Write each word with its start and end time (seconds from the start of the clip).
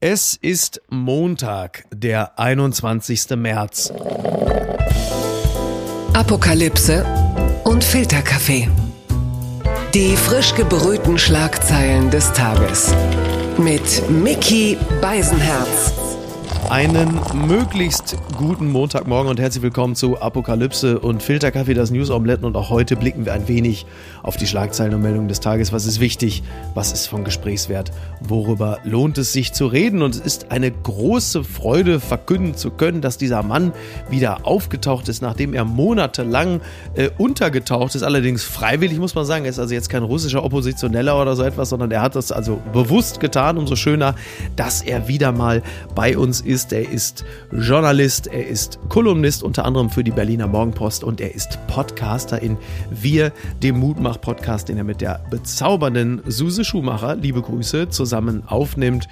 Es 0.00 0.34
ist 0.34 0.82
Montag, 0.90 1.86
der 1.90 2.38
21. 2.38 3.30
März. 3.30 3.90
Apokalypse 6.12 7.02
und 7.64 7.82
Filterkaffee. 7.82 8.68
Die 9.94 10.14
frisch 10.16 10.54
gebrühten 10.54 11.16
Schlagzeilen 11.16 12.10
des 12.10 12.30
Tages. 12.34 12.94
Mit 13.56 14.10
Mickey 14.10 14.76
Beisenherz. 15.00 16.05
Einen 16.70 17.20
möglichst 17.46 18.16
guten 18.36 18.72
Montagmorgen 18.72 19.30
und 19.30 19.38
herzlich 19.38 19.62
willkommen 19.62 19.94
zu 19.94 20.20
Apokalypse 20.20 20.98
und 20.98 21.22
Filterkaffee, 21.22 21.74
das 21.74 21.92
News 21.92 22.10
Omelette. 22.10 22.44
Und 22.44 22.56
auch 22.56 22.70
heute 22.70 22.96
blicken 22.96 23.24
wir 23.24 23.34
ein 23.34 23.46
wenig 23.46 23.86
auf 24.24 24.36
die 24.36 24.48
Schlagzeilen 24.48 24.92
und 24.92 25.00
Meldungen 25.00 25.28
des 25.28 25.38
Tages. 25.38 25.72
Was 25.72 25.86
ist 25.86 26.00
wichtig? 26.00 26.42
Was 26.74 26.92
ist 26.92 27.06
von 27.06 27.22
Gesprächswert? 27.22 27.92
Worüber 28.20 28.80
lohnt 28.82 29.16
es 29.16 29.32
sich 29.32 29.52
zu 29.52 29.68
reden? 29.68 30.02
Und 30.02 30.16
es 30.16 30.20
ist 30.20 30.50
eine 30.50 30.72
große 30.72 31.44
Freude, 31.44 32.00
verkünden 32.00 32.56
zu 32.56 32.72
können, 32.72 33.00
dass 33.00 33.16
dieser 33.16 33.44
Mann 33.44 33.72
wieder 34.10 34.40
aufgetaucht 34.44 35.08
ist, 35.08 35.22
nachdem 35.22 35.54
er 35.54 35.64
monatelang 35.64 36.60
äh, 36.94 37.10
untergetaucht 37.16 37.94
ist. 37.94 38.02
Allerdings 38.02 38.42
freiwillig, 38.42 38.98
muss 38.98 39.14
man 39.14 39.24
sagen. 39.24 39.44
Er 39.44 39.50
ist 39.50 39.60
also 39.60 39.72
jetzt 39.72 39.88
kein 39.88 40.02
russischer 40.02 40.42
Oppositioneller 40.42 41.20
oder 41.20 41.36
so 41.36 41.44
etwas, 41.44 41.68
sondern 41.68 41.92
er 41.92 42.02
hat 42.02 42.16
das 42.16 42.32
also 42.32 42.60
bewusst 42.72 43.20
getan. 43.20 43.56
Umso 43.56 43.76
schöner, 43.76 44.16
dass 44.56 44.82
er 44.82 45.06
wieder 45.06 45.30
mal 45.30 45.62
bei 45.94 46.18
uns 46.18 46.40
ist 46.40 46.55
ist. 46.56 46.72
Er 46.72 46.90
ist 46.90 47.22
Journalist, 47.52 48.28
er 48.28 48.46
ist 48.46 48.78
Kolumnist, 48.88 49.42
unter 49.42 49.66
anderem 49.66 49.90
für 49.90 50.02
die 50.02 50.10
Berliner 50.10 50.46
Morgenpost 50.46 51.04
und 51.04 51.20
er 51.20 51.34
ist 51.34 51.58
Podcaster 51.66 52.40
in 52.40 52.56
Wir, 52.90 53.30
dem 53.62 53.78
Mutmach-Podcast, 53.78 54.70
den 54.70 54.78
er 54.78 54.84
mit 54.84 55.02
der 55.02 55.20
bezaubernden 55.28 56.22
Suse 56.26 56.64
Schumacher, 56.64 57.14
liebe 57.16 57.42
Grüße, 57.42 57.90
zusammen 57.90 58.42
aufnimmt. 58.46 59.06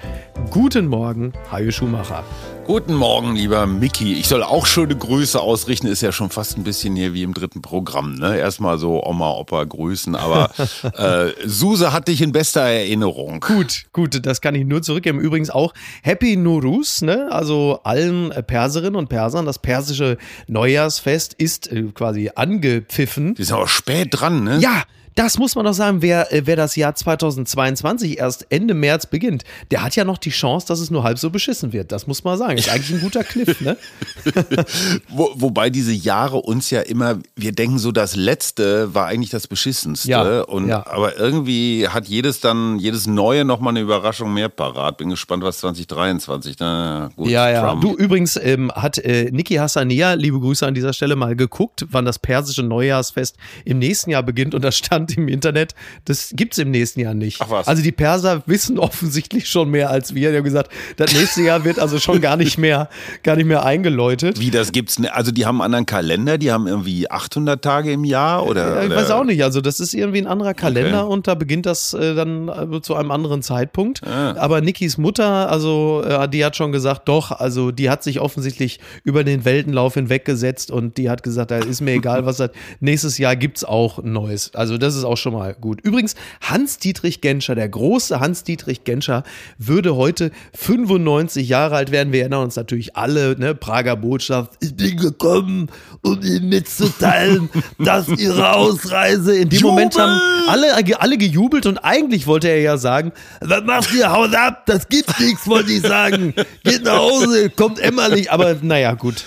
Guten 0.50 0.86
Morgen, 0.86 1.34
Hajo 1.52 1.70
Schumacher. 1.70 2.24
Guten 2.66 2.94
Morgen, 2.94 3.36
lieber 3.36 3.66
Mickey. 3.66 4.14
Ich 4.14 4.26
soll 4.26 4.42
auch 4.42 4.64
schöne 4.64 4.96
Grüße 4.96 5.38
ausrichten. 5.38 5.86
Ist 5.86 6.00
ja 6.00 6.12
schon 6.12 6.30
fast 6.30 6.56
ein 6.56 6.64
bisschen 6.64 6.96
hier 6.96 7.12
wie 7.12 7.22
im 7.22 7.34
dritten 7.34 7.60
Programm. 7.60 8.14
Ne? 8.14 8.38
Erstmal 8.38 8.78
so 8.78 9.04
Oma, 9.04 9.32
Opa 9.32 9.64
grüßen. 9.64 10.16
Aber 10.16 10.50
äh, 10.96 11.32
Suse 11.44 11.92
hat 11.92 12.08
dich 12.08 12.22
in 12.22 12.32
bester 12.32 12.62
Erinnerung. 12.62 13.40
Gut, 13.40 13.84
gut. 13.92 14.24
Das 14.24 14.40
kann 14.40 14.54
ich 14.54 14.64
nur 14.64 14.80
zurückgeben. 14.80 15.20
Übrigens 15.20 15.50
auch 15.50 15.74
Happy 16.02 16.38
Nuruz, 16.38 17.02
ne? 17.02 17.28
Also 17.34 17.80
allen 17.84 18.30
Perserinnen 18.46 18.96
und 18.96 19.08
Persern. 19.08 19.46
Das 19.46 19.58
persische 19.58 20.16
Neujahrsfest 20.46 21.34
ist 21.34 21.70
äh, 21.70 21.82
quasi 21.94 22.30
angepfiffen. 22.34 23.34
Die 23.34 23.44
sind 23.44 23.56
aber 23.56 23.68
spät 23.68 24.08
dran, 24.10 24.44
ne? 24.44 24.58
Ja, 24.60 24.84
das 25.14 25.38
muss 25.38 25.54
man 25.54 25.64
doch 25.64 25.74
sagen, 25.74 26.02
wer, 26.02 26.32
äh, 26.32 26.42
wer 26.44 26.56
das 26.56 26.76
Jahr 26.76 26.94
2022 26.94 28.18
erst 28.18 28.46
Ende 28.50 28.74
März 28.74 29.06
beginnt, 29.06 29.44
der 29.70 29.82
hat 29.82 29.96
ja 29.96 30.04
noch 30.04 30.18
die 30.18 30.30
Chance, 30.30 30.66
dass 30.66 30.80
es 30.80 30.90
nur 30.90 31.04
halb 31.04 31.18
so 31.18 31.30
beschissen 31.30 31.72
wird. 31.72 31.92
Das 31.92 32.06
muss 32.06 32.24
man 32.24 32.36
sagen. 32.36 32.58
Ist 32.58 32.68
eigentlich 32.68 32.94
ein 32.94 33.00
guter 33.00 33.22
Kniff, 33.22 33.60
ne? 33.60 33.76
Wo, 35.08 35.30
wobei 35.36 35.70
diese 35.70 35.92
Jahre 35.92 36.38
uns 36.38 36.70
ja 36.70 36.80
immer, 36.80 37.18
wir 37.36 37.52
denken 37.52 37.78
so, 37.78 37.92
das 37.92 38.16
letzte 38.16 38.94
war 38.94 39.06
eigentlich 39.06 39.30
das 39.30 39.46
beschissenste. 39.46 40.08
Ja, 40.08 40.42
und, 40.42 40.68
ja. 40.68 40.84
Aber 40.86 41.16
irgendwie 41.16 41.88
hat 41.88 42.06
jedes 42.06 42.40
dann, 42.40 42.78
jedes 42.78 43.06
Neue 43.06 43.44
nochmal 43.44 43.72
eine 43.72 43.80
Überraschung 43.80 44.32
mehr 44.34 44.48
parat. 44.48 44.96
Bin 44.98 45.10
gespannt, 45.10 45.44
was 45.44 45.58
2023, 45.58 46.56
na 46.58 47.10
gut. 47.14 47.28
Ja, 47.28 47.50
ja. 47.50 47.62
Trump. 47.62 47.82
Du, 47.82 47.94
übrigens 47.94 48.36
ähm, 48.36 48.72
hat 48.72 48.98
äh, 48.98 49.30
Niki 49.30 49.54
Hassania, 49.54 50.14
liebe 50.14 50.40
Grüße 50.40 50.66
an 50.66 50.74
dieser 50.74 50.92
Stelle, 50.92 51.14
mal 51.16 51.36
geguckt, 51.36 51.86
wann 51.90 52.04
das 52.04 52.18
persische 52.18 52.62
Neujahrsfest 52.62 53.36
im 53.64 53.78
nächsten 53.78 54.10
Jahr 54.10 54.22
beginnt. 54.22 54.54
Und 54.54 54.62
da 54.62 54.72
stand 54.72 55.03
im 55.12 55.28
Internet, 55.28 55.74
das 56.04 56.32
gibt 56.34 56.54
es 56.54 56.58
im 56.58 56.70
nächsten 56.70 57.00
Jahr 57.00 57.14
nicht. 57.14 57.40
Ach 57.40 57.50
was. 57.50 57.68
Also 57.68 57.82
die 57.82 57.92
Perser 57.92 58.42
wissen 58.46 58.78
offensichtlich 58.78 59.48
schon 59.48 59.70
mehr 59.70 59.90
als 59.90 60.14
wir. 60.14 60.30
Die 60.30 60.36
haben 60.36 60.44
gesagt, 60.44 60.70
das 60.96 61.12
nächste 61.12 61.42
Jahr 61.42 61.64
wird 61.64 61.78
also 61.78 61.98
schon 61.98 62.20
gar 62.20 62.36
nicht 62.36 62.58
mehr, 62.58 62.88
gar 63.22 63.36
nicht 63.36 63.46
mehr 63.46 63.64
eingeläutet. 63.64 64.40
Wie 64.40 64.50
das 64.50 64.72
gibt's? 64.72 65.00
Also 65.10 65.32
die 65.32 65.46
haben 65.46 65.60
einen 65.60 65.74
anderen 65.74 65.86
Kalender, 65.86 66.38
die 66.38 66.52
haben 66.52 66.66
irgendwie 66.66 67.10
800 67.10 67.62
Tage 67.62 67.92
im 67.92 68.04
Jahr 68.04 68.46
oder? 68.46 68.76
Ja, 68.76 68.84
ich 68.84 68.90
weiß 68.90 69.10
auch 69.10 69.24
nicht. 69.24 69.42
Also, 69.42 69.60
das 69.60 69.80
ist 69.80 69.94
irgendwie 69.94 70.18
ein 70.18 70.26
anderer 70.26 70.54
Kalender 70.54 71.08
und 71.08 71.26
da 71.26 71.34
beginnt 71.34 71.66
das 71.66 71.94
äh, 71.94 72.14
dann 72.14 72.48
äh, 72.48 72.80
zu 72.80 72.94
einem 72.94 73.10
anderen 73.10 73.42
Zeitpunkt. 73.42 74.02
Ah. 74.06 74.34
Aber 74.36 74.60
Nikis 74.60 74.98
Mutter, 74.98 75.50
also, 75.50 76.02
äh, 76.06 76.28
die 76.28 76.44
hat 76.44 76.56
schon 76.56 76.72
gesagt, 76.72 77.08
doch, 77.08 77.32
also, 77.32 77.70
die 77.70 77.90
hat 77.90 78.02
sich 78.02 78.20
offensichtlich 78.20 78.80
über 79.02 79.24
den 79.24 79.44
Weltenlauf 79.44 79.94
hinweggesetzt 79.94 80.70
und 80.70 80.96
die 80.98 81.10
hat 81.10 81.22
gesagt, 81.22 81.50
da 81.50 81.58
ist 81.58 81.80
mir 81.80 81.92
egal, 81.92 82.26
was 82.26 82.38
das 82.38 82.50
nächstes 82.80 83.18
Jahr 83.18 83.36
gibt's 83.36 83.64
auch 83.64 83.98
ein 83.98 84.12
Neues. 84.12 84.54
Also, 84.54 84.78
das 84.78 84.93
ist 84.96 85.04
auch 85.04 85.16
schon 85.16 85.34
mal 85.34 85.54
gut. 85.54 85.80
Übrigens, 85.82 86.14
Hans-Dietrich 86.40 87.20
Genscher, 87.20 87.54
der 87.54 87.68
große 87.68 88.20
Hans-Dietrich 88.20 88.84
Genscher, 88.84 89.22
würde 89.58 89.96
heute 89.96 90.30
95 90.54 91.48
Jahre 91.48 91.76
alt 91.76 91.90
werden. 91.90 92.12
Wir 92.12 92.20
erinnern 92.20 92.44
uns 92.44 92.56
natürlich 92.56 92.96
alle, 92.96 93.38
ne, 93.38 93.54
Prager 93.54 93.96
Botschaft. 93.96 94.52
Ich 94.60 94.74
bin 94.74 94.96
gekommen, 94.96 95.68
um 96.02 96.20
Ihnen 96.22 96.48
mitzuteilen, 96.48 97.48
dass 97.78 98.08
Ihre 98.08 98.52
Ausreise 98.52 99.36
in 99.36 99.48
dem 99.48 99.62
Moment 99.62 99.98
haben 99.98 100.20
alle, 100.48 101.00
alle 101.00 101.18
gejubelt 101.18 101.66
und 101.66 101.78
eigentlich 101.78 102.26
wollte 102.26 102.48
er 102.48 102.60
ja 102.60 102.76
sagen, 102.76 103.12
was 103.40 103.64
macht 103.64 103.92
ihr, 103.94 104.10
haut 104.10 104.34
ab, 104.34 104.66
das 104.66 104.88
gibt 104.88 105.18
nichts, 105.20 105.46
wollte 105.46 105.72
ich 105.72 105.82
sagen. 105.82 106.34
Geht 106.62 106.84
nach 106.84 106.98
Hause, 106.98 107.50
kommt 107.50 107.78
emmerlich, 107.78 108.30
aber 108.30 108.56
naja, 108.60 108.94
gut. 108.94 109.24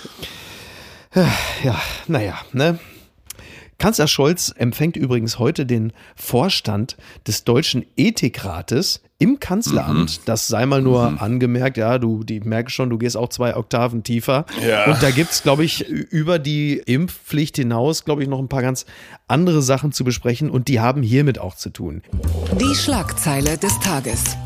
Ja, 1.64 1.80
naja, 2.06 2.34
ne? 2.52 2.78
Kanzler 3.78 4.08
Scholz 4.08 4.52
empfängt 4.56 4.96
übrigens 4.96 5.38
heute 5.38 5.64
den 5.64 5.92
Vorstand 6.16 6.96
des 7.28 7.44
Deutschen 7.44 7.86
Ethikrates 7.96 9.02
im 9.20 9.38
Kanzleramt. 9.38 10.22
Das 10.26 10.48
sei 10.48 10.66
mal 10.66 10.82
nur 10.82 11.22
angemerkt. 11.22 11.76
Ja, 11.76 11.98
du, 11.98 12.24
die 12.24 12.40
merken 12.40 12.70
schon, 12.70 12.90
du 12.90 12.98
gehst 12.98 13.16
auch 13.16 13.28
zwei 13.28 13.56
Oktaven 13.56 14.02
tiefer. 14.02 14.46
Ja. 14.66 14.90
Und 14.90 15.00
da 15.00 15.12
gibt's, 15.12 15.44
glaube 15.44 15.64
ich, 15.64 15.86
über 15.88 16.40
die 16.40 16.82
Impfpflicht 16.86 17.56
hinaus, 17.56 18.04
glaube 18.04 18.22
ich, 18.24 18.28
noch 18.28 18.40
ein 18.40 18.48
paar 18.48 18.62
ganz 18.62 18.84
andere 19.28 19.62
Sachen 19.62 19.92
zu 19.92 20.02
besprechen. 20.02 20.50
Und 20.50 20.66
die 20.66 20.80
haben 20.80 21.02
hiermit 21.02 21.38
auch 21.38 21.54
zu 21.54 21.70
tun. 21.70 22.02
Die 22.60 22.74
Schlagzeile 22.74 23.58
des 23.58 23.78
Tages. 23.78 24.36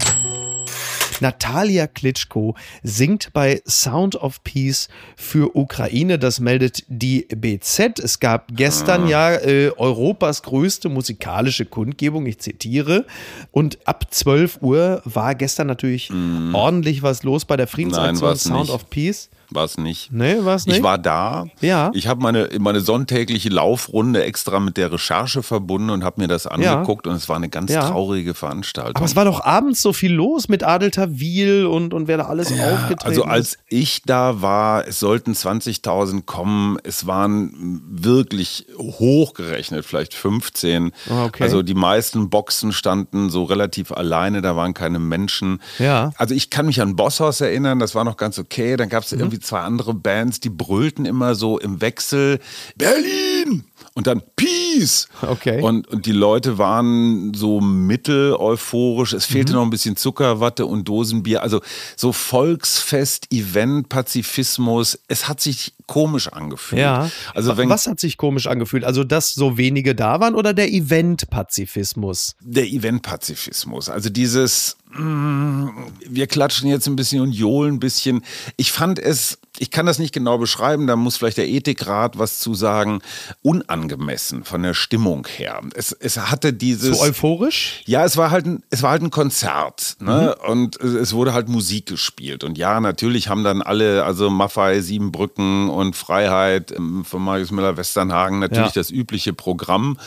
Natalia 1.23 1.87
Klitschko 1.87 2.55
singt 2.83 3.33
bei 3.33 3.63
Sound 3.67 4.17
of 4.17 4.43
Peace 4.45 4.89
für 5.17 5.57
Ukraine. 5.57 6.19
Das 6.19 6.41
meldet 6.41 6.85
die 6.89 7.23
BZ. 7.23 8.01
Es 8.01 8.21
gab 8.21 8.49
gestern 8.55 9.07
ja 9.09 9.33
äh, 9.33 9.71
Europas 9.77 10.43
größte 10.43 10.89
musikalische 10.89 11.65
Kundgebung. 11.65 12.27
Ich 12.27 12.39
zitiere. 12.41 13.07
Und 13.53 13.79
ab 13.87 14.07
12 14.11 14.59
Uhr 14.61 15.01
war 15.05 15.35
gestern 15.35 15.69
natürlich 15.69 16.11
ordentlich 16.53 17.03
was 17.03 17.23
los 17.23 17.45
bei 17.45 17.57
der 17.57 17.67
Friedensaktion 17.69 18.29
war's 18.29 18.43
Sound 18.43 18.61
nicht. 18.63 18.71
of 18.73 18.91
Peace. 18.91 19.31
War 19.55 19.65
es 19.65 19.79
nicht. 19.79 20.11
Nee, 20.13 20.37
war's 20.41 20.67
nicht? 20.67 20.79
Ich 20.79 20.83
war 20.83 20.99
da. 20.99 21.47
Ja. 21.61 21.91
Ich 21.95 22.07
habe 22.07 22.23
meine, 22.23 22.49
meine 22.59 22.81
sonntägliche 22.81 23.49
Laufrunde 23.49 24.25
extra 24.25 24.61
mit 24.61 24.77
der 24.77 24.93
Recherche 24.93 25.43
verbunden 25.43 25.91
und 25.91 26.05
habe 26.05 26.21
mir 26.21 26.29
das 26.29 26.47
angeguckt 26.47 27.07
und 27.07 27.15
es 27.15 27.29
war 27.29 27.37
eine 27.37 27.49
ganz 27.49 27.71
Ja. 27.73 27.89
traurige 27.91 28.35
Veranstaltung. 28.35 28.97
Aber 28.97 29.05
es 29.05 29.17
war 29.17 29.25
doch 29.25 29.45
abends 29.45 29.83
so 29.83 29.93
viel 29.93 30.13
los 30.13 30.49
mit 30.49 30.63
Adel 30.65 30.91
Tawil 30.91 31.67
und, 31.67 31.93
und 31.95 32.09
wer 32.09 32.17
da 32.19 32.25
alles 32.27 32.51
aufgetreten 32.53 32.99
also 33.05 33.23
ist. 33.23 33.29
als 33.29 33.59
ich 33.69 34.03
da 34.03 34.41
war, 34.43 34.87
es 34.87 34.99
sollten 35.01 35.33
20.000 35.33 36.23
kommen. 36.27 36.79
Es 36.83 37.07
waren 37.07 37.83
wirklich 37.91 38.67
hochgerechnet, 38.79 39.85
vielleicht 39.85 40.15
15. 40.15 40.93
Ah, 41.11 41.25
okay. 41.27 41.43
Also 41.43 41.63
die 41.63 41.75
meisten 41.75 42.31
Boxen 42.31 42.73
standen 42.73 43.31
so 43.31 43.45
relativ 43.45 43.93
alleine, 43.93 44.43
da 44.43 44.57
waren 44.57 44.75
keine 44.75 44.99
Menschen. 44.99 45.61
Ja. 45.79 46.13
Also 46.17 46.35
ich 46.35 46.51
kann 46.51 46.67
mich 46.67 46.81
an 46.81 46.97
Bosshaus 46.97 47.41
erinnern, 47.41 47.79
das 47.79 47.95
war 47.95 48.05
noch 48.05 48.17
ganz 48.17 48.39
okay. 48.39 48.77
Dann 48.77 48.89
Mhm. 48.89 48.91
gab 48.91 49.03
es 49.05 49.13
irgendwie 49.13 49.39
zwei 49.43 49.61
andere 49.61 49.95
Bands, 49.95 50.41
die 50.41 50.51
brüllten 50.51 51.05
immer 51.05 51.35
so 51.35 51.59
im 51.59 51.81
Wechsel 51.81 52.39
Berlin 52.77 53.65
und 53.95 54.07
dann 54.07 54.23
Peace. 54.37 55.09
Okay. 55.21 55.61
Und, 55.61 55.87
und 55.89 56.07
die 56.07 56.13
Leute 56.13 56.57
waren 56.59 57.35
so 57.35 57.61
mittel 57.61 58.35
euphorisch. 58.35 59.13
Es 59.13 59.29
Mhm. 59.29 59.33
fehlte 59.33 59.53
noch 59.55 59.63
ein 59.63 59.71
bisschen 59.71 59.97
Zuckerwatte 59.97 60.65
und 60.67 60.89
Dosenbier. 60.89 61.43
Also 61.43 61.61
so 61.97 62.13
Volksfest, 62.13 63.27
Event, 63.33 63.89
Pazifismus. 63.89 64.99
Es 65.09 65.29
hat 65.29 65.41
sich 65.41 65.75
komisch 65.87 66.29
angefühlt. 66.29 66.81
Ja. 66.81 67.11
Also 67.35 67.57
wenn 67.59 67.69
Was 67.69 67.87
hat 67.87 68.01
sich 68.01 68.17
komisch 68.17 68.47
angefühlt? 68.47 68.85
Also, 68.85 69.05
dass 69.05 69.35
so 69.35 69.59
wenige 69.59 69.95
da 69.95 70.21
waren 70.21 70.35
oder 70.35 70.55
der 70.55 70.73
Event-Pazifismus? 70.73 72.35
der 72.41 72.67
Event-Pazifismus. 72.67 73.89
Also 73.89 74.09
dieses, 74.11 74.77
wir 74.95 76.27
klatschen 76.27 76.69
jetzt 76.69 76.87
ein 76.87 76.97
bisschen 76.97 77.21
und 77.23 77.33
johlen 77.33 77.75
ein 77.75 77.81
bisschen. 77.81 78.23
Ich 78.57 78.73
fand 78.73 78.99
es, 78.99 79.39
ich 79.59 79.71
kann 79.71 79.87
das 79.87 79.99
nicht 79.99 80.13
genau 80.13 80.39
beschreiben, 80.39 80.87
da 80.87 80.97
muss 80.97 81.17
vielleicht 81.17 81.39
der 81.39 81.49
Ethikrat 81.49 82.19
was 82.19 82.41
zu 82.41 82.55
sagen, 82.55 83.01
unangemessen 83.43 84.45
von 84.45 84.63
der 84.63 84.75
Stimmung 84.75 85.27
her. 85.37 85.61
Es, 85.75 85.93
es 85.93 86.17
hatte 86.19 86.53
dieses. 86.53 86.99
So 86.99 87.03
euphorisch? 87.03 87.83
Ja, 87.87 88.05
es 88.05 88.17
war 88.17 88.31
halt 88.31 88.47
ein, 88.47 88.63
es 88.71 88.83
war 88.83 88.91
halt 88.91 89.03
ein 89.03 89.11
Konzert, 89.11 89.97
ne? 90.01 90.35
Und 90.47 90.77
es 90.81 91.13
wurde 91.13 91.33
halt 91.33 91.49
Musik 91.49 91.87
gespielt. 91.87 92.45
Und 92.45 92.59
ja, 92.59 92.81
natürlich 92.81 93.29
haben 93.29 93.45
dann 93.45 93.63
alle, 93.63 94.05
also 94.05 94.31
Maffei, 94.31 94.81
Siebenbrücken 94.81 95.69
und 95.71 95.97
Freiheit 95.97 96.73
ähm, 96.73 97.05
von 97.05 97.23
Marius 97.23 97.51
Müller-Westernhagen 97.51 98.39
natürlich 98.39 98.69
Ja. 98.69 98.81
das 98.81 98.91
übliche 98.91 99.33
Programm. 99.33 99.99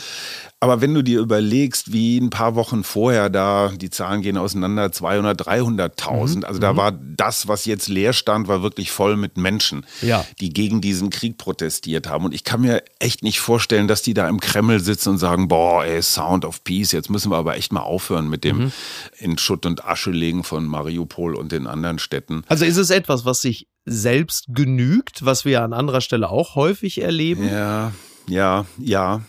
Aber 0.60 0.80
wenn 0.80 0.94
du 0.94 1.02
dir 1.02 1.20
überlegst, 1.20 1.92
wie 1.92 2.18
ein 2.18 2.30
paar 2.30 2.54
Wochen 2.54 2.82
vorher 2.82 3.28
da, 3.30 3.72
die 3.76 3.90
Zahlen 3.90 4.22
gehen 4.22 4.38
auseinander, 4.38 4.76
nacheinander 4.76 4.92
200, 4.92 5.98
300.000. 6.00 6.44
Also 6.44 6.60
da 6.60 6.76
war 6.76 6.92
das, 6.92 7.48
was 7.48 7.64
jetzt 7.64 7.88
leer 7.88 8.12
stand, 8.12 8.48
war 8.48 8.62
wirklich 8.62 8.90
voll 8.90 9.16
mit 9.16 9.36
Menschen, 9.36 9.84
Ja. 10.02 10.24
die 10.40 10.50
gegen 10.50 10.80
diesen 10.80 11.10
Krieg 11.10 11.38
protestiert 11.38 12.08
haben. 12.08 12.24
Und 12.24 12.34
ich 12.34 12.44
kann 12.44 12.60
mir 12.60 12.82
echt 12.98 13.22
nicht 13.22 13.40
vorstellen, 13.40 13.88
dass 13.88 14.02
die 14.02 14.14
da 14.14 14.28
im 14.28 14.40
Kreml 14.40 14.80
sitzen 14.80 15.10
und 15.10 15.18
sagen, 15.18 15.48
boah, 15.48 15.84
ey, 15.84 16.02
Sound 16.02 16.44
of 16.44 16.64
Peace, 16.64 16.92
jetzt 16.92 17.10
müssen 17.10 17.30
wir 17.30 17.36
aber 17.36 17.56
echt 17.56 17.72
mal 17.72 17.80
aufhören 17.80 18.28
mit 18.28 18.44
dem 18.44 18.72
in 19.18 19.38
Schutt 19.38 19.66
und 19.66 19.84
Asche 19.84 20.10
legen 20.10 20.44
von 20.44 20.66
Mariupol 20.66 21.34
und 21.34 21.52
den 21.52 21.66
anderen 21.66 21.98
Städten. 21.98 22.42
Also 22.48 22.64
ist 22.64 22.76
es 22.76 22.90
etwas, 22.90 23.24
was 23.24 23.40
sich 23.40 23.68
selbst 23.84 24.46
genügt, 24.48 25.24
was 25.24 25.44
wir 25.44 25.62
an 25.62 25.72
anderer 25.72 26.00
Stelle 26.00 26.28
auch 26.30 26.54
häufig 26.54 27.00
erleben? 27.02 27.48
Ja, 27.48 27.92
ja, 28.28 28.66
ja. 28.78 29.22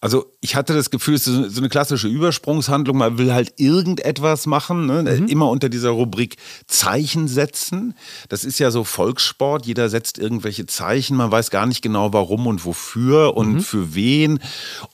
Also 0.00 0.32
ich 0.40 0.56
hatte 0.56 0.74
das 0.74 0.90
Gefühl, 0.90 1.14
es 1.14 1.26
ist 1.26 1.54
so 1.54 1.60
eine 1.60 1.68
klassische 1.68 2.08
Übersprungshandlung. 2.08 2.96
Man 2.96 3.18
will 3.18 3.32
halt 3.32 3.54
irgendetwas 3.56 4.46
machen, 4.46 4.86
ne? 4.86 5.24
immer 5.28 5.48
unter 5.50 5.68
dieser 5.68 5.90
Rubrik 5.90 6.36
Zeichen 6.66 7.28
setzen. 7.28 7.94
Das 8.28 8.44
ist 8.44 8.58
ja 8.58 8.70
so 8.70 8.84
Volkssport. 8.84 9.66
Jeder 9.66 9.88
setzt 9.88 10.18
irgendwelche 10.18 10.66
Zeichen. 10.66 11.16
Man 11.16 11.30
weiß 11.30 11.50
gar 11.50 11.66
nicht 11.66 11.82
genau, 11.82 12.12
warum 12.12 12.46
und 12.46 12.64
wofür 12.64 13.36
und 13.36 13.60
für 13.60 13.94
wen 13.94 14.40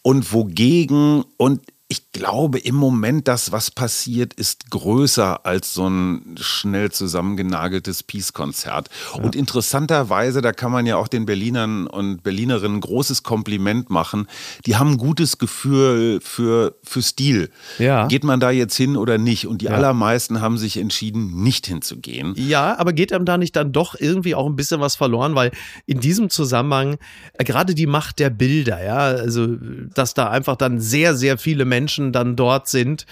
und 0.03 0.33
wogegen. 0.33 1.25
Und 1.37 1.61
ich 1.93 2.11
glaube 2.13 2.59
im 2.59 2.75
Moment, 2.75 3.29
das, 3.29 3.53
was 3.53 3.71
passiert, 3.71 4.33
ist 4.33 4.71
größer 4.71 5.45
als 5.45 5.75
so 5.75 5.87
ein 5.91 6.37
schnell 6.41 6.91
zusammengenageltes 6.91 8.03
Peace-Konzert. 8.03 8.89
Und 9.23 9.37
interessanterweise, 9.37 10.41
da 10.41 10.53
kann 10.53 10.73
man 10.73 10.87
ja 10.87 10.97
auch 10.97 11.07
den 11.07 11.27
Berlinern 11.27 11.87
und 11.87 12.23
Berlinerinnen 12.23 12.79
ein 12.79 12.81
großes 12.81 13.25
Kompliment 13.25 13.91
machen. 13.91 14.27
Die 14.65 14.77
haben 14.77 14.93
ein 14.93 14.97
gutes 14.97 15.37
Gefühl 15.37 16.21
für, 16.23 16.77
für 16.83 17.03
Stil. 17.03 17.51
Ja. 17.79 18.07
Geht 18.07 18.25
man 18.25 18.41
da 18.41 18.51
jetzt 18.51 18.75
hin 18.75 18.97
oder 18.97 19.19
nicht? 19.19 19.47
Und 19.47 19.61
die 19.61 19.67
Ja. 19.67 19.73
allermeisten 19.73 20.41
haben 20.41 20.57
sich 20.57 20.79
entschieden, 20.79 21.43
nicht 21.43 21.67
hinzugehen. 21.67 22.33
Ja, 22.39 22.79
aber 22.79 22.95
geht 22.95 23.13
einem 23.13 23.27
da 23.27 23.37
nicht 23.37 23.55
dann 23.55 23.71
doch 23.73 23.97
irgendwie 24.01 24.35
auch 24.35 24.47
ein 24.47 24.57
bisschen 24.57 24.81
was 24.81 24.97
verloren, 24.97 25.35
weil 25.35 25.51
in 25.85 26.01
diesem 26.01 26.31
Zusammenhang 26.31 26.97
äh, 27.35 27.45
gerade 27.45 27.75
die 27.75 27.87
Macht 27.87 28.19
der 28.19 28.31
Bilder, 28.31 28.83
ja, 28.83 28.97
also 28.97 29.47
dass 29.95 30.15
da 30.15 30.31
einfach 30.31 30.57
dann 30.57 30.81
sehr, 30.81 31.15
sehr 31.15 31.37
viele 31.37 31.67
Menschen 31.67 31.82
dann 32.13 32.37
dort 32.37 32.69
sind 32.69 33.07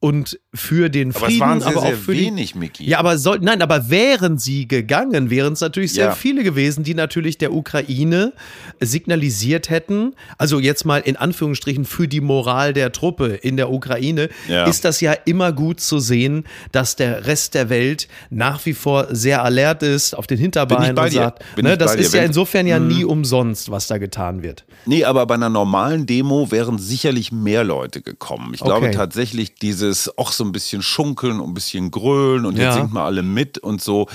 und 0.00 0.40
für 0.52 0.90
den 0.90 1.10
Aber 1.10 1.26
Frieden, 1.26 1.34
es 1.34 1.40
waren 1.40 1.60
sehr, 1.60 1.68
aber 1.68 1.78
auch 1.82 1.86
sehr 1.86 1.96
für 1.96 2.12
wenig, 2.12 2.56
Miki. 2.56 2.82
Die, 2.84 2.90
ja, 2.90 2.98
aber 2.98 3.18
soll, 3.18 3.38
nein, 3.40 3.62
aber 3.62 3.88
wären 3.88 4.36
sie 4.36 4.66
gegangen, 4.66 5.30
wären 5.30 5.52
es 5.52 5.60
natürlich 5.60 5.92
sehr 5.92 6.06
Ja. 6.06 6.10
viele 6.12 6.42
gewesen, 6.42 6.82
die 6.82 6.94
natürlich 6.94 7.38
der 7.38 7.52
Ukraine 7.52 8.32
signalisiert 8.80 9.70
hätten. 9.70 10.14
Also 10.38 10.58
jetzt 10.58 10.84
mal 10.84 10.98
in 11.00 11.16
Anführungsstrichen 11.16 11.84
für 11.84 12.08
die 12.08 12.20
Moral 12.20 12.72
der 12.72 12.90
Truppe 12.92 13.28
in 13.28 13.56
der 13.56 13.70
Ukraine 13.70 14.28
Ja. 14.48 14.64
ist 14.66 14.84
das 14.84 15.00
ja 15.00 15.12
immer 15.12 15.52
gut 15.52 15.80
zu 15.80 15.98
sehen, 16.00 16.44
dass 16.72 16.96
der 16.96 17.26
Rest 17.26 17.54
der 17.54 17.68
Welt 17.70 18.08
nach 18.30 18.64
wie 18.66 18.72
vor 18.74 19.06
sehr 19.10 19.44
alert 19.44 19.82
ist, 19.84 20.14
auf 20.14 20.26
den 20.26 20.38
Hinterbeinen 20.38 20.94
bei 20.96 21.04
und 21.06 21.12
sagt, 21.12 21.44
ne, 21.62 21.76
das 21.78 21.94
ist 21.94 22.12
ja 22.12 22.22
insofern 22.22 22.66
ja 22.66 22.78
nie 22.80 23.04
umsonst, 23.04 23.70
was 23.70 23.86
da 23.86 23.98
getan 23.98 24.42
wird. 24.42 24.64
Nee, 24.86 25.04
aber 25.04 25.26
bei 25.26 25.34
einer 25.34 25.48
normalen 25.50 26.06
Demo 26.06 26.50
wären 26.50 26.78
sicherlich 26.78 27.30
mehr 27.32 27.62
Leute 27.64 28.00
gekommen. 28.02 28.52
Ich 28.54 28.60
glaube 28.60 28.80
Okay. 28.86 28.94
tatsächlich 28.96 29.54
dieses 29.56 30.16
auch 30.16 30.32
so 30.40 30.44
ein 30.46 30.52
bisschen 30.52 30.82
schunkeln 30.82 31.38
und 31.40 31.50
ein 31.50 31.54
bisschen 31.54 31.90
grölen 31.90 32.44
und 32.46 32.56
Ja. 32.56 32.64
jetzt 32.64 32.74
singt 32.76 32.92
mal 32.92 33.04
alle 33.04 33.22
mit 33.22 33.58
und 33.58 33.80
so. 33.82 34.08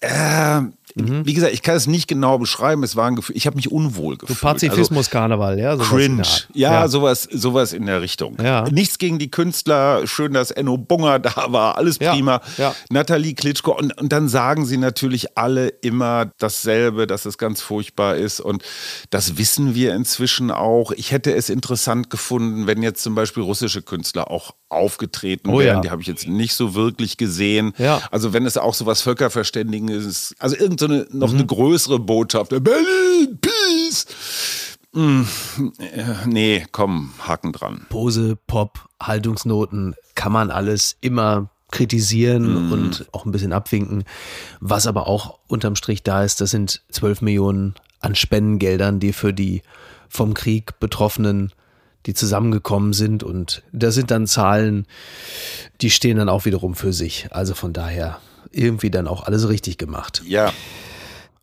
Äh, 0.00 0.60
Mhm. 0.96 1.26
Wie 1.26 1.34
gesagt, 1.34 1.52
ich 1.52 1.62
kann 1.62 1.76
es 1.76 1.86
nicht 1.86 2.06
genau 2.08 2.38
beschreiben. 2.38 2.82
Es 2.82 2.94
war 2.96 3.06
ein 3.08 3.16
Gefühl, 3.16 3.36
ich 3.36 3.46
habe 3.46 3.56
mich 3.56 3.70
unwohl 3.72 4.14
So 4.14 4.26
gefühlt. 4.26 4.40
Pazifismus-Karneval, 4.40 5.58
ja. 5.58 5.76
sowas 5.76 5.88
in 5.90 5.96
Cringe. 5.96 6.22
Art. 6.22 6.48
Ja, 6.54 6.88
Sowas, 6.88 7.28
sowas 7.32 7.72
in 7.72 7.86
der 7.86 8.00
Richtung. 8.02 8.36
Ja. 8.42 8.68
Nichts 8.70 8.98
gegen 8.98 9.18
die 9.18 9.30
Künstler. 9.30 10.06
Schön, 10.06 10.32
dass 10.34 10.50
Enno 10.50 10.76
Bunger 10.78 11.18
da 11.20 11.46
war. 11.48 11.76
Alles 11.78 11.98
Ja, 12.00 12.12
prima. 12.12 12.40
ja. 12.58 12.74
Nathalie 12.90 13.34
Klitschko. 13.34 13.72
Und, 13.76 13.98
und 14.00 14.12
dann 14.12 14.28
sagen 14.28 14.66
sie 14.66 14.76
natürlich 14.76 15.36
alle 15.36 15.68
immer 15.68 16.30
dasselbe, 16.38 17.06
dass 17.06 17.24
es 17.24 17.38
ganz 17.38 17.60
furchtbar 17.60 18.16
ist. 18.16 18.40
Und 18.40 18.62
das 19.10 19.36
wissen 19.38 19.74
wir 19.74 19.94
inzwischen 19.94 20.50
auch. 20.50 20.92
Ich 20.92 21.10
hätte 21.12 21.34
es 21.34 21.50
interessant 21.50 22.10
gefunden, 22.10 22.66
wenn 22.66 22.82
jetzt 22.82 23.02
zum 23.02 23.14
Beispiel 23.14 23.42
russische 23.42 23.82
Künstler 23.82 24.30
auch 24.30 24.52
aufgetreten 24.68 25.50
Oh 25.50 25.58
wären. 25.58 25.76
ja. 25.76 25.80
Die 25.82 25.90
habe 25.90 26.02
ich 26.02 26.08
jetzt 26.08 26.26
nicht 26.28 26.54
so 26.54 26.74
wirklich 26.74 27.16
gesehen. 27.16 27.72
Ja. 27.78 28.00
Also 28.10 28.32
wenn 28.32 28.44
es 28.46 28.56
auch 28.56 28.74
so 28.74 28.86
was 28.86 29.02
Völkerverständigendes 29.02 30.04
ist. 30.04 30.34
Also 30.38 30.56
irgend 30.56 30.80
so 30.86 30.92
eine, 30.92 31.06
noch 31.10 31.30
Mhm. 31.32 31.38
eine 31.38 31.46
größere 31.46 31.98
Botschaft. 31.98 32.50
Berlin, 32.50 33.38
Peace. 33.40 34.06
Hm, 34.92 35.26
äh, 35.78 36.04
nee, 36.26 36.66
komm, 36.70 37.12
Haken 37.18 37.52
dran. 37.52 37.86
Pose, 37.88 38.36
Pop, 38.46 38.86
Haltungsnoten, 39.02 39.94
kann 40.14 40.30
man 40.32 40.50
alles 40.50 40.96
immer 41.00 41.48
kritisieren 41.72 42.70
und 42.70 43.06
auch 43.10 43.24
ein 43.26 43.32
bisschen 43.32 43.52
abwinken. 43.52 44.04
Was 44.60 44.86
aber 44.86 45.08
auch 45.08 45.38
unterm 45.48 45.74
Strich 45.74 46.04
da 46.04 46.22
ist, 46.22 46.40
das 46.40 46.50
sind 46.52 46.82
12 46.92 47.20
Millionen 47.22 47.74
an 47.98 48.14
Spendengeldern, 48.14 49.00
die 49.00 49.12
für 49.12 49.32
die 49.32 49.62
vom 50.08 50.34
Krieg 50.34 50.78
Betroffenen, 50.78 51.52
die 52.06 52.14
zusammengekommen 52.14 52.92
sind. 52.92 53.24
Und 53.24 53.64
das 53.72 53.96
sind 53.96 54.12
dann 54.12 54.28
Zahlen, 54.28 54.86
die 55.80 55.90
stehen 55.90 56.18
dann 56.18 56.28
auch 56.28 56.44
wiederum 56.44 56.76
für 56.76 56.92
sich. 56.92 57.26
Also 57.32 57.54
von 57.54 57.72
daher 57.72 58.18
irgendwie 58.56 58.90
dann 58.90 59.08
auch 59.08 59.24
alles 59.24 59.48
richtig 59.48 59.78
gemacht. 59.78 60.22
Ja, 60.26 60.52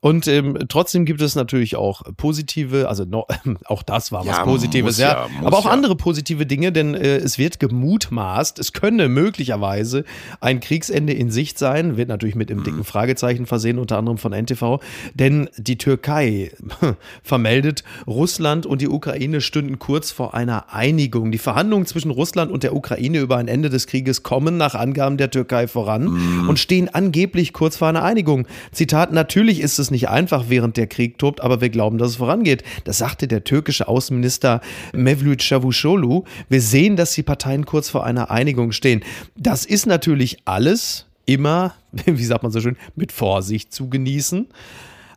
Und 0.03 0.27
ähm, 0.27 0.57
trotzdem 0.67 1.05
gibt 1.05 1.21
es 1.21 1.35
natürlich 1.35 1.75
auch 1.75 2.01
positive, 2.17 2.89
also 2.89 3.05
no, 3.05 3.27
auch 3.65 3.83
das 3.83 4.11
war 4.11 4.25
was 4.25 4.37
Ja, 4.37 4.43
Positives, 4.43 4.97
ja. 4.97 5.27
ja, 5.27 5.45
Aber 5.45 5.59
auch 5.59 5.65
ja. 5.65 5.71
andere 5.71 5.95
positive 5.95 6.47
Dinge, 6.47 6.71
denn 6.71 6.95
äh, 6.95 7.17
es 7.17 7.37
wird 7.37 7.59
gemutmaßt, 7.59 8.57
es 8.57 8.73
könne 8.73 9.09
möglicherweise 9.09 10.03
ein 10.39 10.59
Kriegsende 10.59 11.13
in 11.13 11.29
Sicht 11.29 11.59
sein, 11.59 11.97
wird 11.97 12.09
natürlich 12.09 12.33
mit 12.33 12.49
einem 12.49 12.61
Mhm. 12.61 12.63
dicken 12.63 12.83
Fragezeichen 12.83 13.45
versehen, 13.45 13.77
unter 13.77 13.99
anderem 13.99 14.17
von 14.17 14.33
NTV, 14.33 14.79
denn 15.13 15.49
die 15.57 15.77
Türkei 15.77 16.51
vermeldet, 17.23 17.83
Russland 18.07 18.65
und 18.65 18.81
die 18.81 18.89
Ukraine 18.89 19.39
stünden 19.39 19.77
kurz 19.77 20.09
vor 20.11 20.33
einer 20.33 20.73
Einigung. 20.73 21.31
Die 21.31 21.37
Verhandlungen 21.37 21.85
zwischen 21.85 22.09
Russland 22.09 22.51
und 22.51 22.63
der 22.63 22.75
Ukraine 22.75 23.19
über 23.19 23.37
ein 23.37 23.47
Ende 23.47 23.69
des 23.69 23.85
Krieges 23.85 24.23
kommen 24.23 24.57
nach 24.57 24.73
Angaben 24.73 25.17
der 25.17 25.29
Türkei 25.29 25.67
voran 25.67 26.05
Mhm. 26.05 26.49
und 26.49 26.57
stehen 26.57 26.89
angeblich 26.89 27.53
kurz 27.53 27.77
vor 27.77 27.87
einer 27.87 28.01
Einigung. 28.03 28.47
Zitat, 28.71 29.11
natürlich 29.13 29.61
ist 29.61 29.77
es 29.77 29.90
nicht 29.91 30.09
einfach, 30.09 30.45
während 30.47 30.77
der 30.77 30.87
Krieg 30.87 31.17
tobt, 31.17 31.41
aber 31.41 31.61
wir 31.61 31.69
glauben, 31.69 31.97
dass 31.97 32.11
es 32.11 32.15
vorangeht. 32.15 32.63
Das 32.83 32.97
sagte 32.97 33.27
der 33.27 33.43
türkische 33.43 33.87
Außenminister 33.87 34.61
Mevlüt 34.93 35.41
Çavuşoğlu. 35.41 36.23
Wir 36.49 36.61
sehen, 36.61 36.95
dass 36.95 37.13
die 37.13 37.23
Parteien 37.23 37.65
kurz 37.65 37.89
vor 37.89 38.05
einer 38.05 38.31
Einigung 38.31 38.71
stehen. 38.71 39.03
Das 39.37 39.65
ist 39.65 39.85
natürlich 39.85 40.39
alles 40.45 41.05
immer, 41.25 41.73
wie 42.05 42.25
sagt 42.25 42.43
man 42.43 42.51
so 42.51 42.61
schön, 42.61 42.77
mit 42.95 43.11
Vorsicht 43.11 43.73
zu 43.73 43.89
genießen. 43.89 44.47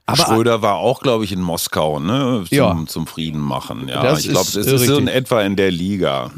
Aber 0.06 0.18
Schröder 0.18 0.60
war 0.60 0.74
auch, 0.76 1.00
glaube 1.00 1.24
ich, 1.24 1.32
in 1.32 1.40
Moskau, 1.40 1.98
ne? 1.98 2.44
Zum, 2.48 2.56
Ja. 2.56 2.78
zum 2.86 3.06
Frieden 3.06 3.40
machen. 3.40 3.88
Ja, 3.88 4.02
Das 4.02 4.20
ich 4.20 4.30
glaube, 4.30 4.46
es 4.46 4.54
äh, 4.56 4.74
ist 4.74 4.86
so 4.86 4.98
in 4.98 5.08
etwa 5.08 5.40
in 5.42 5.56
der 5.56 5.70
Liga. 5.70 6.30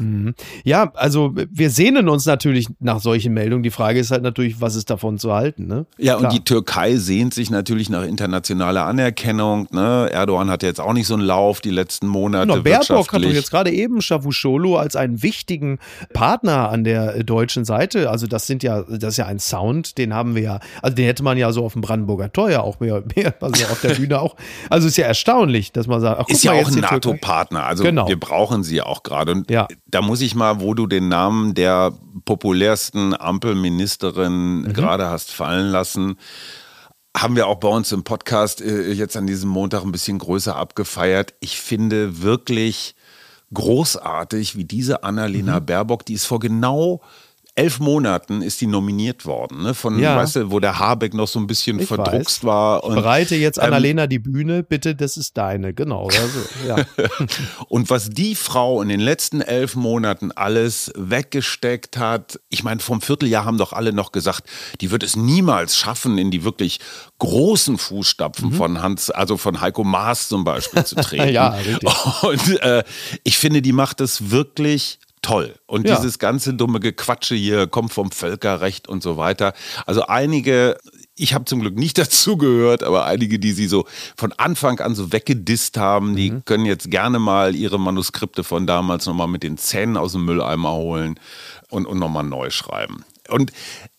ja, 0.63 0.91
also 0.93 1.33
wir 1.35 1.69
sehnen 1.69 2.07
uns 2.07 2.25
natürlich 2.25 2.67
nach 2.79 3.01
solchen 3.01 3.33
Meldungen. 3.33 3.63
Die 3.63 3.69
Frage 3.69 3.99
ist 3.99 4.11
halt 4.11 4.23
natürlich, 4.23 4.61
was 4.61 4.75
ist 4.75 4.89
davon 4.89 5.17
zu 5.17 5.33
halten? 5.33 5.67
Ne? 5.67 5.85
Ja, 5.97 6.13
und 6.15 6.21
Klar. 6.21 6.31
die 6.31 6.43
Türkei 6.43 6.95
sehnt 6.95 7.33
sich 7.33 7.49
natürlich 7.49 7.89
nach 7.89 8.03
internationaler 8.03 8.85
Anerkennung. 8.85 9.67
Ne? 9.71 10.09
Erdogan 10.11 10.49
hat 10.49 10.63
jetzt 10.63 10.79
auch 10.79 10.93
nicht 10.93 11.07
so 11.07 11.15
einen 11.15 11.23
Lauf 11.23 11.59
die 11.59 11.71
letzten 11.71 12.07
Monate. 12.07 12.47
Genau, 12.47 12.61
Baerbock 12.63 13.11
hat 13.11 13.23
doch 13.23 13.29
jetzt 13.29 13.51
gerade 13.51 13.71
eben 13.71 13.99
Cavusoglu 13.99 14.77
als 14.77 14.95
einen 14.95 15.21
wichtigen 15.23 15.79
Partner 16.13 16.69
an 16.69 16.83
der 16.85 17.15
äh, 17.17 17.23
deutschen 17.25 17.65
Seite. 17.65 18.09
Also 18.09 18.27
das 18.27 18.47
sind 18.47 18.63
ja, 18.63 18.83
das 18.83 19.13
ist 19.13 19.17
ja 19.17 19.25
ein 19.25 19.39
Sound, 19.39 19.97
den 19.97 20.13
haben 20.13 20.35
wir 20.35 20.41
ja, 20.41 20.59
also 20.81 20.95
den 20.95 21.05
hätte 21.05 21.23
man 21.23 21.37
ja 21.37 21.51
so 21.51 21.65
auf 21.65 21.73
dem 21.73 21.81
Brandenburger 21.81 22.31
Tor 22.31 22.49
ja 22.49 22.61
auch 22.61 22.79
mehr, 22.79 23.03
mehr 23.15 23.33
also 23.41 23.56
auf 23.65 23.81
der 23.81 23.95
Bühne 23.95 24.19
auch. 24.21 24.35
Also 24.69 24.87
ist 24.87 24.97
ja 24.97 25.05
erstaunlich, 25.05 25.71
dass 25.71 25.87
man 25.87 25.99
sagt, 26.01 26.19
ach, 26.21 26.27
ist 26.29 26.43
ja 26.43 26.51
auch 26.53 26.67
ein. 26.67 26.75
NATO-Partner. 26.79 27.65
Also 27.65 27.83
Genau. 27.83 28.07
wir 28.07 28.19
brauchen 28.19 28.63
sie 28.63 28.81
auch 28.81 29.03
gerade. 29.03 29.31
Und 29.33 29.49
Ja. 29.51 29.67
da 29.87 30.01
muss 30.01 30.21
ich 30.21 30.35
mal, 30.35 30.61
wo 30.61 30.73
du 30.73 30.87
den 30.87 31.07
Namen 31.09 31.53
der 31.53 31.93
populärsten 32.25 33.13
Ampelministerin 33.19 34.61
Mhm. 34.61 34.73
gerade 34.73 35.07
hast 35.09 35.31
fallen 35.31 35.67
lassen, 35.71 36.17
haben 37.15 37.35
wir 37.35 37.47
auch 37.47 37.55
bei 37.59 37.67
uns 37.67 37.91
im 37.91 38.03
Podcast 38.03 38.61
äh, 38.61 38.91
jetzt 38.91 39.17
an 39.17 39.25
diesem 39.25 39.49
Montag 39.49 39.83
ein 39.83 39.91
bisschen 39.91 40.19
größer 40.19 40.55
abgefeiert. 40.55 41.33
Ich 41.39 41.59
finde 41.59 42.21
wirklich 42.21 42.93
großartig, 43.53 44.55
wie 44.55 44.65
diese 44.65 45.03
Annalena 45.03 45.59
Mhm. 45.59 45.65
Baerbock, 45.65 46.05
die 46.05 46.13
ist 46.13 46.25
vor 46.25 46.39
genau 46.39 47.01
elf 47.57 47.79
Monaten 47.79 48.41
ist 48.43 48.61
die 48.61 48.67
nominiert 48.67 49.25
worden, 49.25 49.63
ne? 49.63 49.73
Von, 49.73 49.97
Ja. 49.99 50.15
weißt 50.15 50.35
du, 50.37 50.51
wo 50.51 50.59
der 50.59 50.77
Habeck 50.79 51.13
noch 51.15 51.27
so 51.27 51.39
ein 51.39 51.47
bisschen 51.47 51.79
Ich 51.79 51.87
verdruckst 51.87 52.43
weiß. 52.43 52.47
war. 52.47 52.77
Ich 52.79 52.83
Und, 52.89 52.95
bereite 52.95 53.35
jetzt 53.35 53.57
ähm, 53.57 53.63
Annalena 53.65 54.05
die 54.07 54.19
Bühne, 54.19 54.61
bitte, 54.63 54.93
das 54.95 55.17
ist 55.17 55.35
deine, 55.37 55.73
genau. 55.73 56.05
Also, 56.07 56.39
ja. 56.67 56.75
Und 57.67 57.89
was 57.89 58.09
die 58.09 58.35
Frau 58.35 58.81
in 58.81 58.89
den 58.89 58.99
letzten 58.99 59.41
elf 59.41 59.75
Monaten 59.75 60.31
alles 60.31 60.91
weggesteckt 60.95 61.97
hat, 61.97 62.39
ich 62.49 62.63
meine, 62.63 62.79
vom 62.79 63.01
Vierteljahr 63.01 63.43
haben 63.45 63.57
doch 63.57 63.73
alle 63.73 63.91
noch 63.91 64.11
gesagt, 64.11 64.43
die 64.81 64.91
wird 64.91 65.01
es 65.03 65.15
niemals 65.15 65.75
schaffen, 65.75 66.17
in 66.17 66.31
die 66.31 66.43
wirklich 66.43 66.79
großen 67.19 67.73
Mhm. 67.73 67.77
Fußstapfen 67.79 68.51
von 68.53 68.81
Hans, 68.83 69.09
also 69.09 69.35
von 69.37 69.59
Heiko 69.61 69.83
Maas 69.83 70.29
zum 70.29 70.43
Beispiel 70.43 70.83
zu 70.85 70.95
treten. 70.95 71.29
Ja, 71.33 71.49
richtig. 71.49 71.89
Und 72.23 72.61
äh, 72.61 72.83
ich 73.23 73.37
finde, 73.37 73.61
die 73.63 73.73
macht 73.73 73.99
es 73.99 74.29
wirklich 74.29 74.99
toll. 75.21 75.55
Und 75.65 75.87
Ja. 75.87 75.95
dieses 75.95 76.19
ganze 76.19 76.53
dumme 76.53 76.79
Gequatsche 76.79 77.35
hier 77.35 77.67
kommt 77.67 77.93
vom 77.93 78.11
Völkerrecht 78.11 78.87
und 78.87 79.03
so 79.03 79.17
weiter. 79.17 79.53
Also 79.85 80.03
einige, 80.07 80.77
ich 81.15 81.33
habe 81.33 81.45
zum 81.45 81.59
Glück 81.61 81.75
nicht 81.75 81.97
dazu 81.97 82.37
gehört, 82.37 82.83
aber 82.83 83.05
einige, 83.05 83.39
die 83.39 83.51
sie 83.51 83.67
so 83.67 83.85
von 84.15 84.31
Anfang 84.33 84.79
an 84.79 84.95
so 84.95 85.11
weggedisst 85.11 85.77
haben, 85.77 86.15
die 86.15 86.33
können 86.45 86.65
jetzt 86.65 86.89
gerne 86.91 87.19
mal 87.19 87.55
ihre 87.55 87.79
Manuskripte 87.79 88.43
von 88.43 88.67
damals 88.67 89.05
nochmal 89.05 89.27
mit 89.27 89.43
den 89.43 89.57
Zähnen 89.57 89.97
aus 89.97 90.13
dem 90.13 90.25
Mülleimer 90.25 90.73
holen 90.73 91.19
und, 91.69 91.85
und 91.85 91.99
nochmal 91.99 92.23
neu 92.23 92.49
schreiben. 92.49 93.03
Und 93.29 93.51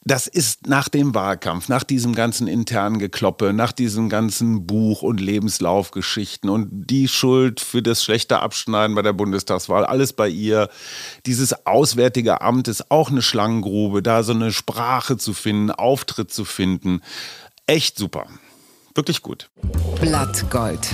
das 0.04 0.26
ist 0.26 0.66
nach 0.66 0.88
dem 0.88 1.14
Wahlkampf, 1.14 1.68
nach 1.68 1.84
diesem 1.84 2.14
ganzen 2.14 2.48
internen 2.48 2.98
Gekloppe, 2.98 3.52
nach 3.52 3.72
diesen 3.72 4.08
ganzen 4.08 4.66
Buch- 4.66 5.02
und 5.02 5.20
Lebenslaufgeschichten 5.20 6.48
und 6.48 6.68
die 6.72 7.08
Schuld 7.08 7.60
für 7.60 7.82
das 7.82 8.02
schlechte 8.02 8.40
Abschneiden 8.40 8.94
bei 8.94 9.02
der 9.02 9.12
Bundestagswahl, 9.12 9.84
alles 9.84 10.14
bei 10.14 10.28
ihr. 10.28 10.70
Dieses 11.26 11.66
Auswärtige 11.66 12.40
Amt 12.40 12.68
ist 12.68 12.90
auch 12.90 13.10
eine 13.10 13.22
Schlangengrube, 13.22 14.02
da 14.02 14.22
so 14.22 14.32
eine 14.32 14.52
Sprache 14.52 15.18
zu 15.18 15.34
finden, 15.34 15.70
Auftritt 15.70 16.32
zu 16.32 16.44
finden. 16.44 17.02
Echt 17.66 17.98
super. 17.98 18.26
Wirklich 18.94 19.22
gut. 19.22 19.50
Blattgold. 20.00 20.88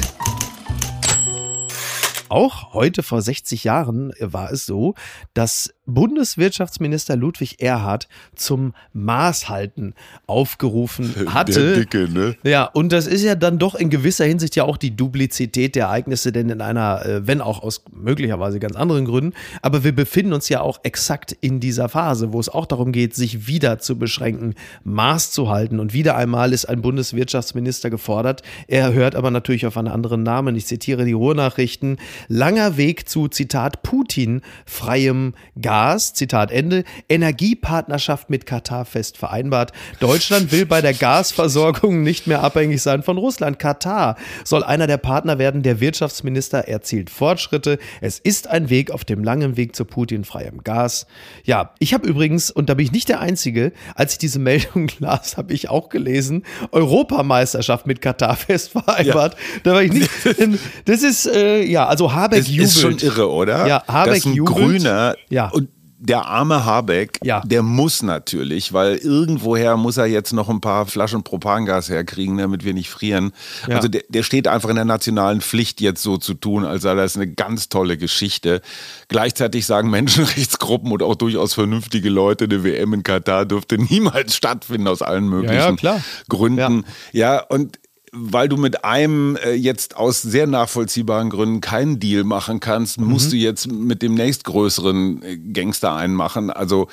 Auch 2.34 2.74
heute 2.74 3.04
vor 3.04 3.22
60 3.22 3.62
Jahren 3.62 4.12
war 4.18 4.50
es 4.50 4.66
so, 4.66 4.96
dass 5.34 5.72
Bundeswirtschaftsminister 5.86 7.14
Ludwig 7.14 7.60
Erhard 7.62 8.08
zum 8.34 8.74
Maßhalten 8.92 9.94
aufgerufen 10.26 11.14
hatte. 11.32 11.76
Dicke, 11.76 12.08
ne? 12.08 12.34
Ja, 12.42 12.64
und 12.64 12.90
das 12.90 13.06
ist 13.06 13.22
ja 13.22 13.36
dann 13.36 13.60
doch 13.60 13.76
in 13.76 13.88
gewisser 13.88 14.24
Hinsicht 14.24 14.56
ja 14.56 14.64
auch 14.64 14.78
die 14.78 14.96
Duplizität 14.96 15.76
der 15.76 15.84
Ereignisse, 15.84 16.32
denn 16.32 16.48
in 16.48 16.60
einer, 16.60 17.06
äh, 17.06 17.24
wenn 17.24 17.40
auch 17.40 17.62
aus 17.62 17.84
möglicherweise 17.92 18.58
ganz 18.58 18.74
anderen 18.74 19.04
Gründen, 19.04 19.34
aber 19.62 19.84
wir 19.84 19.94
befinden 19.94 20.32
uns 20.32 20.48
ja 20.48 20.60
auch 20.60 20.80
exakt 20.82 21.36
in 21.40 21.60
dieser 21.60 21.88
Phase, 21.88 22.32
wo 22.32 22.40
es 22.40 22.48
auch 22.48 22.66
darum 22.66 22.90
geht, 22.90 23.14
sich 23.14 23.46
wieder 23.46 23.78
zu 23.78 23.96
beschränken, 23.96 24.54
Maß 24.82 25.30
zu 25.30 25.50
halten. 25.50 25.78
Und 25.78 25.92
wieder 25.92 26.16
einmal 26.16 26.52
ist 26.52 26.64
ein 26.64 26.82
Bundeswirtschaftsminister 26.82 27.90
gefordert. 27.90 28.42
Er 28.66 28.92
hört 28.92 29.14
aber 29.14 29.30
natürlich 29.30 29.66
auf 29.66 29.76
einen 29.76 29.86
anderen 29.88 30.24
Namen. 30.24 30.56
Ich 30.56 30.66
zitiere 30.66 31.04
die 31.04 31.12
Ruhrnachrichten. 31.12 31.98
Langer 32.28 32.76
Weg 32.76 33.08
zu, 33.08 33.28
Zitat, 33.28 33.82
Putin, 33.82 34.42
freiem 34.66 35.34
Gas, 35.60 36.14
Zitat 36.14 36.50
Ende, 36.50 36.84
Energiepartnerschaft 37.08 38.30
mit 38.30 38.46
Katar 38.46 38.84
fest 38.84 39.16
vereinbart. 39.16 39.72
Deutschland 40.00 40.52
will 40.52 40.66
bei 40.66 40.80
der 40.80 40.94
Gasversorgung 40.94 42.02
nicht 42.02 42.26
mehr 42.26 42.42
abhängig 42.42 42.82
sein 42.82 43.02
von 43.02 43.18
Russland. 43.18 43.58
Katar 43.58 44.16
soll 44.44 44.62
einer 44.62 44.86
der 44.86 44.98
Partner 44.98 45.38
werden. 45.38 45.62
Der 45.62 45.80
Wirtschaftsminister 45.80 46.68
erzielt 46.68 47.10
Fortschritte. 47.10 47.78
Es 48.00 48.18
ist 48.18 48.48
ein 48.48 48.70
Weg 48.70 48.90
auf 48.90 49.04
dem 49.04 49.24
langen 49.24 49.56
Weg 49.56 49.76
zu 49.76 49.84
Putin 49.84 50.24
freiem 50.24 50.62
Gas. 50.64 51.06
Ja, 51.44 51.72
ich 51.78 51.94
habe 51.94 52.06
übrigens, 52.06 52.50
und 52.50 52.68
da 52.68 52.74
bin 52.74 52.86
ich 52.86 52.92
nicht 52.92 53.08
der 53.08 53.20
Einzige, 53.20 53.72
als 53.94 54.12
ich 54.12 54.18
diese 54.18 54.38
Meldung 54.38 54.90
las, 54.98 55.36
habe 55.36 55.52
ich 55.52 55.68
auch 55.68 55.88
gelesen, 55.88 56.44
Europameisterschaft 56.72 57.86
mit 57.86 58.00
Katar 58.00 58.36
fest 58.36 58.70
vereinbart. 58.72 59.36
Da 59.62 59.72
war 59.74 59.82
ich 59.82 59.92
nicht. 59.92 60.10
Das 60.84 61.02
ist, 61.02 61.26
äh, 61.26 61.62
ja, 61.62 61.86
also 61.86 62.03
Habeck 62.12 62.40
Es 62.40 62.48
jubelt. 62.48 62.68
ist 62.68 62.80
schon 62.80 62.98
irre, 62.98 63.30
oder? 63.30 63.66
Ja, 63.66 63.82
Habeck 63.86 64.14
Dass 64.14 64.26
ein 64.26 64.34
jubelt. 64.34 64.56
Grüner 64.56 65.14
Ja. 65.30 65.48
und 65.50 65.68
der 66.06 66.26
arme 66.26 66.66
Habeck, 66.66 67.18
Ja. 67.24 67.40
der 67.46 67.62
muss 67.62 68.02
natürlich, 68.02 68.74
weil 68.74 68.96
irgendwoher 68.96 69.78
muss 69.78 69.96
er 69.96 70.04
jetzt 70.04 70.34
noch 70.34 70.50
ein 70.50 70.60
paar 70.60 70.84
Flaschen 70.84 71.22
Propangas 71.22 71.88
herkriegen, 71.88 72.36
damit 72.36 72.62
wir 72.62 72.74
nicht 72.74 72.90
frieren. 72.90 73.32
Ja. 73.66 73.76
Also 73.76 73.88
der, 73.88 74.02
der 74.10 74.22
steht 74.22 74.46
einfach 74.46 74.68
in 74.68 74.74
der 74.76 74.84
nationalen 74.84 75.40
Pflicht, 75.40 75.80
jetzt 75.80 76.02
so 76.02 76.18
zu 76.18 76.34
tun, 76.34 76.66
als 76.66 76.82
sei 76.82 76.94
das 76.94 77.16
eine 77.16 77.26
ganz 77.28 77.70
tolle 77.70 77.96
Geschichte. 77.96 78.60
Gleichzeitig 79.08 79.64
sagen 79.64 79.88
Menschenrechtsgruppen 79.88 80.92
und 80.92 81.02
auch 81.02 81.14
durchaus 81.14 81.54
vernünftige 81.54 82.10
Leute, 82.10 82.44
eine 82.44 82.64
WM 82.64 82.92
in 82.92 83.02
Katar 83.02 83.46
dürfte 83.46 83.78
niemals 83.90 84.36
stattfinden 84.36 84.88
aus 84.88 85.00
allen 85.00 85.26
möglichen 85.28 85.54
ja, 85.56 85.72
klar. 85.72 86.00
Gründen. 86.28 86.84
Ja, 87.12 87.40
und 87.40 87.78
weil 88.16 88.48
du 88.48 88.56
mit 88.56 88.84
einem 88.84 89.36
äh, 89.44 89.52
jetzt 89.52 89.96
aus 89.96 90.22
sehr 90.22 90.46
nachvollziehbaren 90.46 91.30
Gründen 91.30 91.60
keinen 91.60 91.98
Deal 92.00 92.24
machen 92.24 92.60
kannst, 92.60 93.00
Mhm. 93.00 93.06
musst 93.08 93.32
du 93.32 93.36
jetzt 93.36 93.70
mit 93.70 94.02
dem 94.02 94.14
nächstgrößeren 94.14 95.22
äh, 95.22 95.36
Gangster 95.52 95.94
einen 95.96 96.14
machen. 96.14 96.50
Also 96.50 96.88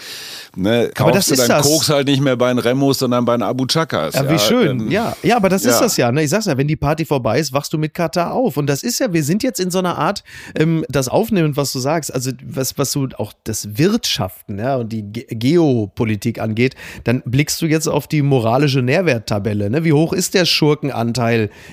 ne, 0.55 0.91
Aber 0.95 1.11
kaufst 1.11 1.15
das 1.17 1.25
du 1.27 1.33
ist 1.33 1.39
deinen 1.41 1.49
das. 1.49 1.67
Koks 1.67 1.89
halt 1.89 2.07
nicht 2.07 2.21
mehr 2.21 2.35
bei 2.35 2.49
den 2.49 2.57
Remos, 2.59 2.99
sondern 2.99 3.23
bei 3.25 3.35
den 3.37 3.43
Abu 3.43 3.65
Chakas. 3.67 4.15
Ja, 4.15 4.29
wie 4.29 4.39
schön. 4.39 4.79
ähm, 4.81 4.91
ja, 4.91 5.15
ja, 5.21 5.35
aber 5.35 5.49
das 5.49 5.63
ist 5.63 5.75
ja. 5.75 5.79
das 5.81 5.97
ja. 5.97 6.11
Ne? 6.11 6.23
Ich 6.23 6.29
sag's 6.31 6.45
ja, 6.45 6.57
wenn 6.57 6.67
die 6.67 6.75
Party 6.75 7.05
vorbei 7.05 7.39
ist, 7.39 7.53
wachst 7.53 7.71
du 7.73 7.77
mit 7.77 7.93
Katar 7.93 8.33
auf. 8.33 8.57
Und 8.57 8.67
das 8.67 8.81
ist 8.83 8.99
ja, 8.99 9.13
wir 9.13 9.23
sind 9.23 9.43
jetzt 9.43 9.59
in 9.59 9.69
so 9.69 9.79
einer 9.79 9.97
Art, 9.97 10.23
ähm, 10.55 10.83
das 10.89 11.07
Aufnehmen, 11.07 11.55
was 11.55 11.71
du 11.71 11.79
sagst, 11.79 12.13
also 12.13 12.31
was, 12.43 12.77
was 12.79 12.91
so 12.91 13.07
auch 13.17 13.33
das 13.43 13.77
Wirtschaften 13.77 14.57
ja, 14.59 14.77
und 14.77 14.91
die 14.91 15.03
Ge 15.03 15.25
Geopolitik 15.29 16.39
angeht, 16.39 16.75
dann 17.03 17.21
blickst 17.25 17.61
du 17.61 17.67
jetzt 17.67 17.87
auf 17.87 18.07
die 18.07 18.21
moralische 18.21 18.81
Nährwerttabelle. 18.81 19.69
Ne? 19.69 19.83
Wie 19.83 19.93
hoch 19.93 20.13
ist 20.13 20.33
der 20.33 20.45
Schurkenanteil 20.45 21.10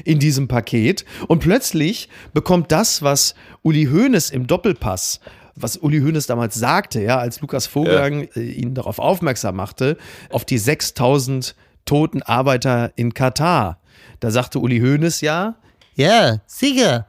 in 0.05 0.19
diesem 0.19 0.49
Paket? 0.49 1.05
Und 1.27 1.41
plötzlich 1.41 2.09
bekommt 2.33 2.73
das, 2.73 3.03
was 3.03 3.35
Uli 3.63 3.87
Hoeneß 3.87 4.31
im 4.31 4.47
Doppelpass 4.47 5.21
was 5.61 5.77
Uli 5.77 6.01
Hoeneß 6.01 6.27
damals 6.27 6.55
sagte, 6.55 7.03
ja, 7.03 7.19
als 7.19 7.41
Lukas 7.41 7.67
Vogelsang 7.67 8.29
äh, 8.37 8.41
ihn 8.41 8.75
darauf 8.75 9.01
aufmerksam 9.01 9.57
machte, 9.57 9.97
auf 10.31 10.45
die 10.45 10.59
6000 10.59 11.57
toten 11.85 12.23
Arbeiter 12.23 12.93
in 12.97 13.15
Katar. 13.15 13.81
Da 14.21 14.31
sagte 14.31 14.61
Uli 14.61 14.79
Hoeneß 14.79 15.21
ja, 15.21 15.57
Ja, 15.95 16.37
sicher. 16.47 17.07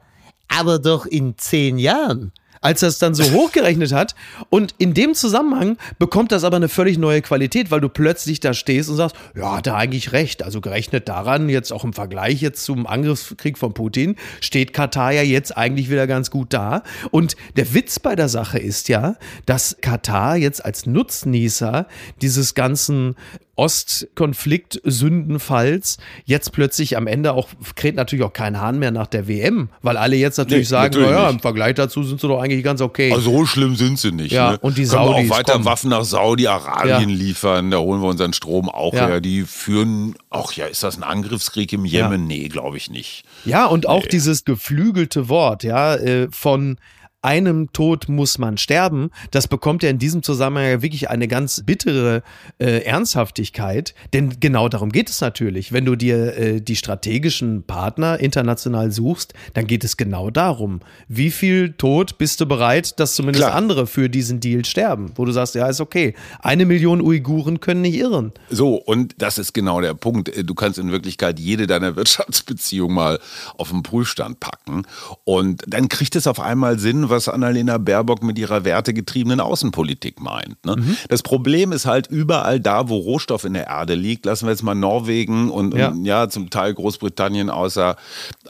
Aber 0.48 0.80
doch 0.80 1.06
in 1.06 1.38
zehn 1.38 1.78
Jahren. 1.78 2.32
Als 2.60 2.82
er 2.82 2.88
es 2.88 2.98
dann 2.98 3.14
so 3.14 3.24
hochgerechnet 3.32 3.92
hat. 3.92 4.14
Und 4.48 4.74
in 4.78 4.94
dem 4.94 5.14
Zusammenhang 5.14 5.76
bekommt 5.98 6.32
das 6.32 6.44
aber 6.44 6.56
eine 6.56 6.68
völlig 6.68 6.98
neue 6.98 7.22
Qualität, 7.22 7.70
weil 7.70 7.80
du 7.80 7.88
plötzlich 7.88 8.40
da 8.40 8.54
stehst 8.54 8.88
und 8.90 8.96
sagst, 8.96 9.16
ja, 9.34 9.56
hat 9.56 9.66
er 9.66 9.76
eigentlich 9.76 10.12
recht. 10.12 10.42
Also 10.42 10.60
gerechnet 10.60 11.08
daran, 11.08 11.48
jetzt 11.48 11.72
auch 11.72 11.84
im 11.84 11.92
Vergleich 11.92 12.40
jetzt 12.40 12.64
zum 12.64 12.86
Angriffskrieg 12.86 13.58
von 13.58 13.74
Putin, 13.74 14.16
steht 14.40 14.72
Katar 14.72 15.12
ja 15.12 15.22
jetzt 15.22 15.56
eigentlich 15.56 15.90
wieder 15.90 16.06
ganz 16.06 16.30
gut 16.30 16.52
da. 16.52 16.82
Und 17.10 17.36
der 17.56 17.74
Witz 17.74 17.98
bei 17.98 18.16
der 18.16 18.28
Sache 18.28 18.58
ist 18.58 18.88
ja, 18.88 19.16
dass 19.46 19.76
Katar 19.80 20.36
jetzt 20.36 20.64
als 20.64 20.86
Nutznießer 20.86 21.86
dieses 22.20 22.54
ganzen 22.54 23.16
Ostkonflikt-Sündenfalls 23.60 25.98
jetzt 26.24 26.52
plötzlich 26.52 26.96
am 26.96 27.06
Ende 27.06 27.32
auch, 27.34 27.48
kräht 27.76 27.94
natürlich 27.96 28.24
auch 28.24 28.32
kein 28.32 28.60
Hahn 28.60 28.78
mehr 28.78 28.90
nach 28.90 29.06
der 29.06 29.28
WM, 29.28 29.68
weil 29.82 29.96
alle 29.96 30.16
jetzt 30.16 30.38
natürlich 30.38 30.68
Nee, 30.68 30.70
sagen, 30.70 30.92
natürlich 30.94 31.10
naja, 31.16 31.30
im 31.30 31.40
Vergleich 31.40 31.74
dazu 31.74 32.02
sind 32.02 32.20
sie 32.20 32.28
doch 32.28 32.40
eigentlich 32.40 32.64
ganz 32.64 32.80
okay. 32.80 33.12
Also 33.12 33.30
so 33.30 33.46
schlimm 33.46 33.76
sind 33.76 33.98
sie 33.98 34.12
nicht. 34.12 34.32
Ja, 34.32 34.52
ne? 34.52 34.58
und 34.60 34.78
die 34.78 34.82
Können 34.84 35.02
wir 35.02 35.06
Saudis 35.12 35.30
auch 35.30 35.36
weiter 35.36 35.52
kommen. 35.54 35.64
Waffen 35.64 35.90
nach 35.90 36.04
Saudi-Arabien 36.04 37.10
Ja. 37.10 37.16
liefern, 37.16 37.70
da 37.70 37.78
holen 37.78 38.00
wir 38.02 38.08
unseren 38.08 38.32
Strom 38.32 38.68
auch 38.68 38.94
Ja. 38.94 39.06
her. 39.06 39.20
Die 39.20 39.42
führen, 39.42 40.14
ach 40.30 40.52
ja, 40.52 40.66
ist 40.66 40.82
das 40.82 40.96
ein 40.96 41.02
Angriffskrieg 41.02 41.72
im 41.72 41.84
Jemen? 41.84 42.26
Nee, 42.26 42.48
glaube 42.48 42.76
ich 42.76 42.90
nicht. 42.90 43.24
Ja, 43.44 43.66
und 43.66 43.88
auch 43.88 44.06
dieses 44.06 44.44
geflügelte 44.44 45.28
Wort, 45.28 45.62
ja, 45.64 45.94
äh, 45.96 46.28
von 46.30 46.78
einem 47.22 47.72
Tod 47.72 48.08
muss 48.08 48.38
man 48.38 48.56
sterben, 48.56 49.10
das 49.30 49.46
bekommt 49.46 49.82
ja 49.82 49.90
in 49.90 49.98
diesem 49.98 50.22
Zusammenhang 50.22 50.70
ja 50.70 50.82
wirklich 50.82 51.10
eine 51.10 51.28
ganz 51.28 51.62
bittere 51.64 52.22
äh, 52.58 52.82
Ernsthaftigkeit, 52.84 53.94
denn 54.12 54.40
genau 54.40 54.68
darum 54.68 54.90
geht 54.90 55.10
es 55.10 55.20
natürlich. 55.20 55.72
Wenn 55.72 55.84
du 55.84 55.96
dir 55.96 56.36
äh, 56.36 56.60
die 56.60 56.76
strategischen 56.76 57.64
Partner 57.64 58.18
international 58.20 58.90
suchst, 58.90 59.34
dann 59.54 59.66
geht 59.66 59.84
es 59.84 59.96
genau 59.96 60.30
darum, 60.30 60.80
wie 61.08 61.30
viel 61.30 61.72
Tod 61.72 62.16
bist 62.16 62.40
du 62.40 62.46
bereit, 62.46 62.98
dass 62.98 63.14
zumindest 63.14 63.44
Klar. 63.44 63.56
andere 63.56 63.86
für 63.86 64.08
diesen 64.08 64.40
Deal 64.40 64.64
sterben, 64.64 65.12
wo 65.16 65.24
du 65.24 65.32
sagst, 65.32 65.54
ja, 65.54 65.66
ist 65.68 65.80
okay. 65.80 66.14
Eine 66.40 66.64
Million 66.64 67.02
Uiguren 67.02 67.60
können 67.60 67.82
nicht 67.82 67.96
irren. 67.96 68.32
So, 68.48 68.76
und 68.76 69.14
das 69.18 69.36
ist 69.36 69.52
genau 69.52 69.80
der 69.80 69.94
Punkt. 69.94 70.32
Du 70.48 70.54
kannst 70.54 70.78
in 70.78 70.90
Wirklichkeit 70.90 71.38
jede 71.38 71.66
deiner 71.66 71.96
Wirtschaftsbeziehungen 72.00 72.94
mal 72.94 73.20
auf 73.58 73.70
den 73.70 73.82
Prüfstand 73.82 74.40
packen. 74.40 74.86
Und 75.24 75.62
dann 75.66 75.88
kriegt 75.88 76.16
es 76.16 76.26
auf 76.26 76.40
einmal 76.40 76.78
Sinn, 76.78 77.09
was 77.10 77.28
Annalena 77.28 77.78
Baerbock 77.78 78.22
mit 78.22 78.38
ihrer 78.38 78.64
wertegetriebenen 78.64 79.40
Außenpolitik 79.40 80.20
meint. 80.20 80.64
Ne? 80.64 80.76
Das 81.08 81.22
Problem 81.22 81.72
ist 81.72 81.86
halt 81.86 82.06
überall 82.06 82.60
da, 82.60 82.88
wo 82.88 82.96
Rohstoff 82.96 83.44
in 83.44 83.54
der 83.54 83.66
Erde 83.66 83.94
liegt, 83.94 84.24
lassen 84.26 84.46
wir 84.46 84.52
jetzt 84.52 84.62
mal 84.62 84.74
Norwegen 84.74 85.50
und 85.50 85.74
Ja. 85.74 85.88
und, 85.88 86.04
ja 86.04 86.28
zum 86.28 86.50
Teil 86.50 86.74
Großbritannien 86.74 87.50
außer, 87.50 87.96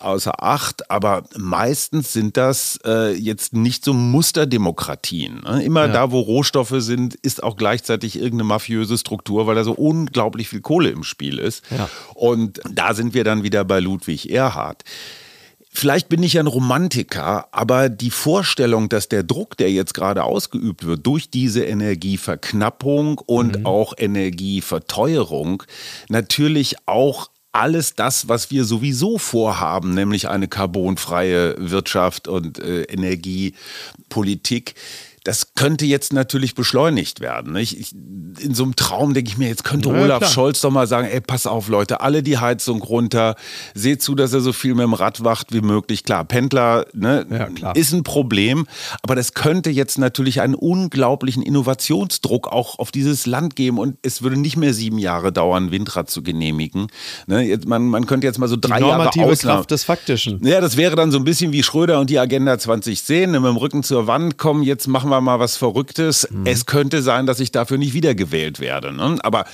außer 0.00 0.43
Acht. 0.43 0.90
Aber 0.90 1.25
meistens 1.37 2.12
sind 2.12 2.37
das 2.37 2.79
äh, 2.85 3.14
jetzt 3.14 3.52
nicht 3.55 3.85
so 3.85 3.93
Musterdemokratien. 3.93 5.43
Ne? 5.45 5.62
Immer 5.62 5.88
da, 5.88 6.11
wo 6.11 6.21
Rohstoffe 6.21 6.75
sind, 6.79 7.14
ist 7.17 7.43
auch 7.43 7.57
gleichzeitig 7.57 8.17
irgendeine 8.17 8.45
mafiöse 8.45 8.99
Struktur, 8.99 9.47
weil 9.47 9.55
da 9.55 9.64
so 9.64 9.73
unglaublich 9.73 10.49
viel 10.49 10.61
Kohle 10.61 10.90
im 10.90 11.02
Spiel 11.05 11.38
ist. 11.38 11.64
Ja. 11.71 11.88
Und 12.14 12.61
da 12.71 12.95
sind 12.95 13.14
wir 13.14 13.25
dann 13.25 13.43
wieder 13.43 13.64
bei 13.64 13.81
Ludwig 13.81 14.31
Erhard. 14.31 14.83
Vielleicht 15.73 16.09
bin 16.09 16.23
ich 16.25 16.37
ein 16.39 16.49
Romantiker, 16.49 17.47
aber 17.53 17.89
die 17.89 18.11
Vorstellung, 18.11 18.89
dass 18.89 19.09
der 19.09 19.23
Druck, 19.23 19.57
der 19.57 19.71
jetzt 19.71 19.95
gerade 19.95 20.25
ausgeübt 20.25 20.85
wird, 20.85 21.07
durch 21.07 21.31
diese 21.31 21.65
Energieverknappung 21.65 23.19
und 23.19 23.65
auch 23.65 23.95
Energieverteuerung, 23.97 25.62
natürlich 26.09 26.75
auch 26.87 27.31
alles 27.53 27.95
das, 27.95 28.29
was 28.29 28.50
wir 28.50 28.65
sowieso 28.65 29.19
vorhaben, 29.19 29.95
nämlich 29.95 30.29
eine 30.29 30.49
carbonfreie 30.49 31.55
Wirtschaft 31.59 32.27
und 32.27 32.59
äh, 32.59 32.83
Energiepolitik, 32.83 34.75
das 35.25 35.55
könnte 35.55 35.85
jetzt 35.87 36.12
natürlich 36.12 36.55
beschleunigt 36.55 37.21
werden. 37.21 37.53
Nicht? 37.53 37.79
Ich, 37.79 37.93
in 37.93 38.55
so 38.55 38.62
einem 38.65 38.77
Traum 38.77 39.12
denke 39.15 39.31
ich 39.31 39.39
mir, 39.39 39.49
jetzt 39.49 39.65
könnte 39.65 39.91
Ja, 39.91 40.03
Olaf 40.03 40.19
klar. 40.21 40.31
Scholz 40.31 40.61
doch 40.61 40.71
mal 40.71 40.87
sagen, 40.87 41.09
ey, 41.09 41.21
pass 41.21 41.47
auf 41.47 41.69
Leute, 41.69 42.00
alle 42.00 42.23
die 42.23 42.39
Heizung 42.39 42.83
runter, 42.83 43.35
seht 43.75 44.03
zu, 44.03 44.15
dass 44.15 44.33
er 44.33 44.41
so 44.41 44.53
viel 44.53 44.75
mit 44.75 44.85
dem 44.85 44.95
Rad 44.95 45.23
wacht 45.25 45.53
wie 45.53 45.61
möglich. 45.61 46.05
Klar, 46.05 46.25
Pendler 46.25 46.87
ne, 46.95 47.27
Ja, 47.31 47.47
klar. 47.47 47.77
ist 47.77 47.93
ein 47.93 48.03
Problem, 48.03 48.67
aber 49.03 49.15
das 49.15 49.35
könnte 49.35 49.71
jetzt 49.71 49.99
natürlich 49.99 50.41
einen 50.41 50.55
unglaublichen 50.55 51.43
Innovationsdruck 51.43 52.49
auch 52.49 52.79
auf 52.79 52.91
dieses 52.91 53.27
Land 53.27 53.57
geben 53.57 53.79
und 53.79 53.97
es 54.03 54.23
würde 54.23 54.37
nicht 54.39 54.57
mehr 54.57 54.73
sieben 54.73 54.99
Jahre 54.99 55.33
dauern, 55.33 55.71
Windrad 55.71 56.09
zu 56.09 56.23
genehmigen. 56.23 56.87
Ne, 57.27 57.43
jetzt, 57.43 57.67
man, 57.67 57.87
man 57.87 58.07
könnte 58.07 58.27
jetzt 58.27 58.39
mal 58.39 58.49
so 58.49 58.57
drei 58.59 58.79
Die 58.79 58.85
normative 58.85 59.21
Jahre 59.21 59.33
Ausnahme. 59.33 59.57
Kraft 59.59 59.71
des 59.71 59.85
Faktischen. 59.85 60.45
Ja, 60.47 60.61
das 60.61 60.77
wäre 60.77 60.97
dann 60.97 61.11
so 61.11 61.19
ein 61.19 61.25
bisschen 61.25 61.53
wie 61.53 61.62
Schröder 61.62 62.00
und 62.00 62.09
die 62.11 62.19
Agenda 62.19 62.59
2010, 62.59 63.31
ne, 63.33 63.41
mit 63.41 63.49
dem 63.50 63.57
Rücken 63.57 63.83
zur 63.83 64.07
Wand 64.07 64.39
kommen, 64.39 64.62
jetzt 64.62 64.87
machen 64.87 65.10
wir 65.11 65.21
mal 65.21 65.38
was 65.38 65.57
Verrücktes. 65.57 66.29
Es 66.45 66.67
könnte 66.67 67.02
sein, 67.02 67.26
dass 67.26 67.40
ich 67.40 67.52
dafür 67.52 67.79
nicht 67.79 67.95
wiedergewählt 67.95 68.61
werde. 68.61 68.93
Ne? 68.93 69.19
Aber 69.23 69.45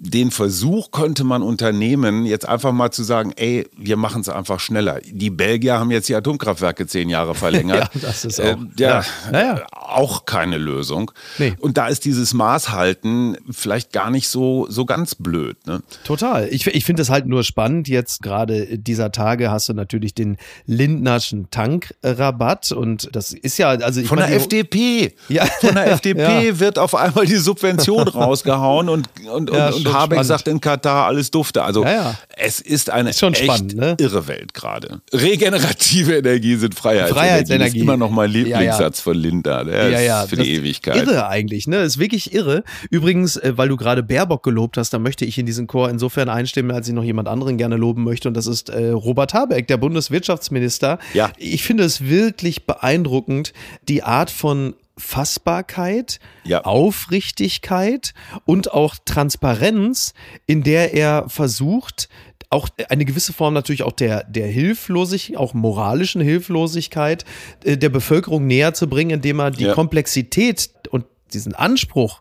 den 0.00 0.30
Versuch 0.30 0.92
könnte 0.92 1.24
man 1.24 1.42
unternehmen, 1.42 2.24
jetzt 2.24 2.48
einfach 2.48 2.70
mal 2.70 2.92
zu 2.92 3.02
sagen, 3.02 3.32
ey, 3.34 3.66
wir 3.76 3.96
machen 3.96 4.20
es 4.20 4.28
einfach 4.28 4.60
schneller. 4.60 5.00
Die 5.04 5.28
Belgier 5.30 5.80
haben 5.80 5.90
jetzt 5.90 6.08
die 6.08 6.14
Atomkraftwerke 6.14 6.86
zehn 6.86 7.08
Jahre 7.10 7.34
verlängert. 7.34 7.90
Ja, 7.94 8.00
das 8.00 8.24
ist 8.24 8.38
Äh, 8.38 8.54
auch- 8.54 8.78
ja, 8.78 8.88
ja. 9.00 9.04
Naja. 9.32 9.66
auch 9.72 10.24
keine 10.24 10.56
Lösung. 10.56 11.10
Nee. 11.38 11.54
Und 11.58 11.76
da 11.78 11.88
ist 11.88 12.04
dieses 12.04 12.32
Maßhalten 12.32 13.38
vielleicht 13.50 13.92
gar 13.92 14.10
nicht 14.10 14.28
so, 14.28 14.66
so 14.70 14.84
ganz 14.84 15.16
blöd. 15.16 15.56
Ne? 15.66 15.82
Total. 16.04 16.46
Ich, 16.48 16.66
ich 16.68 16.84
finde 16.84 17.02
es 17.02 17.10
halt 17.10 17.26
nur 17.26 17.42
spannend. 17.42 17.88
Jetzt 17.88 18.22
gerade 18.22 18.78
dieser 18.78 19.10
Tage 19.10 19.50
hast 19.50 19.68
du 19.68 19.72
natürlich 19.74 20.14
den 20.14 20.36
Lindnerschen 20.66 21.50
Tankrabatt 21.50 22.70
und 22.72 23.08
das 23.16 23.32
ist 23.32 23.58
ja, 23.58 23.70
also 23.70 24.00
ich 24.00 24.06
Von 24.08 24.18
meine, 24.18 24.28
der 24.30 24.36
FDP. 24.40 25.14
Ja. 25.28 25.44
Von 25.60 25.74
der 25.74 25.86
FDP 25.92 26.48
Ja. 26.48 26.60
wird 26.60 26.78
auf 26.78 26.94
einmal 26.94 27.26
die 27.26 27.36
Subvention 27.36 28.06
rausgehauen 28.08 28.88
und, 28.88 29.08
und, 29.32 29.50
Ja, 29.50 29.68
und, 29.68 29.74
und 29.86 29.87
schon 29.88 29.96
Habeck 30.00 30.16
spannend. 30.16 30.26
sagt 30.26 30.48
in 30.48 30.60
Katar, 30.60 31.06
alles 31.06 31.30
dufte. 31.30 31.62
Also 31.62 31.84
Ja, 31.84 31.90
ja. 31.92 32.18
es 32.36 32.60
ist 32.60 32.90
eine 32.90 33.10
Ist 33.10 33.18
schon 33.20 33.34
echt 33.34 33.44
spannend, 33.44 33.74
ne? 33.76 33.96
irre 34.00 34.26
Welt 34.28 34.54
gerade. 34.54 35.00
Regenerative 35.12 36.16
Energie 36.18 36.56
sind 36.56 36.74
Freiheitsenergie. 36.74 37.14
Freiheitsenergie. 37.28 37.64
Das 37.70 37.76
ist 37.76 37.82
immer 37.82 37.96
noch 37.96 38.10
mein 38.10 38.30
Ja, 38.30 38.38
ja. 38.38 38.44
Lieblingssatz 38.58 39.00
von 39.00 39.16
Linda. 39.16 39.64
Der 39.64 39.88
ja, 39.90 40.00
ja, 40.00 40.22
ist 40.22 40.30
für 40.30 40.36
das 40.36 40.44
die 40.44 40.54
Ewigkeit. 40.54 40.96
Irre 40.96 41.28
eigentlich, 41.28 41.66
ne? 41.66 41.78
Ist 41.82 41.98
wirklich 41.98 42.32
irre. 42.34 42.64
Übrigens, 42.90 43.36
äh, 43.36 43.52
weil 43.56 43.68
du 43.68 43.76
gerade 43.76 44.02
Baerbock 44.02 44.42
gelobt 44.42 44.76
hast, 44.76 44.92
da 44.92 44.98
möchte 44.98 45.24
ich 45.24 45.38
in 45.38 45.46
diesen 45.46 45.66
Chor 45.66 45.90
insofern 45.90 46.28
einstimmen, 46.28 46.70
als 46.72 46.88
ich 46.88 46.94
noch 46.94 47.04
jemand 47.04 47.28
anderen 47.28 47.56
gerne 47.58 47.76
loben 47.76 48.04
möchte. 48.04 48.28
Und 48.28 48.34
das 48.36 48.46
ist 48.46 48.68
äh, 48.70 48.90
Robert 48.90 49.34
Habeck, 49.34 49.66
der 49.68 49.76
Bundeswirtschaftsminister. 49.76 50.98
Ja. 51.14 51.30
Ich 51.36 51.62
finde 51.62 51.84
es 51.84 52.02
wirklich 52.04 52.66
beeindruckend, 52.66 53.52
die 53.88 54.02
Art 54.02 54.30
von 54.30 54.74
Fassbarkeit, 54.98 56.20
Ja. 56.44 56.62
Aufrichtigkeit 56.64 58.14
und 58.44 58.72
auch 58.72 58.96
Transparenz, 59.04 60.12
in 60.46 60.62
der 60.62 60.94
er 60.94 61.28
versucht, 61.28 62.08
auch 62.50 62.68
eine 62.88 63.04
gewisse 63.04 63.32
Form 63.32 63.52
natürlich 63.54 63.82
auch 63.82 63.92
der, 63.92 64.24
der 64.24 64.46
Hilflosigkeit, 64.46 65.36
auch 65.36 65.52
moralischen 65.54 66.20
Hilflosigkeit 66.22 67.24
äh, 67.64 67.76
der 67.76 67.90
Bevölkerung 67.90 68.46
näher 68.46 68.72
zu 68.74 68.88
bringen, 68.88 69.10
indem 69.10 69.40
er 69.40 69.50
die 69.50 69.64
Ja. 69.64 69.74
Komplexität 69.74 70.70
und 70.90 71.04
diesen 71.34 71.54
Anspruch, 71.54 72.20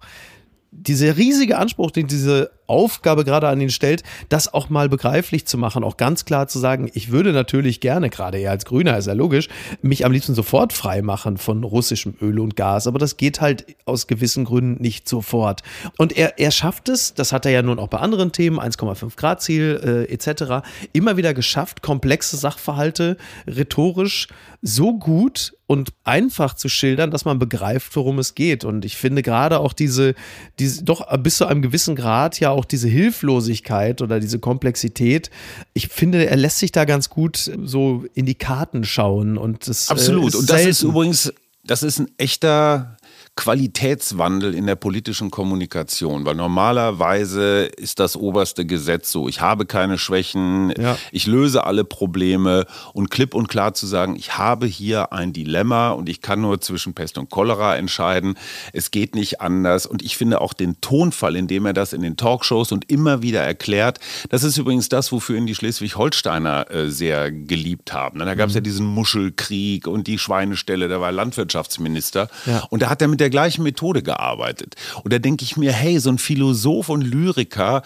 dieser 0.72 1.16
riesige 1.18 1.58
Anspruch, 1.58 1.92
den 1.92 2.08
diese 2.08 2.52
Aufgabe 2.68 3.24
gerade 3.24 3.48
an 3.48 3.60
ihn 3.60 3.70
stellt, 3.70 4.04
das 4.30 4.54
auch 4.54 4.70
mal 4.70 4.90
begreiflich 4.90 5.46
zu 5.46 5.58
machen, 5.58 5.84
auch 5.84 5.98
ganz 5.98 6.26
klar 6.26 6.48
zu 6.48 6.60
sagen, 6.60 6.90
ich 6.94 7.12
würde 7.12 7.34
natürlich 7.34 7.80
gerne, 7.80 8.10
gerade 8.10 8.38
er 8.38 8.52
als 8.52 8.66
Grüner, 8.66 8.98
ist 8.98 9.08
ja 9.08 9.14
logisch, 9.14 9.48
mich 9.82 10.06
am 10.06 10.12
liebsten 10.12 10.36
sofort 10.36 10.74
frei 10.74 11.02
machen 11.02 11.38
von 11.38 11.64
russischem 11.64 12.16
Öl 12.22 12.40
und 12.40 12.56
Gas, 12.56 12.88
aber 12.88 13.00
das 13.00 13.18
geht 13.18 13.42
halt 13.42 13.66
aus 13.86 14.08
gewissen 14.08 14.46
Gründen 14.46 14.82
nicht 14.82 15.08
sofort. 15.08 15.64
Und 15.98 16.16
er, 16.18 16.40
er 16.40 16.52
schafft 16.52 16.90
es, 16.90 17.14
das 17.14 17.32
hat 17.32 17.46
er 17.46 17.52
ja 17.52 17.62
nun 17.62 17.80
auch 17.80 17.88
bei 17.88 18.00
anderen 18.00 18.32
Themen, 18.32 18.60
1,5 18.60 19.16
Grad 19.16 19.42
Ziel 19.42 20.08
äh, 20.10 20.14
etc., 20.14 20.68
immer 20.94 21.18
wieder 21.18 21.34
geschafft, 21.34 21.82
komplexe 21.82 22.38
Sachverhalte 22.38 23.18
rhetorisch 23.48 24.28
so 24.62 24.98
gut 24.98 25.54
und 25.68 25.94
einfach 26.04 26.54
zu 26.54 26.70
schildern, 26.70 27.12
dass 27.12 27.26
man 27.26 27.40
begreift, 27.40 27.96
worum 27.96 28.20
es 28.20 28.36
geht. 28.36 28.64
Und 28.64 28.86
ich 28.86 28.96
finde 28.98 29.22
gerade 29.22 29.60
auch 29.60 29.74
diese, 29.74 30.16
diese 30.60 30.84
doch 30.84 31.06
bis 31.20 31.38
zu 31.38 31.46
einem 31.46 31.62
gewissen 31.62 31.96
Grad 31.96 32.40
ja 32.40 32.50
auch 32.58 32.66
diese 32.66 32.88
Hilflosigkeit 32.88 34.02
oder 34.02 34.20
diese 34.20 34.40
Komplexität. 34.40 35.30
Ich 35.74 35.88
finde, 35.88 36.26
er 36.26 36.36
lässt 36.36 36.60
sich 36.60 36.72
da 36.72 36.86
ganz 36.86 37.10
gut 37.10 37.52
so 37.64 38.06
in 38.14 38.26
die 38.26 38.36
Karten 38.36 38.84
schauen 38.84 39.38
und 39.38 39.68
das 39.68 39.90
Absolut. 39.90 40.26
Äh, 40.26 40.28
ist 40.28 40.36
und 40.36 40.50
das 40.50 40.66
ist 40.66 40.84
übrigens, 40.84 41.34
das 41.64 41.84
ist 41.84 42.00
ein 42.00 42.10
echter 42.18 42.97
Qualitätswandel 43.38 44.54
in 44.54 44.66
der 44.66 44.76
politischen 44.76 45.32
Kommunikation, 45.32 46.26
weil 46.26 46.36
normalerweise 46.36 47.66
ist 47.78 48.00
das 48.00 48.16
oberste 48.16 48.66
Gesetz 48.66 49.12
so, 49.12 49.28
ich 49.30 49.42
habe 49.42 49.66
keine 49.66 49.98
Schwächen, 49.98 50.74
Ja. 50.80 50.98
ich 51.12 51.28
löse 51.28 51.64
alle 51.66 51.84
Probleme 51.84 52.66
und 52.94 53.10
klipp 53.12 53.34
und 53.34 53.48
klar 53.48 53.74
zu 53.74 53.86
sagen, 53.88 54.16
ich 54.16 54.38
habe 54.38 54.66
hier 54.66 55.14
ein 55.14 55.34
Dilemma 55.34 55.92
und 55.92 56.10
ich 56.10 56.22
kann 56.22 56.42
nur 56.42 56.60
zwischen 56.62 56.94
Pest 56.94 57.18
und 57.18 57.30
Cholera 57.30 57.76
entscheiden, 57.78 58.36
es 58.74 58.92
geht 58.92 59.16
nicht 59.16 59.42
anders 59.42 59.86
und 59.86 60.02
ich 60.02 60.18
finde 60.18 60.42
auch 60.42 60.54
den 60.54 60.80
Tonfall, 60.82 61.36
in 61.36 61.48
dem 61.48 61.66
er 61.66 61.74
das 61.74 61.94
in 61.94 62.02
den 62.02 62.18
Talkshows 62.18 62.72
und 62.72 62.90
immer 62.92 63.22
wieder 63.22 63.42
erklärt, 63.42 64.00
das 64.30 64.44
ist 64.44 64.58
übrigens 64.58 64.90
das, 64.90 65.12
wofür 65.12 65.38
ihn 65.38 65.46
die 65.46 65.56
Schleswig-Holsteiner 65.56 66.72
äh, 66.72 66.90
sehr 66.90 67.32
geliebt 67.32 67.94
haben. 67.94 68.20
Da 68.20 68.36
gab 68.36 68.50
es 68.50 68.56
ja 68.56 68.62
diesen 68.62 68.86
Muschelkrieg 68.88 69.88
und 69.88 70.08
die 70.08 70.18
Schweineställe, 70.18 70.88
da 70.88 71.00
war 71.00 71.08
er 71.08 71.12
Landwirtschaftsminister 71.14 72.30
Ja. 72.46 72.64
und 72.70 72.82
da 72.82 72.90
hat 72.90 73.02
er 73.02 73.08
mit 73.08 73.20
der 73.20 73.27
gleichen 73.30 73.64
Methode 73.64 74.04
gearbeitet. 74.04 74.76
Und 75.04 75.14
da 75.14 75.20
denke 75.20 75.44
ich 75.44 75.58
mir, 75.58 75.72
hey, 75.72 76.00
so 76.00 76.10
ein 76.10 76.18
Philosoph 76.18 76.90
und 76.90 77.02
Lyriker 77.02 77.84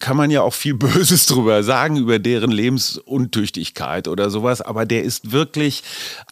kann 0.00 0.16
man 0.16 0.30
ja 0.30 0.42
auch 0.42 0.54
viel 0.54 0.74
Böses 0.82 1.26
drüber 1.26 1.62
sagen, 1.62 1.96
über 1.96 2.18
deren 2.18 2.50
Lebensuntüchtigkeit 2.50 4.08
oder 4.08 4.30
sowas, 4.30 4.60
aber 4.60 4.86
der 4.86 5.02
ist 5.02 5.32
wirklich 5.32 5.82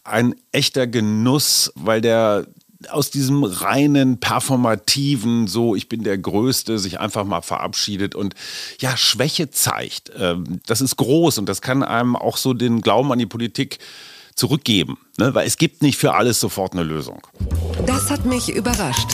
ein 0.03 0.35
echter 0.51 0.87
Genuss, 0.87 1.71
weil 1.75 2.01
der 2.01 2.45
aus 2.89 3.11
diesem 3.11 3.43
reinen, 3.43 4.19
performativen, 4.19 5.47
so 5.47 5.75
ich 5.75 5.89
bin 5.89 6.03
der 6.03 6.17
Größte, 6.17 6.79
sich 6.79 6.99
einfach 6.99 7.25
mal 7.25 7.41
verabschiedet 7.41 8.15
und 8.15 8.33
ja, 8.79 8.97
Schwäche 8.97 9.51
zeigt. 9.51 10.11
Ähm, 10.17 10.61
Das 10.65 10.81
ist 10.81 10.95
groß 10.97 11.37
und 11.37 11.47
das 11.47 11.61
kann 11.61 11.83
einem 11.83 12.15
auch 12.15 12.37
so 12.37 12.53
den 12.53 12.81
Glauben 12.81 13.11
an 13.11 13.19
die 13.19 13.25
Politik 13.25 13.79
zurückgeben, 14.35 14.97
ne? 15.17 15.33
weil 15.33 15.47
es 15.47 15.57
gibt 15.57 15.81
nicht 15.81 15.97
für 15.97 16.13
alles 16.13 16.39
sofort 16.39 16.73
eine 16.73 16.83
Lösung. 16.83 17.21
Das 17.85 18.09
hat 18.09 18.25
mich 18.25 18.49
überrascht. 18.53 19.09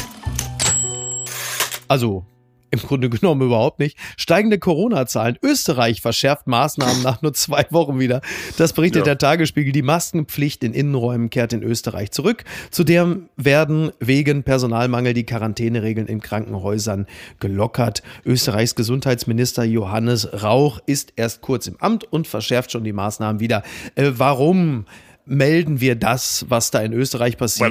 Also 1.88 2.26
im 2.70 2.80
Grunde 2.80 3.10
genommen 3.10 3.44
überhaupt 3.44 3.80
nicht. 3.80 3.98
Steigende 4.18 4.60
Corona-Zahlen. 4.60 5.38
Österreich 5.42 6.02
verschärft 6.02 6.48
Maßnahmen 6.48 7.02
nach 7.02 7.22
nur 7.22 7.34
zwei 7.34 7.66
Wochen 7.70 7.98
wieder. 7.98 8.20
Das 8.58 8.74
berichtet 8.74 9.02
Ja. 9.02 9.06
der 9.06 9.18
Tagesspiegel. 9.18 9.72
Die 9.72 9.82
Maskenpflicht 9.82 10.66
in 10.66 10.74
Innenräumen 10.74 11.30
kehrt 11.30 11.54
in 11.54 11.64
Österreich 11.64 12.12
zurück. 12.12 12.44
Zudem 12.70 13.30
werden 13.38 13.92
wegen 14.00 14.44
Personalmangel 14.44 15.14
die 15.14 15.26
Quarantäneregeln 15.26 16.08
in 16.08 16.20
Krankenhäusern 16.20 17.08
gelockert. 17.40 18.04
Österreichs 18.26 18.76
Gesundheitsminister 18.76 19.64
Johannes 19.64 20.28
Rauch 20.44 20.80
ist 20.86 21.14
erst 21.16 21.40
kurz 21.42 21.68
im 21.68 21.78
Amt 21.80 22.04
und 22.12 22.28
verschärft 22.28 22.74
schon 22.74 22.84
die 22.84 22.94
Maßnahmen 22.94 23.40
wieder. 23.40 23.64
Äh, 23.96 24.12
warum? 24.18 24.86
Melden 25.30 25.82
wir 25.82 25.96
das, 25.96 26.46
was 26.48 26.72
da 26.72 26.80
in 26.80 26.94
Österreich 26.94 27.38
passiert? 27.38 27.70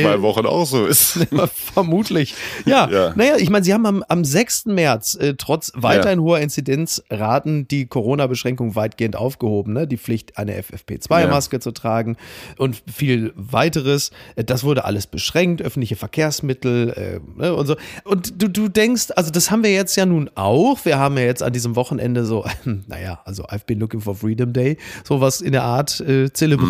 Äh, 0.00 0.04
weil- 0.04 0.22
Wochen 0.22 0.46
auch 0.46 0.64
so 0.66 0.86
ist. 0.86 1.18
Vermutlich. 1.74 2.34
Ja, 2.64 2.88
Ja. 2.90 3.12
naja, 3.14 3.36
ich 3.38 3.50
meine, 3.50 3.64
sie 3.64 3.74
haben 3.74 3.84
am, 3.86 4.02
am 4.08 4.24
6. 4.24 4.66
März 4.66 5.14
äh, 5.14 5.34
trotz 5.36 5.72
weiterhin 5.74 6.20
hoher 6.20 6.40
Inzidenzraten 6.40 7.68
die 7.68 7.86
Corona-Beschränkung 7.86 8.74
weitgehend 8.76 9.14
aufgehoben. 9.16 9.74
Ne? 9.74 9.86
Die 9.86 9.98
Pflicht, 9.98 10.38
eine 10.38 10.58
FFP2-Maske 10.60 11.60
zu 11.60 11.70
tragen 11.72 12.16
und 12.56 12.82
viel 12.92 13.32
weiteres. 13.36 14.10
Äh, 14.36 14.44
Das 14.44 14.64
wurde 14.64 14.84
alles 14.84 15.06
beschränkt, 15.06 15.62
öffentliche 15.62 15.96
Verkehrsmittel 15.96 17.20
äh, 17.36 17.40
ne, 17.40 17.54
und 17.54 17.66
so. 17.66 17.76
Und 18.04 18.40
du, 18.42 18.48
du 18.48 18.68
denkst, 18.68 19.08
also 19.16 19.30
das 19.30 19.50
haben 19.50 19.62
wir 19.62 19.72
jetzt 19.72 19.96
ja 19.96 20.06
nun 20.06 20.30
auch. 20.34 20.84
Wir 20.84 20.98
haben 20.98 21.16
ja 21.18 21.24
jetzt 21.24 21.42
an 21.42 21.52
diesem 21.52 21.76
Wochenende 21.76 22.24
so, 22.24 22.44
naja, 22.86 23.20
also 23.24 23.44
I've 23.46 23.66
been 23.66 23.78
looking 23.80 24.00
for 24.00 24.14
Freedom 24.14 24.52
Day, 24.52 24.76
sowas 25.04 25.40
in 25.40 25.52
der 25.52 25.64
Art 25.64 26.00
äh, 26.00 26.32
zelebriert. 26.32 26.69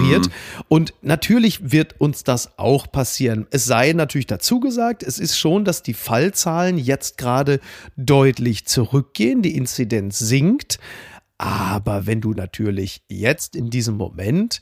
Und 0.68 0.94
natürlich 1.02 1.72
wird 1.72 2.00
uns 2.00 2.24
das 2.24 2.58
auch 2.58 2.90
passieren. 2.90 3.46
Es 3.50 3.64
sei 3.64 3.92
natürlich 3.92 4.26
dazu 4.26 4.60
gesagt, 4.60 5.02
es 5.02 5.18
ist 5.18 5.38
schon, 5.38 5.64
dass 5.64 5.82
die 5.82 5.94
Fallzahlen 5.94 6.78
jetzt 6.78 7.18
gerade 7.18 7.60
deutlich 7.96 8.66
zurückgehen, 8.66 9.42
die 9.42 9.56
Inzidenz 9.56 10.18
sinkt. 10.18 10.78
Aber 11.38 12.06
wenn 12.06 12.20
du 12.20 12.32
natürlich 12.32 13.02
jetzt 13.08 13.56
in 13.56 13.70
diesem 13.70 13.96
Moment 13.96 14.60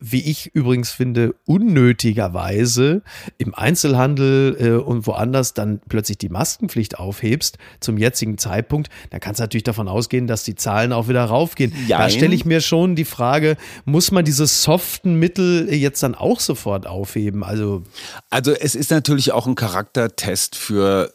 wie 0.00 0.22
ich 0.22 0.54
übrigens 0.54 0.90
finde, 0.90 1.34
unnötigerweise 1.46 3.02
im 3.38 3.54
Einzelhandel 3.54 4.56
äh, 4.58 4.70
und 4.82 5.06
woanders 5.06 5.54
dann 5.54 5.80
plötzlich 5.88 6.18
die 6.18 6.28
Maskenpflicht 6.30 6.98
aufhebst 6.98 7.58
zum 7.80 7.98
jetzigen 7.98 8.38
Zeitpunkt, 8.38 8.88
dann 9.10 9.20
kannst 9.20 9.40
du 9.40 9.42
natürlich 9.42 9.64
davon 9.64 9.88
ausgehen, 9.88 10.26
dass 10.26 10.42
die 10.42 10.54
Zahlen 10.54 10.92
auch 10.92 11.08
wieder 11.08 11.24
raufgehen. 11.24 11.72
Da 11.88 12.00
Jein. 12.00 12.10
stelle 12.10 12.34
ich 12.34 12.44
mir 12.44 12.60
schon 12.60 12.96
die 12.96 13.04
Frage, 13.04 13.56
muss 13.84 14.10
man 14.10 14.24
diese 14.24 14.46
soften 14.46 15.14
Mittel 15.14 15.72
jetzt 15.72 16.02
dann 16.02 16.14
auch 16.14 16.40
sofort 16.40 16.86
aufheben? 16.86 17.44
Also 17.44 17.82
Also 18.30 18.52
es 18.52 18.74
ist 18.74 18.90
natürlich 18.90 19.32
auch 19.32 19.46
ein 19.46 19.54
Charaktertest 19.54 20.56
für 20.56 21.12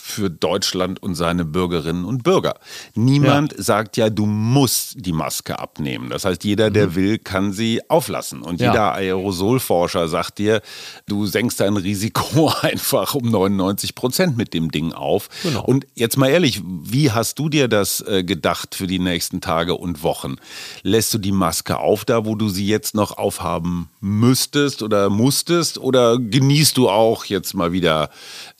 für 0.00 0.30
Deutschland 0.30 1.02
und 1.02 1.14
seine 1.14 1.44
Bürgerinnen 1.44 2.04
und 2.04 2.22
Bürger. 2.22 2.54
Niemand 2.94 3.54
sagt 3.56 3.96
ja, 3.96 4.10
du 4.10 4.26
musst 4.26 4.94
die 5.04 5.12
Maske 5.12 5.58
abnehmen. 5.58 6.10
Das 6.10 6.24
heißt, 6.24 6.44
jeder, 6.44 6.70
der 6.70 6.94
will, 6.94 7.18
kann 7.18 7.52
sie 7.52 7.80
auflassen. 7.88 8.42
Und 8.42 8.60
Ja. 8.60 8.70
jeder 8.72 8.94
Aerosolforscher 8.94 10.08
sagt 10.08 10.38
dir, 10.38 10.62
du 11.06 11.26
senkst 11.26 11.60
dein 11.60 11.76
Risiko 11.76 12.52
einfach 12.62 13.14
um 13.14 13.30
99 13.30 13.94
Prozent 13.94 14.36
mit 14.36 14.54
dem 14.54 14.70
Ding 14.70 14.92
auf. 14.92 15.28
Genau. 15.42 15.64
Und 15.64 15.86
jetzt 15.94 16.16
mal 16.16 16.28
ehrlich, 16.28 16.62
wie 16.64 17.10
hast 17.10 17.38
du 17.38 17.48
dir 17.48 17.68
das 17.68 18.00
äh, 18.02 18.24
gedacht 18.24 18.74
für 18.74 18.86
die 18.86 18.98
nächsten 18.98 19.40
Tage 19.40 19.74
und 19.74 20.02
Wochen? 20.02 20.36
Lässt 20.82 21.12
du 21.14 21.18
die 21.18 21.32
Maske 21.32 21.78
auf, 21.78 22.04
da 22.04 22.24
wo 22.24 22.34
du 22.34 22.48
sie 22.48 22.66
jetzt 22.66 22.94
noch 22.94 23.16
aufhaben 23.16 23.88
müsstest 24.00 24.82
oder 24.82 25.10
musstest? 25.10 25.78
Oder 25.78 26.18
genießt 26.18 26.76
du 26.76 26.88
auch 26.88 27.24
jetzt 27.24 27.54
mal 27.54 27.72
wieder 27.72 28.10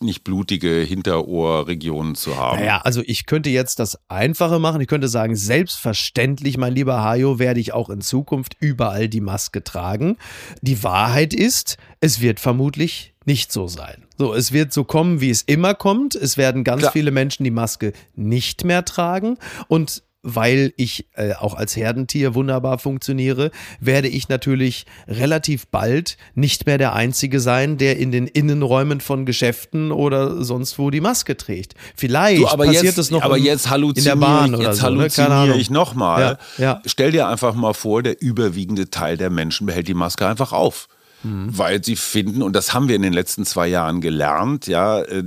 nicht 0.01 0.25
blutige 0.25 0.81
Hinterohrregionen 1.15 2.15
zu 2.15 2.37
haben? 2.37 2.59
Naja, 2.59 2.81
also 2.85 3.03
ich 3.05 3.27
könnte 3.27 3.51
jetzt 3.51 3.79
das 3.79 3.99
Einfache 4.09 4.59
machen. 4.59 4.81
Ich 4.81 4.89
könnte 4.89 5.09
sagen, 5.09 5.37
selbstverständlich, 5.37 6.59
mein 6.59 6.75
lieber 6.75 7.03
Hajo, 7.03 7.39
werde 7.39 7.61
ich 7.61 7.73
auch 7.73 7.91
in 7.91 8.01
Zukunft 8.01 8.57
überall 8.61 9.09
die 9.09 9.21
Maske 9.21 9.63
tragen. 9.63 10.17
Die 10.61 10.83
Wahrheit 10.83 11.35
ist, 11.35 11.77
es 12.01 12.21
wird 12.21 12.41
vermutlich 12.41 13.15
nicht 13.25 13.53
so 13.53 13.69
sein. 13.69 14.05
So, 14.19 14.35
es 14.35 14.53
wird 14.53 14.73
so 14.73 14.85
kommen, 14.85 15.21
wie 15.21 15.31
es 15.31 15.43
immer 15.43 15.75
kommt. 15.75 16.15
Es 16.15 16.37
werden 16.37 16.63
ganz 16.63 16.83
Klar. 16.83 16.93
viele 16.93 17.11
Menschen 17.11 17.45
die 17.45 17.51
Maske 17.51 17.93
nicht 18.15 18.65
mehr 18.65 18.85
tragen 18.85 19.39
und 19.69 20.03
weil 20.27 20.73
ich 20.77 21.07
äh, 21.15 21.35
auch 21.35 21.55
als 21.55 21.77
Herdentier 21.77 22.35
wunderbar 22.35 22.79
funktioniere, 22.79 23.51
werde 23.79 24.09
ich 24.09 24.29
natürlich 24.29 24.87
relativ 25.07 25.67
bald 25.69 26.17
nicht 26.35 26.67
mehr 26.67 26.79
der 26.79 26.95
Einzige 26.95 27.39
sein, 27.41 27.77
der 27.77 27.99
in 27.99 28.11
den 28.11 28.27
Innenräumen 28.27 29.01
von 29.03 29.27
Geschäften 29.27 29.93
oder 29.93 30.43
sonst 30.43 30.79
wo 30.79 30.91
die 30.91 31.03
Maske 31.03 31.37
trägt. 31.37 31.75
Vielleicht 31.95 32.41
Du, 32.43 32.49
aber 32.49 32.65
passiert 32.65 32.85
jetzt, 32.85 32.99
es 32.99 33.11
noch 33.11 33.23
aber 33.23 33.37
im- 33.37 33.45
jetzt 33.45 33.71
in 33.71 34.05
der 34.05 34.17
Bahn 34.17 34.55
ich, 34.55 34.59
oder 34.61 34.69
jetzt 34.71 34.79
so. 34.81 34.89
Ne? 34.91 35.09
Keine 35.09 35.35
halluziniere 35.35 35.59
ich 35.61 35.71
nochmal. 35.71 36.39
Ja, 36.59 36.65
ja. 36.65 36.83
Stell 36.87 37.13
dir 37.13 37.29
einfach 37.29 37.55
mal 37.55 37.75
vor, 37.75 38.03
der 38.03 38.21
überwiegende 38.23 38.89
Teil 38.91 39.17
der 39.19 39.29
Menschen 39.31 39.67
behält 39.67 39.89
die 39.89 39.95
Maske 39.95 40.27
einfach 40.27 40.53
auf. 40.53 40.89
Mhm. 41.23 41.57
Weil 41.57 41.85
sie 41.85 41.97
finden, 41.97 42.43
und 42.43 42.55
das 42.57 42.73
haben 42.75 42.89
wir 42.89 42.97
in 42.97 43.03
den 43.03 43.13
letzten 43.13 43.45
zwei 43.45 43.67
Jahren 43.69 44.01
gelernt, 44.01 44.67
ja, 44.67 45.01
äh, 45.03 45.23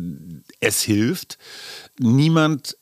es 0.60 0.81
hilft. 0.81 1.38
Niemand 1.99 2.77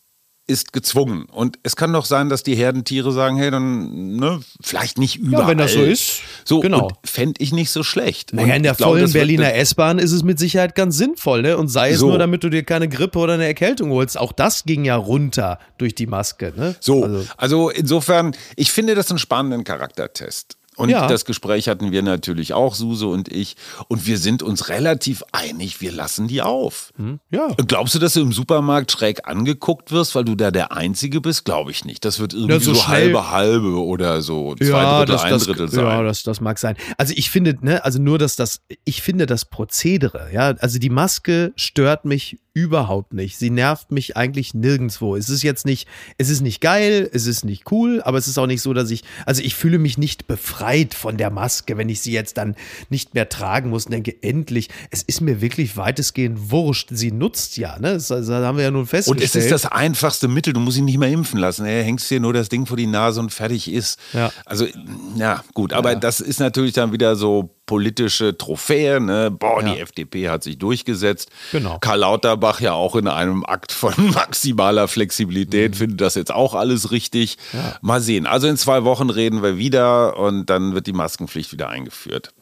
ist 0.47 0.73
gezwungen. 0.73 1.25
Und 1.31 1.57
es 1.63 1.75
kann 1.75 1.91
doch 1.91 2.05
sein, 2.05 2.29
dass 2.29 2.43
die 2.43 2.55
Herdentiere 2.55 3.11
sagen, 3.11 3.37
hey, 3.37 3.49
dann, 3.49 4.15
ne, 4.17 4.41
vielleicht 4.61 4.97
nicht 4.99 5.15
überall. 5.17 5.47
wenn 5.47 5.57
das 5.57 5.73
so 5.73 5.81
ist, 5.81 6.21
So, 6.43 6.59
genau. 6.59 6.89
fände 7.03 7.41
ich 7.41 7.51
nicht 7.51 7.71
so 7.71 7.81
schlecht. 7.81 8.31
Naja, 8.33 8.53
in 8.55 8.61
der 8.63 8.73
ich 8.73 8.77
glaube, 8.77 8.99
vollen 8.99 9.11
Berliner 9.11 9.53
S-Bahn 9.55 9.97
ist 9.97 10.11
es 10.11 10.21
mit 10.23 10.37
Sicherheit 10.37 10.75
ganz 10.75 10.97
sinnvoll, 10.97 11.41
ne? 11.41 11.57
Und 11.57 11.69
sei 11.69 11.91
es 11.91 11.99
So. 11.99 12.09
nur, 12.09 12.19
damit 12.19 12.43
du 12.43 12.49
dir 12.49 12.63
keine 12.63 12.87
Grippe 12.87 13.17
oder 13.17 13.33
eine 13.33 13.45
Erkältung 13.45 13.89
holst. 13.89 14.19
Auch 14.19 14.31
das 14.31 14.65
ging 14.65 14.85
ja 14.85 14.95
runter 14.95 15.57
durch 15.79 15.95
die 15.95 16.05
Maske, 16.07 16.53
ne? 16.55 16.75
So, 16.79 17.03
Also, 17.03 17.25
also, 17.37 17.69
insofern, 17.71 18.35
ich 18.55 18.71
finde 18.71 18.93
das 18.93 19.09
einen 19.09 19.19
spannenden 19.19 19.63
Charaktertest. 19.63 20.57
Und 20.77 20.89
Ja. 20.89 21.07
das 21.07 21.25
Gespräch 21.25 21.67
hatten 21.67 21.91
wir 21.91 22.01
natürlich 22.01 22.53
auch, 22.53 22.75
Suse 22.75 23.07
und 23.07 23.31
ich. 23.31 23.55
Und 23.87 24.05
wir 24.05 24.17
sind 24.17 24.43
uns 24.43 24.69
relativ 24.69 25.23
einig, 25.31 25.81
wir 25.81 25.91
lassen 25.91 26.27
die 26.27 26.41
auf. 26.41 26.91
ja. 27.31 27.47
Glaubst 27.67 27.95
du, 27.95 27.99
dass 27.99 28.13
du 28.13 28.21
im 28.21 28.31
Supermarkt 28.33 28.91
schräg 28.91 29.27
angeguckt 29.27 29.91
wirst, 29.91 30.15
weil 30.15 30.25
du 30.25 30.35
da 30.35 30.51
der 30.51 30.71
Einzige 30.71 31.21
bist? 31.21 31.45
Glaube 31.45 31.71
ich 31.71 31.85
nicht. 31.85 32.03
Das 32.05 32.19
wird 32.19 32.33
irgendwie 32.33 32.53
Ja, 32.53 32.59
so 32.59 32.73
so, 32.73 32.87
halbe 32.87 33.31
halbe 33.31 33.81
oder 33.83 34.21
so 34.21 34.55
zwei 34.55 35.05
Drittel, 35.05 35.17
ein 35.17 35.39
Drittel 35.39 35.69
sein. 35.69 35.85
Ja, 35.85 36.03
das, 36.03 36.23
das 36.23 36.41
mag 36.41 36.59
sein. 36.59 36.75
Also 36.97 37.13
ich 37.15 37.29
finde, 37.29 37.55
ne, 37.61 37.83
also 37.85 37.99
nur, 37.99 38.17
dass 38.17 38.35
das, 38.35 38.61
ich 38.83 39.01
finde 39.01 39.25
das 39.25 39.45
Prozedere, 39.45 40.29
ja, 40.33 40.53
also 40.59 40.79
die 40.79 40.89
Maske 40.89 41.53
stört 41.55 42.05
mich 42.05 42.37
überhaupt 42.53 43.13
nicht. 43.13 43.37
Sie 43.37 43.49
nervt 43.49 43.91
mich 43.91 44.15
eigentlich 44.15 44.53
nirgendwo. 44.53 45.17
Es 45.17 45.27
ist 45.29 45.43
jetzt 45.43 45.65
nicht, 45.65 45.87
es 46.17 46.29
ist 46.29 46.39
nicht 46.39 46.61
geil, 46.61 47.09
es 47.11 47.27
ist 47.27 47.43
nicht 47.43 47.69
cool, 47.69 48.01
aber 48.05 48.17
es 48.17 48.27
ist 48.29 48.37
auch 48.37 48.47
nicht 48.47 48.61
so, 48.61 48.71
dass 48.73 48.89
ich, 48.91 49.03
also 49.25 49.41
ich 49.41 49.55
fühle 49.55 49.77
mich 49.77 49.97
nicht 49.97 50.25
befreit 50.27 50.64
von 50.93 51.17
der 51.17 51.29
Maske, 51.29 51.77
wenn 51.77 51.89
ich 51.89 52.01
sie 52.01 52.11
jetzt 52.11 52.37
dann 52.37 52.55
nicht 52.89 53.13
mehr 53.13 53.29
tragen 53.29 53.69
muss 53.69 53.85
und 53.85 53.91
denke, 53.91 54.15
endlich, 54.21 54.69
es 54.91 55.03
ist 55.03 55.21
mir 55.21 55.41
wirklich 55.41 55.77
weitestgehend 55.77 56.51
wurscht. 56.51 56.89
Sie 56.91 57.11
nutzt 57.11 57.57
ja, 57.57 57.77
ne, 57.79 57.93
das, 57.93 58.07
das 58.07 58.29
haben 58.29 58.57
wir 58.57 58.63
ja 58.65 58.71
nun 58.71 58.81
Und 58.81 58.87
festgestellt. 58.87 59.29
es 59.29 59.35
ist 59.35 59.51
das 59.51 59.65
einfachste 59.65 60.27
Mittel, 60.27 60.53
du 60.53 60.59
musst 60.59 60.77
ihn 60.77 60.85
nicht 60.85 60.97
mehr 60.97 61.09
impfen 61.09 61.39
lassen. 61.39 61.65
Er 61.65 61.83
hängst 61.83 62.09
dir 62.09 62.19
nur 62.19 62.33
das 62.33 62.49
Ding 62.49 62.65
vor 62.65 62.77
die 62.77 62.87
Nase 62.87 63.19
und 63.19 63.33
fertig 63.33 63.71
ist. 63.71 63.99
Ja. 64.13 64.31
Also, 64.45 64.67
ja, 65.15 65.43
gut, 65.53 65.73
aber 65.73 65.95
das 65.95 66.19
ist 66.19 66.39
natürlich 66.39 66.73
dann 66.73 66.91
wieder 66.91 67.15
so 67.15 67.49
politische 67.65 68.37
Trophäe. 68.37 68.99
Ne? 68.99 69.31
Boah, 69.31 69.61
die 69.63 69.69
Ja. 69.71 69.75
FDP 69.77 70.29
hat 70.29 70.43
sich 70.43 70.57
durchgesetzt. 70.57 71.29
Genau. 71.51 71.77
Karl 71.79 71.99
Lauterbach 71.99 72.59
ja 72.61 72.73
auch 72.73 72.95
in 72.95 73.07
einem 73.07 73.45
Akt 73.45 73.71
von 73.71 73.93
maximaler 74.13 74.87
Flexibilität 74.87 75.71
Mhm. 75.71 75.75
findet 75.77 76.01
das 76.01 76.15
jetzt 76.15 76.33
auch 76.33 76.53
alles 76.53 76.91
richtig. 76.91 77.37
Mal 77.81 78.01
sehen. 78.01 78.25
Also 78.27 78.47
in 78.47 78.57
zwei 78.57 78.83
Wochen 78.83 79.09
reden 79.09 79.41
wir 79.43 79.57
wieder 79.57 80.17
und 80.17 80.49
dann 80.49 80.73
wird 80.73 80.87
die 80.87 80.93
Maskenpflicht 80.93 81.51
wieder 81.51 81.69
eingeführt. 81.69 82.33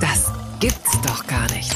Das 0.00 0.32
gibt's 0.60 1.00
doch 1.02 1.26
gar 1.26 1.50
nicht. 1.52 1.72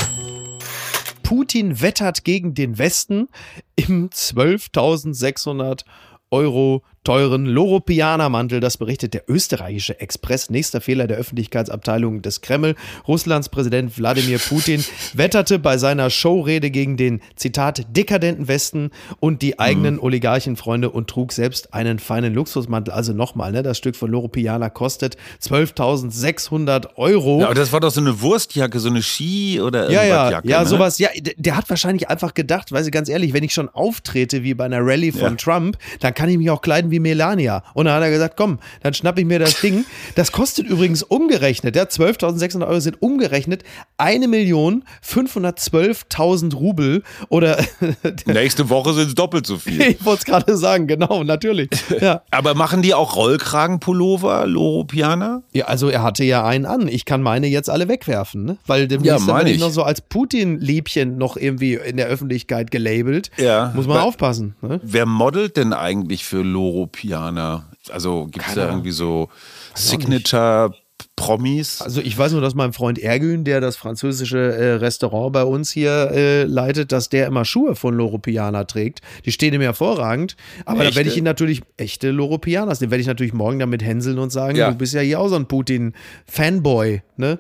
Putin 1.23 1.81
wettert 1.81 2.25
gegen 2.25 2.55
den 2.55 2.79
Westen 2.79 3.29
im 3.77 4.11
12.600 4.11 5.83
Euro 6.31 6.83
teuren 7.05 7.47
Loropianer-Mantel. 7.47 8.61
Das 8.61 8.77
berichtet 8.77 9.15
der 9.15 9.23
österreichische 9.29 10.01
Express. 10.01 10.51
Nächster 10.51 10.81
Fehler 10.81 11.07
der 11.07 11.17
Öffentlichkeitsabteilung 11.17 12.23
des 12.23 12.41
Kreml. 12.43 12.75
Russlands 13.09 13.49
Präsident 13.49 13.97
Wladimir 13.99 14.39
Putin 14.39 14.85
wetterte 15.15 15.59
bei 15.59 15.79
seiner 15.79 16.11
Showrede 16.11 16.71
gegen 16.71 16.97
den, 16.97 17.21
Zitat, 17.37 17.87
dekadenten 17.97 18.49
Westen 18.49 18.91
und 19.19 19.43
die 19.43 19.59
eigenen 19.59 19.99
Oligarchenfreunde 19.99 20.91
und 20.91 21.09
trug 21.09 21.33
selbst 21.33 21.73
einen 21.73 21.99
feinen 21.99 22.35
Luxusmantel. 22.35 22.93
Also 22.93 23.13
nochmal, 23.13 23.53
ne, 23.53 23.63
das 23.63 23.79
Stück 23.79 23.97
von 23.97 24.11
Loropiana 24.11 24.69
kostet 24.69 25.17
12.600 25.43 26.97
Euro. 26.97 27.41
Ja, 27.41 27.47
aber 27.47 27.55
das 27.55 27.73
war 27.73 27.81
doch 27.81 27.91
so 27.91 28.01
eine 28.01 28.21
Wurstjacke, 28.21 28.79
so 28.79 28.89
eine 28.89 29.03
Ski- 29.03 29.61
oder 29.61 29.91
Ja, 29.91 30.03
ja, 30.03 30.03
Irgendwas-Jacke, 30.03 30.49
ja, 30.49 30.61
ne? 30.63 30.67
sowas. 30.69 30.99
Ja, 30.99 31.09
der, 31.37 31.57
hat 31.57 31.69
wahrscheinlich 31.71 32.09
einfach 32.09 32.35
gedacht, 32.35 32.73
weil 32.73 32.85
sie 32.85 32.91
ganz 32.91 33.09
ehrlich, 33.09 33.33
wenn 33.33 33.43
ich 33.45 33.53
schon 33.53 33.69
auftrete 33.69 34.43
wie 34.43 34.55
bei 34.55 34.65
einer 34.65 34.81
Rallye 34.81 35.13
von 35.13 35.21
Ja. 35.21 35.35
Trump, 35.37 35.79
dann 36.01 36.15
kann 36.15 36.29
ich 36.29 36.39
mich 36.39 36.51
auch 36.51 36.61
kleiden 36.61 36.90
wie 36.91 37.01
Melania. 37.01 37.63
Und 37.75 37.87
dann 37.87 37.95
hat 37.95 38.03
er 38.03 38.11
gesagt, 38.11 38.37
komm, 38.37 38.59
dann 38.83 38.95
schnapp 38.95 39.19
ich 39.19 39.25
mir 39.25 39.39
das 39.39 39.61
Ding. 39.61 39.85
Das 40.15 40.33
kostet 40.33 40.67
übrigens 40.67 41.03
umgerechnet, 41.03 41.77
ja, 41.77 41.83
12.600 41.85 42.67
Euro 42.67 42.81
sind 42.81 43.01
umgerechnet 43.03 43.63
1.512.000 43.99 46.55
Rubel 46.55 47.03
oder 47.29 47.59
Nächste 48.27 48.69
Woche 48.71 48.95
sind 48.95 49.09
es 49.09 49.15
doppelt 49.15 49.47
so 49.47 49.59
viel. 49.59 49.81
ich 49.83 50.05
wollte 50.05 50.21
es 50.21 50.25
gerade 50.25 50.57
sagen, 50.57 50.87
genau, 50.87 51.25
natürlich. 51.25 51.69
Ja. 52.01 52.23
Aber 52.31 52.55
machen 52.55 52.81
die 52.83 52.95
auch 52.95 53.17
Rollkragenpullover, 53.17 54.47
Loropianer? 54.47 55.43
ja, 55.53 55.67
also 55.67 55.89
er 55.89 56.03
hatte 56.03 56.25
ja 56.25 56.47
einen 56.47 56.65
an. 56.65 56.89
Ich 56.89 57.05
kann 57.05 57.21
meine 57.21 57.47
jetzt 57.47 57.69
alle 57.69 57.89
wegwerfen, 57.89 58.45
ne? 58.45 58.57
weil 58.67 58.89
demnächst 58.89 59.27
Ja, 59.27 59.43
ich 59.45 59.61
noch 59.61 59.71
so 59.71 59.83
als 59.83 60.01
Putin-Liebchen 60.01 61.19
noch 61.19 61.37
irgendwie 61.37 61.75
in 61.75 61.99
der 61.99 62.07
Öffentlichkeit 62.07 62.71
gelabelt. 62.71 63.31
Ja. 63.37 63.73
Muss 63.75 63.87
man 63.87 63.99
Weil- 63.99 64.05
aufpassen. 64.05 64.55
Ne? 64.63 64.81
Wer 64.83 65.05
modelt 65.05 65.59
denn 65.59 65.75
eigentlich 65.75 66.25
für 66.25 66.43
Loropianer? 66.81 67.65
Also 67.91 68.27
gibt 68.27 68.47
es 68.47 68.55
da 68.55 68.69
irgendwie 68.69 68.91
so 68.93 69.29
Signature-Promis? 69.75 71.83
Also 71.83 72.01
ich 72.01 72.17
weiß 72.17 72.33
nur, 72.33 72.41
dass 72.41 72.55
mein 72.55 72.73
Freund 72.73 72.99
Ergün, 72.99 73.45
der 73.45 73.61
das 73.61 73.77
französische 73.77 74.39
äh, 74.39 74.73
Restaurant 74.75 75.33
bei 75.33 75.45
uns 75.45 75.71
hier 75.71 76.11
äh, 76.13 76.45
leitet, 76.45 76.93
dass 76.93 77.09
der 77.09 77.27
immer 77.27 77.45
Schuhe 77.45 77.75
von 77.77 77.95
Loro 77.95 78.19
Piana 78.19 78.65
trägt. 78.65 79.01
Die 79.25 79.33
stehen 79.33 79.55
ihm 79.55 79.61
hervorragend. 79.61 80.37
Aber 80.65 80.85
da 80.85 80.95
werde 80.95 81.09
ich 81.09 81.17
ihn 81.17 81.25
natürlich, 81.25 81.63
echte 81.77 82.11
Loro 82.11 82.39
Pianas, 82.39 82.79
den 82.79 82.91
werde 82.91 83.01
ich 83.03 83.07
natürlich 83.07 83.35
morgen 83.35 83.59
damit 83.59 83.83
hänseln 83.83 84.19
und 84.19 84.31
sagen, 84.31 84.57
Ja. 84.57 84.71
du 84.71 84.77
bist 84.77 84.95
ja 84.95 85.01
hier 85.01 85.21
auch 85.21 85.29
so 85.29 85.37
ein 85.37 85.47
Putin-Fanboy, 85.47 87.03
ne? 87.17 87.39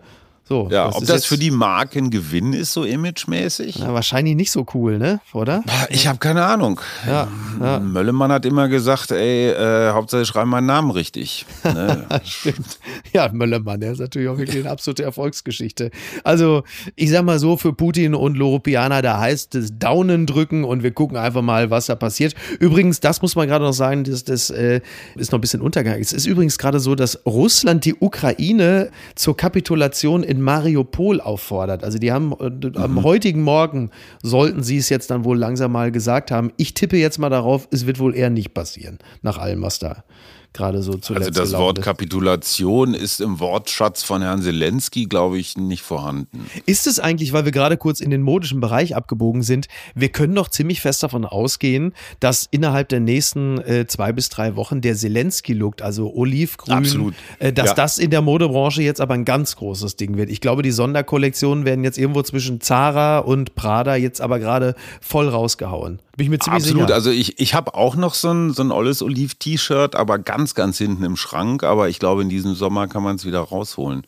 So, 0.51 0.69
Ja, 0.69 0.87
das 0.87 0.97
ob 0.97 1.07
das 1.07 1.27
für 1.27 1.39
die 1.39 1.53
Marke 1.53 2.01
ein 2.01 2.11
Gewinn 2.11 2.55
ist, 2.55 2.73
so 2.73 2.83
imagemäßig? 2.83 3.79
Na, 3.79 3.95
wahrscheinlich 3.95 4.35
nicht 4.35 4.51
so 4.51 4.67
cool, 4.75 4.99
ne? 4.99 5.21
Oder? 5.33 5.63
Ich 5.91 6.09
habe 6.09 6.19
keine 6.19 6.45
Ahnung. 6.45 6.81
Ja, 7.07 7.29
ja. 7.61 7.79
Möllemann 7.79 8.33
hat 8.33 8.45
immer 8.45 8.67
gesagt, 8.69 9.13
ey, 9.13 9.51
äh, 9.51 9.93
Hauptsache 9.93 10.25
schreib 10.25 10.47
meinen 10.47 10.67
Namen 10.67 10.91
richtig. 10.91 11.47
Ne? 11.63 12.05
Stimmt. 12.25 12.81
Ja, 13.13 13.31
Möllermann, 13.33 13.79
der 13.79 13.93
ist 13.93 14.01
natürlich 14.01 14.29
auch 14.29 14.39
wirklich 14.39 14.59
eine 14.59 14.73
absolute 14.73 15.05
Erfolgsgeschichte. 15.05 15.93
Also, 16.25 16.65
ich 16.97 17.11
sag 17.11 17.25
mal 17.25 17.39
so, 17.39 17.57
für 17.57 17.73
Putin 17.73 18.17
und 18.17 18.37
Loropiana, 18.37 19.03
da 19.03 19.21
heißt 19.21 19.55
es 19.55 19.79
Daunen 19.79 20.27
drücken 20.27 20.65
und 20.65 20.83
wir 20.83 20.91
gucken 20.91 21.17
einfach 21.17 21.43
mal, 21.43 21.71
was 21.71 21.87
da 21.87 21.95
passiert. 21.95 22.35
Übrigens, 22.59 22.99
das 22.99 23.23
muss 23.23 23.37
man 23.37 23.47
gerade 23.47 23.65
noch 23.65 23.73
sagen, 23.73 24.03
das, 24.03 24.25
das 24.25 24.51
äh, 24.51 24.81
ist 25.15 25.31
noch 25.31 25.39
ein 25.39 25.43
bisschen 25.43 25.61
untergegangen. 25.61 26.03
Es 26.03 26.13
ist 26.13 26.27
übrigens 26.27 26.59
gerade 26.59 26.81
so, 26.81 26.97
dass 26.97 27.25
Russland 27.25 27.85
die 27.85 27.95
Ukraine 27.95 28.91
zur 29.15 29.37
Kapitulation 29.37 30.25
in 30.25 30.40
Mariupol 30.41 31.21
auffordert. 31.21 31.85
Also, 31.85 31.99
die 31.99 32.13
haben 32.13 32.33
äh, 32.33 32.79
am 32.79 33.03
heutigen 33.03 33.43
Morgen 33.43 33.91
sollten 34.23 34.63
sie 34.63 34.79
es 34.79 34.89
jetzt 34.89 35.11
dann 35.11 35.25
wohl 35.25 35.39
langsam 35.39 35.73
mal 35.73 35.91
gesagt 35.93 36.31
haben. 36.31 36.53
Ich 36.57 36.75
tippe 36.75 36.97
jetzt 36.97 37.19
mal 37.19 37.31
darauf, 37.31 37.69
es 37.71 37.87
wird 37.87 37.99
wohl 37.99 38.15
eher 38.15 38.31
nicht 38.31 38.55
passieren, 38.55 38.99
nach 39.23 39.39
allem, 39.39 39.63
was 39.63 39.79
da 39.79 40.05
gerade 40.53 40.83
so 40.83 40.95
zuletzt 40.95 41.29
Also 41.29 41.41
das 41.41 41.53
Wort 41.61 41.79
ist. 41.79 41.85
Kapitulation 41.85 42.95
ist 42.95 43.21
im 43.21 43.41
Wortschatz 43.41 44.03
von 44.03 44.23
Herrn 44.23 44.43
Zelensky, 44.43 45.07
glaube 45.07 45.39
ich, 45.39 45.57
nicht 45.57 45.83
vorhanden. 45.83 46.47
Ist 46.67 46.87
es 46.87 46.99
eigentlich, 47.01 47.33
weil 47.33 47.45
wir 47.45 47.53
gerade 47.53 47.77
kurz 47.77 48.01
in 48.01 48.11
den 48.11 48.23
modischen 48.23 48.61
Bereich 48.61 48.95
abgebogen 48.97 49.43
sind, 49.43 49.69
wir 49.95 50.09
können 50.11 50.35
doch 50.35 50.49
ziemlich 50.49 50.81
fest 50.81 51.03
davon 51.03 51.25
ausgehen, 51.25 51.93
dass 52.21 52.49
innerhalb 52.51 52.89
der 52.89 53.01
nächsten 53.01 53.59
äh, 53.59 53.87
zwei 53.87 54.13
bis 54.13 54.29
drei 54.29 54.57
Wochen 54.57 54.81
der 54.81 54.95
Zelensky-Look, 54.97 55.83
also 55.83 56.13
olivgrün, 56.15 56.75
Absolut. 56.75 57.15
Äh, 57.39 57.53
dass 57.53 57.69
Ja. 57.71 57.75
das 57.75 57.99
in 57.99 58.11
der 58.11 58.23
Modebranche 58.23 58.83
jetzt 58.83 59.01
aber 59.01 59.15
ein 59.15 59.25
ganz 59.25 59.57
großes 59.57 59.97
Ding 59.97 60.17
wird. 60.17 60.31
Ich 60.31 60.41
glaube, 60.41 60.63
die 60.63 60.71
Sonderkollektionen 60.73 61.65
werden 61.65 61.85
jetzt 61.85 61.99
irgendwo 61.99 62.23
zwischen 62.23 62.61
Zara 62.61 63.19
und 63.19 63.55
Prada 63.55 63.97
jetzt 63.97 64.21
aber 64.21 64.39
gerade 64.39 64.75
voll 65.01 65.29
rausgehauen. 65.29 66.01
Bin 66.17 66.25
ich 66.27 66.31
mir 66.31 66.39
ziemlich 66.39 66.63
Absolut. 66.65 66.83
sicher. 66.89 66.95
Also 66.95 67.11
ich, 67.11 67.39
ich 67.41 67.55
habe 67.55 67.75
auch 67.75 67.97
noch 67.97 68.15
so 68.15 68.31
ein, 68.31 68.53
so 68.53 68.63
ein 68.63 68.73
olles 68.73 69.01
Oliv-T-Shirt, 69.03 69.95
aber 69.97 70.19
ganz, 70.19 70.40
ganz 70.55 70.79
hinten 70.79 71.05
im 71.05 71.17
Schrank. 71.17 71.63
Aber 71.65 71.89
ich 71.89 71.99
glaube, 71.99 72.23
in 72.23 72.29
diesem 72.29 72.55
Sommer 72.55 72.89
kann 72.89 73.03
man 73.03 73.17
es 73.17 73.25
wieder 73.25 73.41
rausholen. 73.41 74.07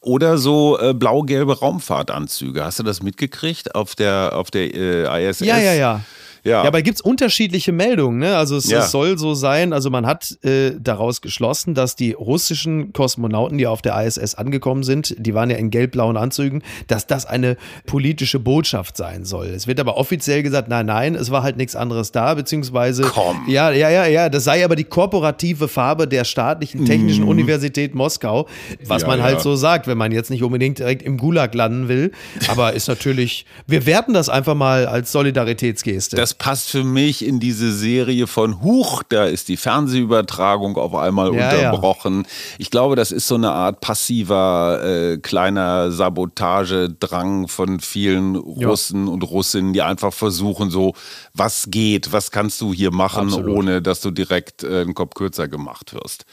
Oder 0.00 0.38
so 0.38 0.78
äh, 0.78 0.94
blau-gelbe 0.94 1.58
Raumfahrtanzüge. 1.58 2.64
Hast 2.64 2.78
du 2.78 2.82
das 2.82 3.02
mitgekriegt 3.02 3.74
auf 3.74 3.94
der, 3.94 4.32
auf 4.34 4.50
der 4.50 4.74
äh, 4.74 5.28
ISS? 5.28 5.40
Ja, 5.40 5.58
ja, 5.58 5.74
ja. 5.74 6.00
Ja. 6.44 6.62
Ja, 6.62 6.68
aber 6.68 6.82
gibt 6.82 6.96
es 6.96 7.00
unterschiedliche 7.00 7.72
Meldungen. 7.72 8.18
Ne? 8.18 8.36
Also 8.36 8.56
es, 8.56 8.68
Ja. 8.70 8.78
es 8.80 8.90
soll 8.90 9.18
so 9.18 9.34
sein, 9.34 9.72
also 9.72 9.90
man 9.90 10.06
hat 10.06 10.38
äh, 10.44 10.72
daraus 10.80 11.20
geschlossen, 11.20 11.74
dass 11.74 11.96
die 11.96 12.12
russischen 12.12 12.92
Kosmonauten, 12.92 13.58
die 13.58 13.66
auf 13.66 13.82
der 13.82 14.00
ISS 14.04 14.34
angekommen 14.34 14.82
sind, 14.82 15.14
die 15.18 15.34
waren 15.34 15.50
ja 15.50 15.56
in 15.56 15.70
gelb-blauen 15.70 16.16
Anzügen, 16.16 16.62
dass 16.86 17.06
das 17.06 17.26
eine 17.26 17.56
politische 17.86 18.38
Botschaft 18.38 18.96
sein 18.96 19.24
soll. 19.24 19.46
Es 19.48 19.66
wird 19.66 19.80
aber 19.80 19.96
offiziell 19.96 20.42
gesagt, 20.42 20.68
nein, 20.68 20.86
nein, 20.86 21.14
es 21.14 21.30
war 21.30 21.42
halt 21.42 21.56
nichts 21.56 21.76
anderes 21.76 22.12
da, 22.12 22.34
beziehungsweise 22.34 23.02
Komm. 23.02 23.42
ja, 23.46 23.70
ja, 23.70 23.90
ja, 23.90 24.06
ja, 24.06 24.28
das 24.28 24.44
sei 24.44 24.64
aber 24.64 24.76
die 24.76 24.84
korporative 24.84 25.68
Farbe 25.68 26.08
der 26.08 26.24
staatlichen 26.24 26.84
technischen 26.86 27.24
Universität 27.24 27.94
Moskau, 27.94 28.48
was 28.84 29.02
Ja, 29.02 29.08
man 29.08 29.22
halt 29.22 29.36
ja. 29.36 29.40
so 29.40 29.56
sagt, 29.56 29.86
wenn 29.86 29.98
man 29.98 30.12
jetzt 30.12 30.30
nicht 30.30 30.42
unbedingt 30.42 30.78
direkt 30.78 31.02
im 31.02 31.16
Gulag 31.18 31.54
landen 31.54 31.88
will. 31.88 32.12
Aber 32.48 32.72
ist 32.72 32.88
natürlich, 32.88 33.44
wir 33.66 33.86
werten 33.86 34.14
das 34.14 34.28
einfach 34.28 34.54
mal 34.54 34.86
als 34.86 35.12
Solidaritätsgeste. 35.12 36.16
Das 36.16 36.29
passt 36.34 36.70
für 36.70 36.84
mich 36.84 37.24
in 37.24 37.40
diese 37.40 37.72
Serie 37.72 38.26
von 38.26 38.62
Huch, 38.62 39.02
da 39.08 39.24
ist 39.24 39.48
die 39.48 39.56
Fernsehübertragung 39.56 40.76
auf 40.76 40.94
einmal 40.94 41.34
Ja, 41.34 41.54
ja. 41.54 41.70
unterbrochen. 41.70 42.26
Ich 42.58 42.70
glaube, 42.70 42.96
das 42.96 43.12
ist 43.12 43.26
so 43.26 43.34
eine 43.34 43.52
Art 43.52 43.80
passiver 43.80 44.80
äh, 44.84 45.18
kleiner 45.18 45.90
Sabotagedrang 45.90 47.48
von 47.48 47.80
vielen 47.80 48.36
Russen 48.36 49.08
und 49.08 49.22
Russinnen, 49.22 49.72
die 49.72 49.82
einfach 49.82 50.12
versuchen, 50.12 50.70
so, 50.70 50.94
was 51.34 51.70
geht, 51.70 52.12
was 52.12 52.30
kannst 52.30 52.60
du 52.60 52.72
hier 52.72 52.90
machen, 52.92 53.28
Absolut. 53.28 53.56
ohne 53.56 53.82
dass 53.82 54.00
du 54.00 54.10
direkt 54.10 54.62
äh, 54.62 54.82
einen 54.82 54.94
Kopf 54.94 55.14
kürzer 55.14 55.48
gemacht 55.48 55.94
wirst. 55.94 56.24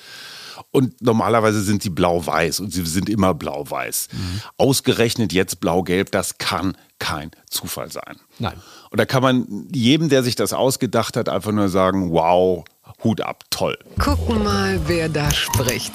Und 0.71 1.01
normalerweise 1.01 1.61
sind 1.61 1.81
sie 1.81 1.89
blau-weiß 1.89 2.59
und 2.59 2.71
sie 2.71 2.85
sind 2.85 3.09
immer 3.09 3.33
blau-weiß. 3.33 4.09
Mhm. 4.11 4.41
Ausgerechnet 4.57 5.33
jetzt 5.33 5.59
blau-gelb, 5.59 6.11
das 6.11 6.37
kann 6.37 6.77
kein 6.99 7.31
Zufall 7.49 7.91
sein. 7.91 8.17
Nein. 8.37 8.55
Und 8.91 8.99
da 8.99 9.05
kann 9.05 9.23
man 9.23 9.67
jedem, 9.73 10.09
der 10.09 10.23
sich 10.23 10.35
das 10.35 10.53
ausgedacht 10.53 11.17
hat, 11.17 11.29
einfach 11.29 11.51
nur 11.51 11.69
sagen, 11.69 12.11
wow, 12.11 12.63
Hut 13.03 13.21
ab, 13.21 13.43
toll. 13.49 13.77
Gucken 13.99 14.43
mal, 14.43 14.79
wer 14.87 15.09
da 15.09 15.31
spricht. 15.31 15.93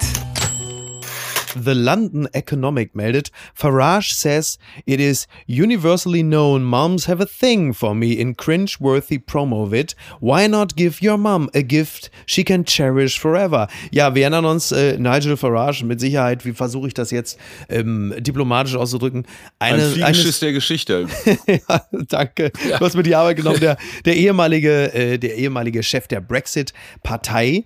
The 1.54 1.74
London 1.74 2.28
Economic 2.32 2.94
meldet, 2.94 3.30
Farage 3.54 4.14
says 4.14 4.58
it 4.86 5.00
is 5.00 5.26
universally 5.46 6.22
known 6.22 6.64
moms 6.64 7.06
have 7.06 7.20
a 7.20 7.26
thing 7.26 7.72
for 7.74 7.94
me 7.94 8.12
in 8.12 8.34
cringe-worthy 8.34 9.18
promo 9.18 9.68
vid. 9.68 9.94
Why 10.20 10.46
not 10.46 10.76
give 10.76 11.02
your 11.02 11.18
mom 11.18 11.50
a 11.54 11.62
gift 11.62 12.10
she 12.26 12.44
can 12.44 12.64
cherish 12.64 13.18
forever? 13.18 13.68
Ja, 13.90 14.14
wir 14.14 14.22
erinnern 14.22 14.44
uns, 14.44 14.72
äh, 14.72 14.96
Nigel 14.98 15.36
Farage, 15.36 15.84
mit 15.84 16.00
Sicherheit, 16.00 16.44
wie 16.44 16.52
versuche 16.52 16.88
ich 16.88 16.94
das 16.94 17.10
jetzt 17.10 17.38
ähm, 17.68 18.14
diplomatisch 18.18 18.74
auszudrücken? 18.74 19.26
Ein 19.58 19.74
Eine, 19.74 19.90
Fliegenschiss 19.90 20.40
der 20.40 20.52
Geschichte. 20.52 21.06
ja, 21.46 21.86
danke. 22.08 22.50
Du 22.50 22.84
hast 22.84 22.94
mir 22.94 23.02
die 23.02 23.14
Arbeit 23.14 23.36
genommen. 23.36 23.60
Der, 23.60 23.76
der, 24.04 24.16
ehemalige, 24.16 24.92
äh, 24.94 25.18
der 25.18 25.36
ehemalige 25.36 25.82
Chef 25.82 26.08
der 26.08 26.20
Brexit-Partei, 26.20 27.64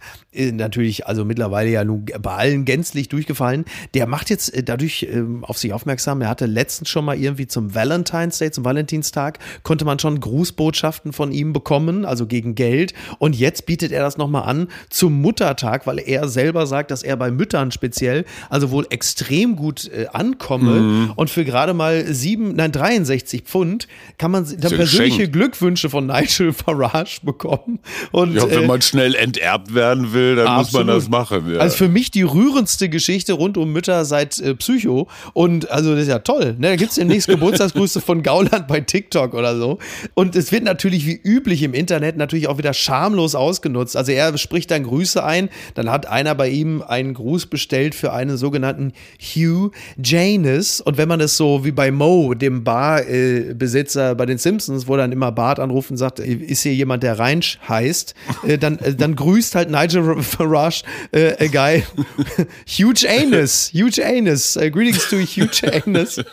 natürlich 0.53 1.07
also 1.07 1.25
mittlerweile 1.25 1.71
ja 1.71 1.85
nun 1.85 2.07
bei 2.21 2.35
allen 2.35 2.65
gänzlich 2.65 3.09
durchgefallen, 3.09 3.65
der 3.95 4.07
macht 4.07 4.31
jetzt 4.31 4.55
äh, 4.55 4.63
dadurch 4.63 5.07
ähm, 5.11 5.45
auf 5.45 5.59
sich 5.59 5.73
aufmerksam. 5.73 6.21
Er 6.21 6.29
hatte 6.29 6.47
letztens 6.47 6.89
schon 6.89 7.05
mal 7.05 7.19
irgendwie 7.19 7.47
zum 7.47 7.75
Valentine's 7.75 8.39
Day, 8.39 8.51
zum 8.51 8.65
Valentinstag, 8.65 9.39
konnte 9.63 9.85
man 9.85 9.99
schon 9.99 10.21
Grußbotschaften 10.21 11.13
von 11.13 11.33
ihm 11.33 11.53
bekommen, 11.53 12.05
also 12.05 12.27
gegen 12.27 12.55
Geld. 12.55 12.95
Und 13.19 13.37
jetzt 13.37 13.67
bietet 13.67 13.93
er 13.93 14.03
das 14.03 14.17
nochmal 14.17 14.45
an 14.45 14.69
zum 14.91 15.21
Muttertag, 15.21 15.87
weil 15.87 15.99
er 15.99 16.29
selber 16.29 16.67
sagt, 16.67 16.91
dass 16.91 17.03
er 17.03 17.17
bei 17.17 17.31
Müttern 17.31 17.71
speziell 17.71 18.25
also 18.51 18.71
wohl 18.71 18.87
extrem 18.91 19.57
gut 19.57 19.91
äh, 19.93 20.07
ankomme. 20.13 21.13
Und 21.17 21.31
für 21.31 21.45
gerade 21.45 21.75
mal 21.75 22.13
sieben, 22.13 22.55
nein, 22.55 22.73
63 22.73 23.43
Pfund 23.43 23.89
kann 24.19 24.31
man 24.31 24.45
dann 24.59 24.73
persönliche. 24.73 25.29
Glückwünsche 25.29 25.91
von 25.91 26.07
Nigel 26.07 26.53
Farage 26.53 27.21
bekommen. 27.23 27.79
Und, 28.13 28.35
Ja, 28.35 28.49
wenn 28.51 28.65
äh, 28.65 28.67
man 28.67 28.83
schnell 28.83 29.15
enterbt 29.15 29.75
werden 29.75 30.13
will, 30.13 30.26
dann 30.35 30.57
muss 30.57 30.73
man 30.73 30.89
Absolut. 30.89 30.97
das 30.97 31.09
machen. 31.09 31.55
Ja. 31.55 31.61
Also 31.61 31.77
für 31.77 31.89
mich 31.89 32.11
die 32.11 32.23
rührendste 32.23 32.89
Geschichte 32.89 33.35
rund 33.35 33.57
um 33.57 33.73
Mütter 33.73 34.05
seit 34.05 34.39
äh, 34.41 34.55
Psycho. 34.55 35.09
Und 35.33 35.71
also 35.71 35.93
das 35.93 36.03
ist 36.03 36.09
ja 36.09 36.19
toll. 36.19 36.57
Ne? 36.59 36.69
Da 36.69 36.77
gibt 36.77 36.91
es 36.91 36.97
demnächst 36.97 37.29
Geburtstagsgrüße 37.29 38.01
von 38.01 38.23
Gauland 38.23 38.67
bei 38.67 38.81
TikTok 38.81 39.35
oder 39.35 39.57
so. 39.57 39.79
Und 40.15 40.35
es 40.37 40.53
wird 40.53 40.65
natürlich 40.65 41.07
wie 41.07 41.21
üblich 41.23 41.63
im 41.63 41.75
Internet 41.75 42.17
natürlich 42.17 42.49
auch 42.49 42.59
wieder 42.59 42.73
schamlos 42.73 43.35
ausgenutzt. 43.35 43.97
Also 43.97 44.13
er 44.13 44.37
spricht 44.39 44.71
dann 44.71 44.83
Grüße 44.83 45.23
ein. 45.23 45.49
Dann 45.75 45.91
hat 45.91 46.07
einer 46.07 46.35
bei 46.35 46.49
ihm 46.49 46.83
einen 46.83 47.15
Gruß 47.15 47.47
bestellt 47.47 47.95
für 47.95 48.13
einen 48.13 48.37
sogenannten 48.37 48.93
Hugh 49.21 49.71
Janus. 50.03 50.81
Und 50.81 50.99
wenn 50.99 51.09
man 51.09 51.19
das 51.19 51.37
so 51.37 51.65
wie 51.65 51.73
bei 51.73 51.91
Mo, 51.91 52.35
dem 52.35 52.65
Barbesitzer 52.65 54.15
bei 54.15 54.27
den 54.27 54.39
Simpsons, 54.39 54.89
wo 54.89 54.97
dann 54.97 55.13
immer 55.13 55.33
Bart 55.33 55.61
anruft 55.61 55.91
und 55.91 55.97
sagt, 55.97 56.19
ist 56.19 56.63
hier 56.63 56.75
jemand, 56.75 57.03
der 57.03 57.19
Reinsch 57.19 57.59
heißt, 57.69 58.15
äh, 58.47 58.59
dann, 58.59 58.79
äh, 58.79 58.95
dann 58.95 59.17
grüßt 59.17 59.55
halt 59.55 59.71
Nigel 59.71 60.03
Farage 60.23 60.83
äh, 61.13 61.45
a 61.45 61.47
guy 61.49 61.85
Huge 62.67 63.07
Anus, 63.09 63.71
Huge 63.73 64.05
Anus. 64.05 64.57
Uh, 64.57 64.71
greetings 64.71 65.09
to 65.09 65.19
Huge 65.19 65.63
Anus. 65.85 66.21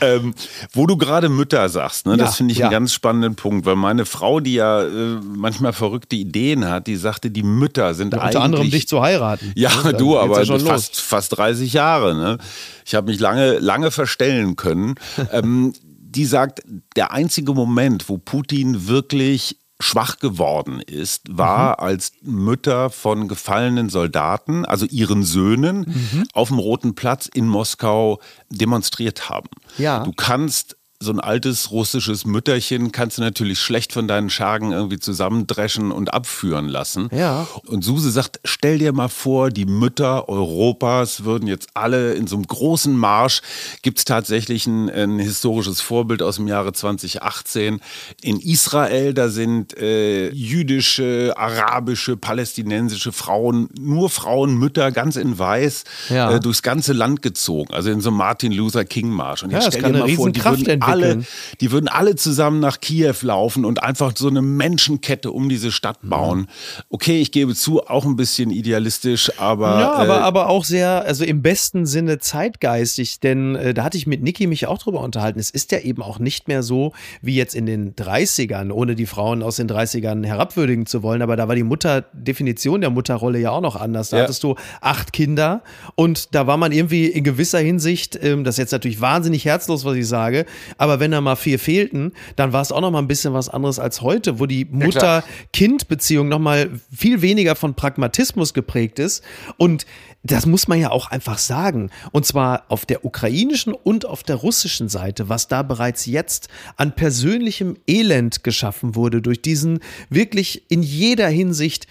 Ähm, 0.00 0.34
wo 0.72 0.86
du 0.86 0.98
gerade 0.98 1.30
Mütter 1.30 1.68
sagst, 1.70 2.04
ne, 2.04 2.12
Ja, 2.12 2.18
das 2.18 2.36
finde 2.36 2.52
ich 2.52 2.58
ja. 2.58 2.66
einen 2.66 2.72
ganz 2.72 2.92
spannenden 2.92 3.34
Punkt, 3.34 3.64
weil 3.64 3.76
meine 3.76 4.04
Frau, 4.04 4.40
die 4.40 4.54
ja 4.54 4.82
äh, 4.82 5.18
manchmal 5.22 5.72
verrückte 5.72 6.16
Ideen 6.16 6.68
hat, 6.68 6.86
die 6.86 6.96
sagte, 6.96 7.30
die 7.30 7.42
Mütter 7.42 7.94
sind 7.94 8.12
eigentlich 8.12 8.26
Unter 8.26 8.42
anderem 8.42 8.70
dich 8.70 8.88
zu 8.88 9.00
heiraten. 9.00 9.52
Ja, 9.54 9.70
Ne, 9.86 9.94
du, 9.94 10.18
aber 10.18 10.42
ja 10.42 10.58
fast, 10.58 11.00
fast 11.00 11.36
30 11.36 11.72
Jahre. 11.72 12.14
Ne? 12.14 12.38
Ich 12.84 12.94
habe 12.94 13.10
mich 13.10 13.20
lange, 13.20 13.58
lange 13.58 13.90
verstellen 13.90 14.56
können. 14.56 14.94
ähm, 15.32 15.72
die 15.82 16.24
sagt, 16.24 16.62
der 16.96 17.12
einzige 17.12 17.52
Moment, 17.52 18.08
wo 18.08 18.18
Putin 18.18 18.88
wirklich 18.88 19.58
schwach 19.80 20.18
geworden 20.18 20.80
ist, 20.80 21.28
Mhm. 21.28 21.38
war, 21.38 21.80
als 21.80 22.12
Mütter 22.22 22.88
von 22.90 23.28
gefallenen 23.28 23.88
Soldaten, 23.90 24.64
also 24.64 24.86
ihren 24.86 25.22
Söhnen, 25.22 25.80
Mhm. 25.80 26.24
auf 26.32 26.48
dem 26.48 26.58
Roten 26.58 26.94
Platz 26.94 27.26
in 27.32 27.46
Moskau 27.46 28.20
demonstriert 28.50 29.28
haben. 29.28 29.48
Ja. 29.78 30.00
Du 30.04 30.12
kannst 30.12 30.75
so 30.98 31.12
ein 31.12 31.20
altes 31.20 31.70
russisches 31.70 32.24
Mütterchen 32.24 32.90
kannst 32.90 33.18
du 33.18 33.22
natürlich 33.22 33.58
schlecht 33.58 33.92
von 33.92 34.08
deinen 34.08 34.30
Schergen 34.30 34.72
irgendwie 34.72 34.98
zusammendreschen 34.98 35.92
und 35.92 36.14
abführen 36.14 36.68
lassen. 36.68 37.08
Ja. 37.12 37.46
Und 37.66 37.84
Suse 37.84 38.10
sagt, 38.10 38.40
stell 38.44 38.78
dir 38.78 38.92
mal 38.92 39.08
vor, 39.08 39.50
die 39.50 39.66
Mütter 39.66 40.28
Europas 40.28 41.24
würden 41.24 41.48
jetzt 41.48 41.68
alle 41.74 42.14
in 42.14 42.26
so 42.26 42.36
einem 42.36 42.46
großen 42.46 42.96
Marsch, 42.96 43.42
gibt 43.82 43.98
es 43.98 44.04
tatsächlich 44.06 44.66
ein, 44.66 44.88
ein, 44.88 45.18
historisches 45.18 45.80
Vorbild 45.80 46.22
aus 46.22 46.36
dem 46.36 46.48
Jahre 46.48 46.72
2018. 46.72 47.80
In 48.22 48.40
Israel, 48.40 49.12
da 49.12 49.28
sind 49.28 49.76
äh, 49.76 50.30
jüdische, 50.30 51.34
arabische, 51.36 52.16
palästinensische 52.16 53.12
Frauen, 53.12 53.68
nur 53.78 54.08
Frauen, 54.08 54.56
Mütter, 54.58 54.92
ganz 54.92 55.16
in 55.16 55.38
weiß, 55.38 55.84
Ja. 56.08 56.32
äh, 56.36 56.40
durchs 56.40 56.62
ganze 56.62 56.94
Land 56.94 57.20
gezogen. 57.20 57.74
Also 57.74 57.90
in 57.90 58.00
so 58.00 58.08
einem 58.08 58.18
Martin 58.18 58.52
Luther 58.52 58.84
King 58.84 59.10
Marsch. 59.10 59.42
Und 59.42 59.50
Ja, 59.50 59.58
jetzt 59.58 59.66
das 59.66 59.74
stell 59.74 59.92
dir 59.92 59.98
mal 59.98 60.08
vor, 60.08 60.30
die 60.30 60.40
Riesenkraft 60.40 60.85
würden 60.85 60.85
alle, 60.86 61.24
die 61.60 61.70
würden 61.72 61.88
alle 61.88 62.16
zusammen 62.16 62.60
nach 62.60 62.80
Kiew 62.80 63.14
laufen 63.22 63.64
und 63.64 63.82
einfach 63.82 64.12
so 64.16 64.28
eine 64.28 64.42
Menschenkette 64.42 65.30
um 65.32 65.48
diese 65.48 65.72
Stadt 65.72 66.04
Mhm. 66.04 66.08
bauen. 66.10 66.46
Okay, 66.90 67.20
ich 67.20 67.32
gebe 67.32 67.54
zu, 67.54 67.86
auch 67.86 68.04
ein 68.04 68.16
bisschen 68.16 68.50
idealistisch, 68.50 69.30
aber. 69.38 69.78
Ja, 69.80 69.92
aber, 69.92 70.18
äh, 70.18 70.22
aber 70.22 70.48
auch 70.48 70.64
sehr, 70.64 71.02
also 71.04 71.24
im 71.24 71.42
besten 71.42 71.86
Sinne 71.86 72.18
zeitgeistig, 72.18 73.20
denn 73.20 73.54
äh, 73.56 73.74
da 73.74 73.84
hatte 73.84 73.98
ich 73.98 74.06
mit 74.06 74.22
Niki 74.22 74.46
mich 74.46 74.66
auch 74.66 74.78
drüber 74.78 75.00
unterhalten. 75.00 75.38
Es 75.38 75.50
ist 75.50 75.72
ja 75.72 75.78
eben 75.80 76.02
auch 76.02 76.18
nicht 76.18 76.48
mehr 76.48 76.62
so 76.62 76.92
wie 77.22 77.34
jetzt 77.34 77.54
in 77.54 77.66
den 77.66 77.94
30ern, 77.94 78.70
ohne 78.72 78.94
die 78.94 79.06
Frauen 79.06 79.42
aus 79.42 79.56
den 79.56 79.68
30ern 79.68 80.24
herabwürdigen 80.24 80.86
zu 80.86 81.02
wollen, 81.02 81.22
aber 81.22 81.36
da 81.36 81.48
war 81.48 81.54
die 81.54 81.62
Mutter, 81.62 82.02
Definition 82.12 82.80
der 82.80 82.90
Mutterrolle 82.90 83.38
ja 83.38 83.50
auch 83.50 83.60
noch 83.60 83.76
anders. 83.76 84.10
Da 84.10 84.18
Ja. 84.18 84.22
hattest 84.24 84.42
du 84.42 84.54
acht 84.80 85.12
Kinder 85.12 85.62
und 85.94 86.34
da 86.34 86.46
war 86.46 86.56
man 86.56 86.72
irgendwie 86.72 87.06
in 87.06 87.24
gewisser 87.24 87.58
Hinsicht, 87.58 88.18
ähm, 88.22 88.44
das 88.44 88.54
ist 88.54 88.58
jetzt 88.58 88.72
natürlich 88.72 89.00
wahnsinnig 89.00 89.44
herzlos, 89.44 89.84
was 89.84 89.96
ich 89.96 90.06
sage, 90.06 90.46
aber 90.78 91.00
wenn 91.00 91.10
da 91.10 91.20
mal 91.20 91.36
vier 91.36 91.58
fehlten, 91.58 92.12
dann 92.36 92.52
war 92.52 92.62
es 92.62 92.72
auch 92.72 92.80
noch 92.80 92.90
mal 92.90 92.98
ein 92.98 93.08
bisschen 93.08 93.34
was 93.34 93.48
anderes 93.48 93.78
als 93.78 94.00
heute, 94.00 94.38
wo 94.38 94.46
die. 94.46 94.66
Mutter-Kind-Beziehung 94.66 96.28
noch 96.28 96.38
mal 96.38 96.70
viel 96.94 97.22
weniger 97.22 97.56
von 97.56 97.74
Pragmatismus 97.74 98.54
geprägt 98.54 98.98
ist 98.98 99.22
und 99.56 99.86
das 100.22 100.46
muss 100.46 100.66
man 100.66 100.80
ja 100.80 100.90
auch 100.90 101.10
einfach 101.10 101.38
sagen. 101.38 101.90
Und 102.12 102.26
zwar 102.26 102.64
auf 102.68 102.84
der 102.84 103.04
ukrainischen 103.04 103.72
und 103.72 104.06
auf 104.06 104.22
der 104.22 104.36
russischen 104.36 104.88
Seite, 104.88 105.28
was 105.28 105.48
da 105.48 105.62
bereits 105.62 106.06
jetzt 106.06 106.48
an 106.76 106.94
persönlichem 106.94 107.76
Elend 107.86 108.42
geschaffen 108.42 108.94
wurde 108.94 109.22
durch 109.22 109.40
diesen 109.40 109.80
wirklich 110.10 110.70
in 110.70 110.82
jeder 110.82 111.28
Hinsicht 111.28 111.86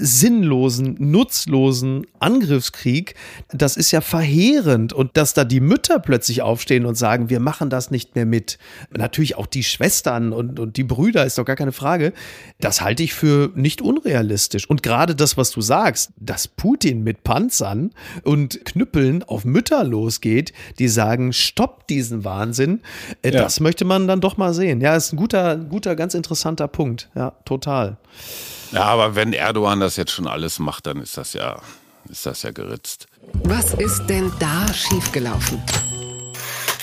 sinnlosen, 0.00 0.96
nutzlosen 0.98 2.06
Angriffskrieg, 2.20 3.14
das 3.50 3.76
ist 3.76 3.90
ja 3.90 4.00
verheerend. 4.00 4.92
Und 4.92 5.16
dass 5.16 5.34
da 5.34 5.44
die 5.44 5.60
Mütter 5.60 5.98
plötzlich 5.98 6.40
aufstehen 6.42 6.86
und 6.86 6.94
sagen, 6.94 7.30
wir 7.30 7.40
machen 7.40 7.68
das 7.68 7.90
nicht 7.90 8.14
mehr 8.14 8.26
mit. 8.26 8.58
Natürlich 8.96 9.36
auch 9.36 9.46
die 9.46 9.64
Schwestern 9.64 10.32
und, 10.32 10.60
und 10.60 10.76
die 10.76 10.84
Brüder, 10.84 11.26
ist 11.26 11.36
doch 11.38 11.44
gar 11.44 11.56
keine 11.56 11.72
Frage. 11.72 12.12
Das 12.60 12.80
halte 12.80 13.02
ich 13.02 13.12
für 13.12 13.50
nicht 13.54 13.82
unrealistisch. 13.82 14.68
Und 14.70 14.82
gerade 14.82 15.14
das, 15.14 15.36
was 15.36 15.50
du 15.50 15.60
sagst, 15.60 16.12
dass 16.18 16.46
Putin 16.48 17.02
mit 17.02 17.24
Panzern 17.24 17.90
und 18.22 18.64
Knüppeln 18.64 19.24
auf 19.24 19.44
Mütter 19.44 19.82
losgeht, 19.84 20.52
die 20.78 20.88
sagen, 20.88 21.32
stopp 21.32 21.86
diesen 21.88 22.24
Wahnsinn, 22.24 22.80
äh, 23.22 23.32
Ja. 23.32 23.42
das 23.42 23.60
möchte 23.60 23.84
man 23.84 24.06
dann 24.06 24.20
doch 24.20 24.36
mal 24.36 24.54
sehen. 24.54 24.80
Ja, 24.80 24.94
ist 24.96 25.12
ein 25.12 25.16
guter, 25.16 25.56
guter, 25.56 25.96
ganz 25.96 26.14
interessanter 26.14 26.68
Punkt. 26.68 27.08
Ja, 27.14 27.32
total. 27.44 27.96
Ja, 28.72 28.84
aber 28.84 29.14
wenn 29.14 29.32
Erdogan 29.32 29.80
das 29.80 29.96
jetzt 29.96 30.12
schon 30.12 30.26
alles 30.26 30.58
macht, 30.58 30.86
dann 30.86 31.00
ist 31.00 31.16
das 31.16 31.32
ja, 31.32 31.60
ist 32.08 32.26
das 32.26 32.42
ja 32.42 32.50
geritzt. 32.50 33.06
Was 33.44 33.74
ist 33.74 34.06
denn 34.06 34.32
da 34.38 34.72
schiefgelaufen? 34.72 35.62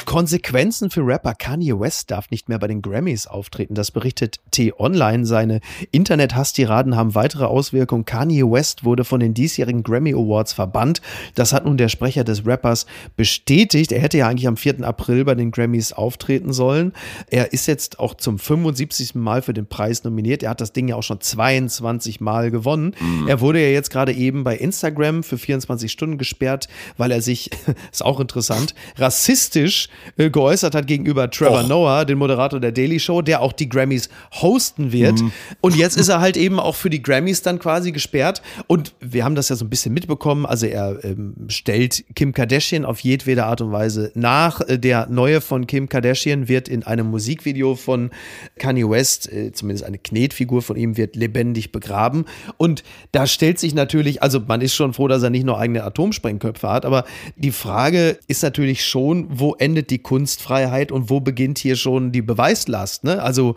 Konsequenzen 0.06 0.90
für 0.90 1.06
Rapper 1.06 1.34
Kanye 1.34 1.80
West 1.80 2.12
darf 2.12 2.30
nicht 2.32 2.48
mehr 2.50 2.60
bei 2.60 2.68
den 2.68 2.82
Grammys 2.82 3.28
auftreten. 3.28 3.76
Das 3.76 3.92
berichtet 3.92 4.40
T-Online. 4.52 5.26
Seine 5.26 5.60
Internet-Hasstiraden 5.92 6.96
haben 6.96 7.16
weitere 7.16 7.46
Auswirkungen. 7.46 8.06
Kanye 8.06 8.44
West 8.44 8.84
wurde 8.84 9.04
von 9.04 9.20
den 9.20 9.34
diesjährigen 9.34 9.84
Grammy 9.84 10.14
Awards 10.14 10.54
verbannt. 10.54 11.02
Das 11.34 11.54
hat 11.54 11.66
nun 11.66 11.78
der 11.78 11.90
Sprecher 11.90 12.24
des 12.24 12.46
Rappers 12.46 12.86
bestätigt. 13.16 13.92
Er 13.92 14.00
hätte 14.00 14.18
ja 14.18 14.28
eigentlich 14.28 14.48
am 14.48 14.58
4. 14.58 14.86
April 14.86 15.26
bei 15.26 15.36
den 15.36 15.52
Grammys 15.52 15.92
auftreten 15.92 16.54
sollen. 16.54 16.94
Er 17.28 17.52
ist 17.54 17.68
jetzt 17.68 18.00
auch 18.00 18.14
zum 18.14 18.40
75. 18.40 19.16
Mal 19.16 19.42
für 19.42 19.54
den 19.54 19.68
Preis 19.68 20.04
nominiert. 20.04 20.44
Er 20.44 20.52
hat 20.52 20.62
das 20.62 20.74
Ding 20.74 20.88
ja 20.88 20.96
auch 20.96 21.04
schon 21.04 21.20
22 21.20 22.22
Mal 22.22 22.52
gewonnen. 22.52 22.96
Er 23.28 23.42
wurde 23.42 23.62
ja 23.62 23.70
jetzt 23.70 23.90
gerade 23.90 24.14
eben 24.14 24.44
bei 24.44 24.56
Instagram 24.56 25.24
für 25.24 25.38
24 25.38 25.92
Stunden 25.92 26.18
gesperrt, 26.18 26.68
weil 26.98 27.12
er 27.12 27.22
sich, 27.22 27.50
ist 27.92 28.04
auch 28.04 28.20
interessant, 28.20 28.76
rassistisch 28.98 29.90
äh, 30.18 30.30
geäußert 30.30 30.76
hat 30.76 30.88
gegenüber 30.88 31.30
Trevor 31.30 31.64
Och. 31.64 31.68
Noah, 31.68 32.06
den 32.06 32.18
Moderator 32.18 32.60
der 32.60 32.72
Daily 32.72 33.00
Show, 33.00 33.22
der 33.22 33.42
auch 33.42 33.54
die 33.54 33.70
Grammys 33.70 34.10
hosten 34.34 34.92
wird. 34.92 35.22
Und 35.62 35.76
jetzt 35.76 35.98
ist 35.98 36.10
er 36.10 36.20
halt 36.20 36.38
eben 36.38 36.60
auch 36.60 36.76
für 36.76 36.90
die 36.90 37.02
Grammys 37.02 37.42
dann 37.42 37.60
quasi 37.60 37.92
gesperrt. 37.92 38.42
Und 38.68 38.94
wir 39.00 39.24
haben 39.24 39.36
das 39.36 39.50
ja 39.50 39.56
so 39.56 39.66
ein 39.66 39.70
bisschen 39.70 39.94
mitbekommen. 39.94 40.46
Also 40.46 40.66
er 40.66 41.04
ähm, 41.04 41.36
stellt 41.48 42.04
Kim 42.16 42.34
Kardashian 42.34 42.86
auf 42.86 43.00
jedwede 43.00 43.46
Art 43.46 43.62
und 43.62 43.72
Weise 43.72 44.12
nach. 44.16 44.62
Äh, 44.62 44.80
Der 44.80 45.08
neue 45.10 45.42
von 45.42 45.68
Kim 45.68 45.90
Kardashian 45.90 46.48
wird 46.48 46.68
in 46.68 46.84
einem 46.84 47.08
Musikvideo 47.08 47.76
von 47.76 48.12
Kanye 48.58 48.90
West, 48.90 49.32
äh, 49.32 49.52
zumindest 49.52 49.86
eine 49.86 49.98
Knetfigur 49.98 50.62
von 50.62 50.76
ihm, 50.76 50.98
wird 50.98 51.16
lebendig 51.16 51.72
begraben. 51.72 52.26
Und 52.58 52.84
da 53.12 53.28
stellt 53.28 53.60
sich 53.60 53.74
natürlich, 53.74 54.22
also 54.22 54.40
man 54.40 54.62
ist 54.62 54.76
schon 54.76 54.94
froh, 54.94 55.08
dass 55.08 55.24
er 55.24 55.30
nicht 55.30 55.46
nur 55.46 55.60
eigene 55.60 55.84
Atomsprengköpfe 55.84 56.70
hat, 56.70 56.86
aber 56.86 57.06
die 57.36 57.52
Frage 57.52 58.18
ist 58.28 58.44
natürlich 58.44 58.86
schon, 58.86 59.28
wo 59.30 59.56
endet 59.56 59.85
die 59.90 60.00
Kunstfreiheit 60.00 60.92
und 60.92 61.10
wo 61.10 61.20
beginnt 61.20 61.58
hier 61.58 61.76
schon 61.76 62.12
die 62.12 62.22
Beweislast? 62.22 63.04
Ne? 63.04 63.22
Also 63.22 63.56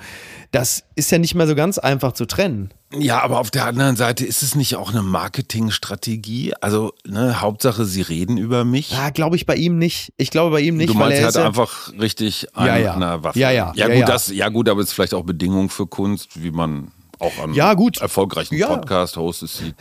das 0.52 0.84
ist 0.94 1.10
ja 1.10 1.18
nicht 1.18 1.34
mehr 1.34 1.46
so 1.46 1.54
ganz 1.54 1.78
einfach 1.78 2.12
zu 2.12 2.26
trennen. 2.26 2.72
Ja, 2.94 3.20
aber 3.22 3.38
auf 3.38 3.50
der 3.50 3.66
anderen 3.66 3.96
Seite 3.96 4.24
ist 4.24 4.42
es 4.42 4.54
nicht 4.54 4.76
auch 4.76 4.90
eine 4.90 5.02
Marketingstrategie? 5.02 6.54
Also, 6.62 6.94
ne, 7.06 7.42
Hauptsache, 7.42 7.84
sie 7.84 8.00
reden 8.00 8.38
über 8.38 8.64
mich. 8.64 8.92
Ja, 8.92 9.10
glaube 9.10 9.36
ich 9.36 9.44
bei 9.44 9.56
ihm 9.56 9.76
nicht. 9.76 10.14
Ich 10.16 10.30
glaube 10.30 10.52
bei 10.52 10.60
ihm 10.60 10.78
nicht, 10.78 10.88
du 10.88 10.94
weil 10.94 11.10
meinst, 11.10 11.20
er 11.20 11.26
hat 11.28 11.34
ja, 11.34 11.46
einfach 11.46 11.92
richtig 12.00 12.46
Ja, 12.56 12.78
ja. 12.78 12.92
an 12.94 13.00
der 13.00 13.24
Waffe. 13.24 13.38
Ja, 13.38 13.50
ja. 13.50 13.72
Ja, 13.76 13.88
Ja, 13.88 13.94
gut, 13.94 14.00
ja. 14.00 14.06
Das, 14.06 14.28
ja, 14.28 14.48
gut, 14.48 14.70
aber 14.70 14.80
es 14.80 14.88
ist 14.88 14.94
vielleicht 14.94 15.12
auch 15.12 15.24
Bedingung 15.24 15.68
für 15.68 15.86
Kunst, 15.86 16.42
wie 16.42 16.50
man 16.50 16.90
auch 17.20 17.38
an 17.42 17.54
Ja, 17.54 17.74
gut. 17.74 18.00
erfolgreichen 18.00 18.56
Ja. 18.56 18.68
Podcast-Hosts 18.68 19.58
sieht. 19.58 19.74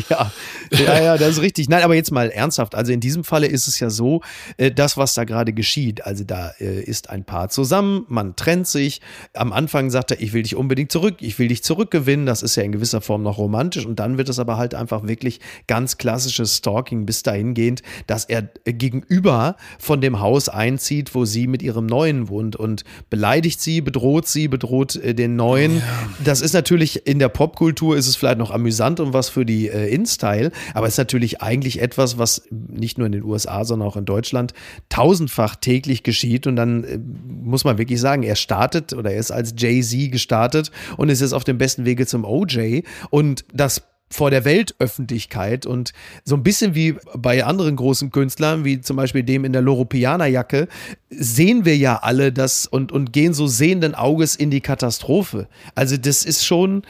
ja, 0.08 0.30
ja, 0.70 1.02
ja, 1.02 1.16
das 1.18 1.30
ist 1.30 1.42
richtig. 1.42 1.68
Nein, 1.68 1.82
aber 1.82 1.94
jetzt 1.94 2.10
mal 2.10 2.30
ernsthaft. 2.30 2.74
Also 2.74 2.92
in 2.92 3.00
diesem 3.00 3.24
Falle 3.24 3.46
ist 3.46 3.66
es 3.66 3.80
ja 3.80 3.90
so, 3.90 4.20
äh, 4.56 4.70
das, 4.70 4.96
was 4.96 5.14
da 5.14 5.24
gerade 5.24 5.52
geschieht. 5.52 6.04
Also 6.04 6.24
da 6.24 6.52
äh, 6.60 6.80
ist 6.82 7.10
ein 7.10 7.24
Paar 7.24 7.48
zusammen, 7.48 8.04
man 8.08 8.36
trennt 8.36 8.66
sich. 8.66 9.00
Am 9.34 9.52
Anfang 9.52 9.90
sagt 9.90 10.10
er, 10.10 10.20
ich 10.20 10.32
will 10.32 10.42
dich 10.42 10.56
unbedingt 10.56 10.92
zurück, 10.92 11.16
ich 11.20 11.38
will 11.38 11.48
dich 11.48 11.62
zurückgewinnen. 11.62 12.26
Das 12.26 12.42
ist 12.42 12.56
ja 12.56 12.62
in 12.62 12.72
gewisser 12.72 13.00
Form 13.00 13.22
noch 13.22 13.38
romantisch. 13.38 13.86
Und 13.86 13.98
dann 13.98 14.18
wird 14.18 14.28
es 14.28 14.38
aber 14.38 14.56
halt 14.56 14.74
einfach 14.74 15.06
wirklich 15.06 15.40
ganz 15.66 15.98
klassisches 15.98 16.56
Stalking 16.56 17.06
bis 17.06 17.22
dahingehend, 17.22 17.82
dass 18.06 18.24
er 18.24 18.48
äh, 18.64 18.72
gegenüber 18.72 19.56
von 19.78 20.00
dem 20.00 20.20
Haus 20.20 20.48
einzieht, 20.48 21.14
wo 21.14 21.24
sie 21.24 21.46
mit 21.46 21.62
ihrem 21.62 21.86
Neuen 21.86 22.28
wohnt 22.28 22.56
und 22.56 22.84
beleidigt 23.10 23.60
sie, 23.60 23.80
bedroht 23.80 24.26
sie, 24.28 24.48
bedroht 24.48 24.96
äh, 24.96 25.14
den 25.14 25.36
Neuen. 25.36 25.82
Das 26.22 26.40
ist 26.40 26.52
natürlich 26.52 26.83
in 26.84 27.18
der 27.18 27.28
Popkultur 27.28 27.96
ist 27.96 28.06
es 28.06 28.16
vielleicht 28.16 28.38
noch 28.38 28.50
amüsant 28.50 29.00
und 29.00 29.12
was 29.12 29.28
für 29.28 29.44
die 29.44 29.68
äh, 29.68 29.92
In-Style, 29.92 30.52
aber 30.74 30.86
es 30.86 30.94
ist 30.94 30.98
natürlich 30.98 31.42
eigentlich 31.42 31.80
etwas, 31.80 32.18
was 32.18 32.46
nicht 32.50 32.98
nur 32.98 33.06
in 33.06 33.12
den 33.12 33.24
USA, 33.24 33.64
sondern 33.64 33.88
auch 33.88 33.96
in 33.96 34.04
Deutschland 34.04 34.52
tausendfach 34.88 35.56
täglich 35.56 36.02
geschieht. 36.02 36.46
Und 36.46 36.56
dann 36.56 36.84
äh, 36.84 36.98
muss 36.98 37.64
man 37.64 37.78
wirklich 37.78 38.00
sagen, 38.00 38.22
er 38.22 38.36
startet 38.36 38.92
oder 38.92 39.10
er 39.10 39.18
ist 39.18 39.30
als 39.30 39.54
Jay-Z 39.56 40.12
gestartet 40.12 40.70
und 40.96 41.08
ist 41.08 41.20
jetzt 41.20 41.32
auf 41.32 41.44
dem 41.44 41.58
besten 41.58 41.84
Wege 41.84 42.06
zum 42.06 42.24
OJ 42.24 42.82
und 43.10 43.44
das 43.52 43.82
vor 44.10 44.30
der 44.30 44.44
Weltöffentlichkeit 44.44 45.66
und 45.66 45.92
so 46.24 46.36
ein 46.36 46.42
bisschen 46.42 46.74
wie 46.74 46.96
bei 47.16 47.44
anderen 47.44 47.76
großen 47.76 48.10
Künstlern, 48.10 48.64
wie 48.64 48.80
zum 48.80 48.96
Beispiel 48.96 49.24
dem 49.24 49.44
in 49.44 49.52
der 49.52 49.62
Loropiana-Jacke, 49.62 50.68
sehen 51.10 51.64
wir 51.64 51.76
ja 51.76 51.96
alle 51.96 52.32
das 52.32 52.66
und, 52.66 52.92
und 52.92 53.12
gehen 53.12 53.34
so 53.34 53.46
sehenden 53.46 53.94
Auges 53.94 54.36
in 54.36 54.50
die 54.50 54.60
Katastrophe. 54.60 55.48
Also 55.74 55.96
das 55.96 56.24
ist 56.24 56.44
schon 56.44 56.82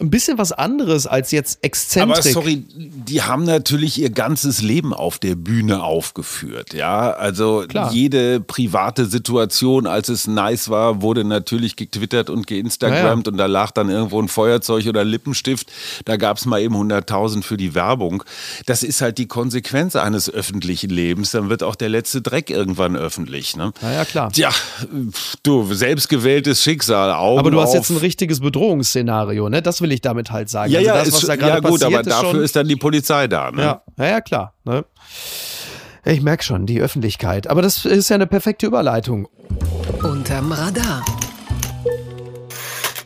ein 0.00 0.10
bisschen 0.10 0.38
was 0.38 0.52
anderes 0.52 1.06
als 1.06 1.30
jetzt 1.30 1.58
Exzentrik. 1.62 2.18
Aber 2.18 2.22
sorry, 2.22 2.64
die 2.74 3.22
haben 3.22 3.44
natürlich 3.44 3.98
ihr 3.98 4.10
ganzes 4.10 4.62
Leben 4.62 4.92
auf 4.94 5.18
der 5.18 5.34
Bühne 5.34 5.82
aufgeführt. 5.82 6.74
Ja, 6.74 7.10
also 7.10 7.64
Klar. 7.68 7.92
jede 7.92 8.40
private 8.40 9.06
Situation, 9.06 9.86
als 9.86 10.08
es 10.08 10.26
nice 10.26 10.68
war, 10.68 11.02
wurde 11.02 11.24
natürlich 11.24 11.76
getwittert 11.76 12.30
und 12.30 12.46
geinstagrammt 12.46 13.28
und 13.28 13.36
da 13.36 13.46
lag 13.46 13.70
dann 13.70 13.88
irgendwo 13.90 14.20
ein 14.20 14.28
Feuerzeug 14.28 14.86
oder 14.86 15.04
Lippenstift. 15.04 15.70
Da 16.04 16.16
gab 16.16 16.38
es 16.38 16.46
mal 16.46 16.60
eben 16.60 16.74
100.000 16.74 17.42
für 17.42 17.56
die 17.56 17.74
Werbung. 17.74 18.22
Das 18.66 18.82
ist 18.82 19.00
halt 19.00 19.18
die 19.18 19.26
Konsequenz 19.26 19.96
eines 19.96 20.30
öffentlichen 20.30 20.90
Lebens. 20.90 21.30
Dann 21.30 21.48
wird 21.50 21.62
auch 21.62 21.74
der 21.74 21.88
letzte 21.88 22.22
Dreck 22.22 22.50
irgendwann 22.50 22.96
öffentlich. 22.96 23.56
Ne? 23.56 23.72
Na 23.82 23.92
ja, 23.92 24.04
klar. 24.04 24.32
Tja, 24.32 24.50
du, 25.42 25.72
selbstgewähltes 25.72 26.62
Schicksal. 26.62 27.12
Augen 27.12 27.38
Aber 27.38 27.50
du 27.50 27.60
hast 27.60 27.70
auf. 27.70 27.74
jetzt 27.76 27.90
ein 27.90 27.96
richtiges 27.96 28.40
Bedrohungsszenario, 28.40 29.48
ne? 29.48 29.62
Das 29.62 29.77
will 29.80 29.92
ich 29.92 30.00
damit 30.00 30.30
halt 30.30 30.48
sagen. 30.48 30.72
ja, 30.72 30.78
also 30.78 30.88
ja, 30.88 30.96
das, 30.98 31.08
ist, 31.08 31.14
was 31.14 31.20
da 31.22 31.34
ja 31.34 31.36
gerade 31.36 31.62
gut, 31.62 31.80
passiert, 31.80 31.92
aber 31.92 32.00
ist 32.00 32.10
dafür 32.10 32.30
schon, 32.30 32.42
ist 32.42 32.56
dann 32.56 32.68
die 32.68 32.76
Polizei 32.76 33.28
da. 33.28 33.50
Ne? 33.50 33.62
Ja, 33.62 33.82
ja, 33.98 34.06
ja 34.06 34.20
klar. 34.20 34.54
Ne? 34.64 34.84
Ich 36.04 36.22
merke 36.22 36.44
schon, 36.44 36.66
die 36.66 36.80
Öffentlichkeit. 36.80 37.48
Aber 37.48 37.62
das 37.62 37.84
ist 37.84 38.08
ja 38.08 38.14
eine 38.14 38.26
perfekte 38.26 38.66
Überleitung. 38.66 39.28
Und 40.02 40.04
Unterm 40.04 40.52
Radar. 40.52 41.04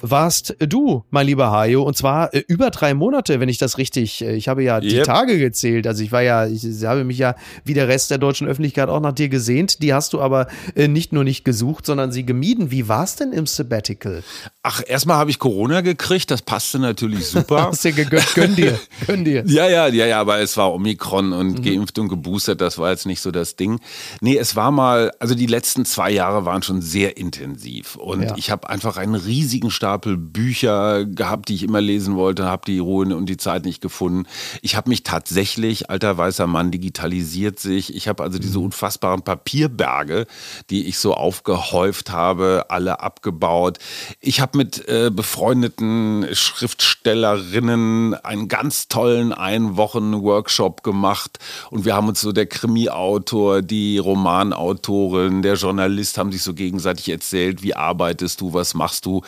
Warst 0.02 0.54
du, 0.58 1.04
mein 1.10 1.26
lieber 1.26 1.50
Hajo, 1.50 1.82
und 1.82 1.96
zwar 1.96 2.34
äh, 2.34 2.42
über 2.48 2.70
drei 2.70 2.92
Monate, 2.92 3.40
wenn 3.40 3.48
ich 3.48 3.58
das 3.58 3.78
richtig, 3.78 4.20
äh, 4.22 4.34
ich 4.34 4.48
habe 4.48 4.62
ja 4.62 4.80
die 4.80 4.96
Yep. 4.96 5.04
Tage 5.04 5.38
gezählt, 5.38 5.86
also 5.86 6.02
ich 6.02 6.12
war 6.12 6.22
ja, 6.22 6.46
ich, 6.46 6.64
ich 6.64 6.84
habe 6.84 7.04
mich 7.04 7.18
ja 7.18 7.34
wie 7.64 7.72
der 7.74 7.88
Rest 7.88 8.10
der 8.10 8.18
deutschen 8.18 8.46
Öffentlichkeit 8.46 8.88
auch 8.88 9.00
nach 9.00 9.12
dir 9.12 9.28
gesehnt, 9.28 9.82
die 9.82 9.94
hast 9.94 10.12
du 10.12 10.20
aber 10.20 10.48
äh, 10.74 10.88
nicht 10.88 11.12
nur 11.12 11.24
nicht 11.24 11.44
gesucht, 11.44 11.86
sondern 11.86 12.12
sie 12.12 12.26
gemieden. 12.26 12.70
Wie 12.70 12.88
war's 12.88 13.16
denn 13.16 13.32
im 13.32 13.46
Sabbatical? 13.46 14.22
Ach, 14.62 14.82
erstmal 14.86 15.16
habe 15.16 15.30
ich 15.30 15.38
Corona 15.38 15.80
gekriegt, 15.80 16.30
das 16.30 16.42
passte 16.42 16.78
natürlich 16.78 17.26
super. 17.26 17.66
Hast 17.72 17.84
dir 17.84 17.92
gegönnt, 17.92 18.34
gönn 18.34 18.54
dir, 18.56 18.78
gönn 19.06 19.24
dir. 19.24 19.44
Ja, 19.46 19.68
ja, 19.68 19.86
ja, 19.86 20.06
ja, 20.06 20.20
aber 20.20 20.40
es 20.40 20.56
war 20.56 20.72
Omikron 20.74 21.32
und 21.32 21.62
geimpft 21.64 21.98
und 21.98 22.08
geboostert, 22.08 22.60
das 22.60 22.76
war 22.78 22.90
jetzt 22.90 23.06
nicht 23.06 23.20
so 23.20 23.30
das 23.30 23.56
Ding. 23.56 23.78
Nee, 24.20 24.36
es 24.36 24.56
war 24.56 24.70
mal, 24.72 25.12
also 25.20 25.34
die 25.34 25.46
letzten 25.46 25.84
zwei 25.84 26.10
Jahre 26.10 26.44
waren 26.44 26.62
schon 26.62 26.82
sehr 26.82 27.16
intensiv 27.16 27.96
und 27.96 28.22
Ja. 28.22 28.34
ich 28.36 28.50
habe 28.50 28.68
einfach 28.68 28.96
einen 28.96 29.14
riesigen 29.14 29.70
Stapel 29.92 30.16
Bücher 30.16 31.04
gehabt, 31.04 31.50
die 31.50 31.54
ich 31.54 31.64
immer 31.64 31.82
lesen 31.82 32.16
wollte, 32.16 32.46
habe 32.46 32.62
die 32.66 32.78
Ruhe 32.78 33.14
und 33.14 33.26
die 33.26 33.36
Zeit 33.36 33.66
nicht 33.66 33.82
gefunden. 33.82 34.26
Ich 34.62 34.74
habe 34.74 34.88
mich 34.88 35.02
tatsächlich, 35.02 35.90
alter 35.90 36.16
weißer 36.16 36.46
Mann, 36.46 36.70
digitalisiert 36.70 37.60
sich. 37.60 37.94
Ich 37.94 38.08
habe 38.08 38.22
also 38.22 38.38
diese 38.38 38.58
unfassbaren 38.58 39.20
Papierberge, 39.20 40.26
die 40.70 40.86
ich 40.86 40.96
so 40.96 41.12
aufgehäuft 41.12 42.10
habe, 42.10 42.66
alle 42.70 43.00
abgebaut. 43.00 43.80
Ich 44.20 44.40
habe 44.40 44.56
mit 44.56 44.88
äh, 44.88 45.10
befreundeten 45.10 46.26
Schriftstellerinnen 46.32 48.14
einen 48.14 48.48
ganz 48.48 48.88
tollen 48.88 49.34
Ein-Wochen-Workshop 49.34 50.82
gemacht 50.82 51.38
und 51.70 51.84
wir 51.84 51.94
haben 51.94 52.08
uns 52.08 52.22
so 52.22 52.32
der 52.32 52.46
Krimi-Autor, 52.46 53.60
die 53.60 53.98
Romanautorin, 53.98 55.42
der 55.42 55.56
Journalist 55.56 56.16
haben 56.16 56.32
sich 56.32 56.42
so 56.42 56.54
gegenseitig 56.54 57.10
erzählt, 57.10 57.62
wie 57.62 57.74
arbeitest 57.74 58.40
du, 58.40 58.54
was 58.54 58.72
machst 58.72 59.04
du. 59.04 59.20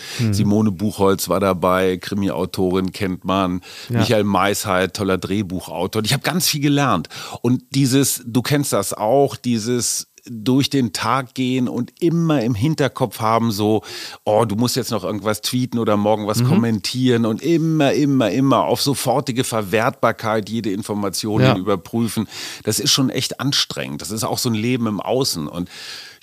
Simone 0.54 0.70
Buchholz 0.70 1.28
war 1.28 1.40
dabei, 1.40 1.96
Krimi-Autorin 1.96 2.92
kennt 2.92 3.24
man, 3.24 3.60
Michael 3.88 4.22
Maisheit, 4.22 4.94
toller 4.94 5.18
Drehbuchautor. 5.18 5.98
Und 5.98 6.06
Ich 6.06 6.12
habe 6.12 6.22
ganz 6.22 6.46
viel 6.48 6.60
gelernt 6.60 7.08
und 7.42 7.64
dieses, 7.74 8.22
du 8.24 8.40
kennst 8.40 8.72
das 8.72 8.92
auch, 8.92 9.34
dieses 9.34 10.06
durch 10.26 10.70
den 10.70 10.94
Tag 10.94 11.34
gehen 11.34 11.68
und 11.68 11.92
immer 12.00 12.42
im 12.42 12.54
Hinterkopf 12.54 13.20
haben, 13.20 13.50
so, 13.52 13.82
oh, 14.24 14.46
du 14.46 14.54
musst 14.56 14.74
jetzt 14.74 14.90
noch 14.90 15.04
irgendwas 15.04 15.42
tweeten 15.42 15.78
oder 15.78 15.98
morgen 15.98 16.26
was 16.26 16.42
kommentieren 16.44 17.26
und 17.26 17.42
immer, 17.42 17.92
immer, 17.92 18.30
immer 18.30 18.64
auf 18.64 18.80
sofortige 18.80 19.44
Verwertbarkeit 19.44 20.48
jede 20.48 20.70
Information 20.70 21.42
Ja. 21.42 21.56
überprüfen. 21.56 22.26
Das 22.62 22.78
ist 22.80 22.90
schon 22.90 23.10
echt 23.10 23.38
anstrengend. 23.38 24.00
Das 24.00 24.10
ist 24.10 24.24
auch 24.24 24.38
so 24.38 24.48
ein 24.48 24.54
Leben 24.54 24.86
im 24.86 24.98
Außen. 25.00 25.46
Und 25.46 25.68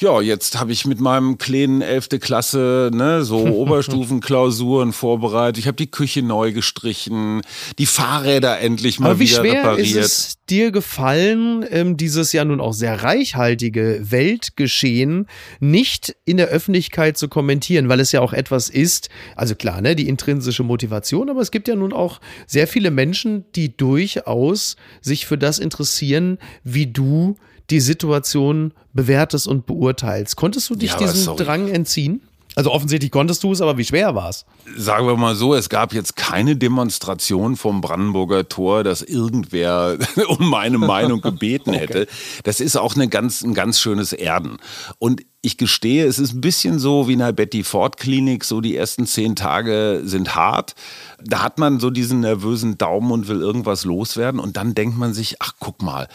ja, 0.01 0.19
jetzt 0.19 0.59
habe 0.59 0.71
ich 0.71 0.85
mit 0.85 0.99
meinem 0.99 1.37
kleinen 1.37 1.81
11. 1.81 2.09
Klasse 2.19 2.89
ne, 2.93 3.23
so 3.23 3.37
Oberstufenklausuren 3.45 4.93
vorbereitet. 4.93 5.59
Ich 5.59 5.67
habe 5.67 5.77
die 5.77 5.91
Küche 5.91 6.23
neu 6.23 6.51
gestrichen, 6.51 7.41
die 7.77 7.85
Fahrräder 7.85 8.59
endlich 8.59 8.99
mal 8.99 9.11
Aber 9.11 9.19
wie 9.19 9.29
wieder 9.29 9.41
schwer 9.41 9.63
repariert. 9.63 9.87
ist 9.87 9.95
es 9.95 10.33
dir 10.49 10.71
gefallen, 10.71 11.65
ähm, 11.69 11.97
dieses 11.97 12.33
ja 12.33 12.43
nun 12.43 12.59
auch 12.59 12.73
sehr 12.73 13.03
reichhaltige 13.03 14.01
Weltgeschehen 14.01 15.27
nicht 15.59 16.15
in 16.25 16.37
der 16.37 16.47
Öffentlichkeit 16.47 17.17
zu 17.17 17.29
kommentieren, 17.29 17.87
weil 17.87 17.99
es 17.99 18.11
ja 18.11 18.21
auch 18.21 18.33
etwas 18.33 18.69
ist, 18.69 19.09
also 19.35 19.55
klar, 19.55 19.81
ne, 19.81 19.95
die 19.95 20.09
intrinsische 20.09 20.63
Motivation, 20.63 21.29
aber 21.29 21.41
es 21.41 21.51
gibt 21.51 21.67
ja 21.67 21.75
nun 21.75 21.93
auch 21.93 22.19
sehr 22.47 22.67
viele 22.67 22.91
Menschen, 22.91 23.45
die 23.55 23.77
durchaus 23.77 24.75
sich 24.99 25.25
für 25.25 25.37
das 25.37 25.59
interessieren, 25.59 26.39
wie 26.63 26.87
du 26.87 27.37
die 27.71 27.79
Situation 27.79 28.73
bewertest 28.93 29.47
und 29.47 29.65
beurteilst. 29.65 30.35
Konntest 30.35 30.69
du 30.69 30.75
dich 30.75 30.91
Ja, 30.91 30.97
diesem. 30.97 31.37
Drang 31.37 31.67
entziehen? 31.69 32.21
Also 32.55 32.71
offensichtlich 32.71 33.11
konntest 33.11 33.43
du 33.43 33.53
es, 33.53 33.61
aber 33.61 33.77
wie 33.77 33.85
schwer 33.85 34.13
war 34.13 34.29
es? 34.29 34.45
Sagen 34.75 35.07
wir 35.07 35.15
mal 35.15 35.35
so, 35.35 35.55
es 35.55 35.69
gab 35.69 35.93
jetzt 35.93 36.17
keine 36.17 36.57
Demonstration 36.57 37.55
vom 37.55 37.79
Brandenburger 37.79 38.49
Tor, 38.49 38.83
dass 38.83 39.01
irgendwer 39.01 39.97
um 40.27 40.49
meine 40.49 40.77
Meinung 40.77 41.21
gebeten 41.21 41.73
hätte. 41.73 42.07
Das 42.43 42.59
ist 42.59 42.75
auch 42.75 42.95
eine 42.95 43.07
ganz, 43.07 43.41
ein 43.41 43.53
ganz 43.53 43.79
schönes 43.79 44.11
Erden. 44.11 44.57
Und 44.99 45.21
ich 45.41 45.57
gestehe, 45.57 46.05
es 46.05 46.19
ist 46.19 46.33
ein 46.33 46.41
bisschen 46.41 46.77
so 46.77 47.07
wie 47.07 47.13
in 47.13 47.19
der 47.19 47.31
Betty 47.31 47.63
Ford 47.63 47.95
Klinik, 47.95 48.43
so 48.43 48.59
die 48.59 48.75
ersten 48.75 49.07
zehn 49.07 49.37
Tage 49.37 50.01
sind 50.03 50.35
hart. 50.35 50.75
Da 51.23 51.41
hat 51.41 51.57
man 51.57 51.79
so 51.79 51.89
diesen 51.89 52.19
nervösen 52.19 52.77
Daumen 52.77 53.11
und 53.11 53.29
will 53.29 53.39
irgendwas 53.39 53.85
loswerden 53.85 54.41
und 54.41 54.57
dann 54.57 54.75
denkt 54.75 54.97
man 54.97 55.13
sich, 55.13 55.37
ach 55.39 55.53
guck 55.59 55.81
mal, 55.81 56.09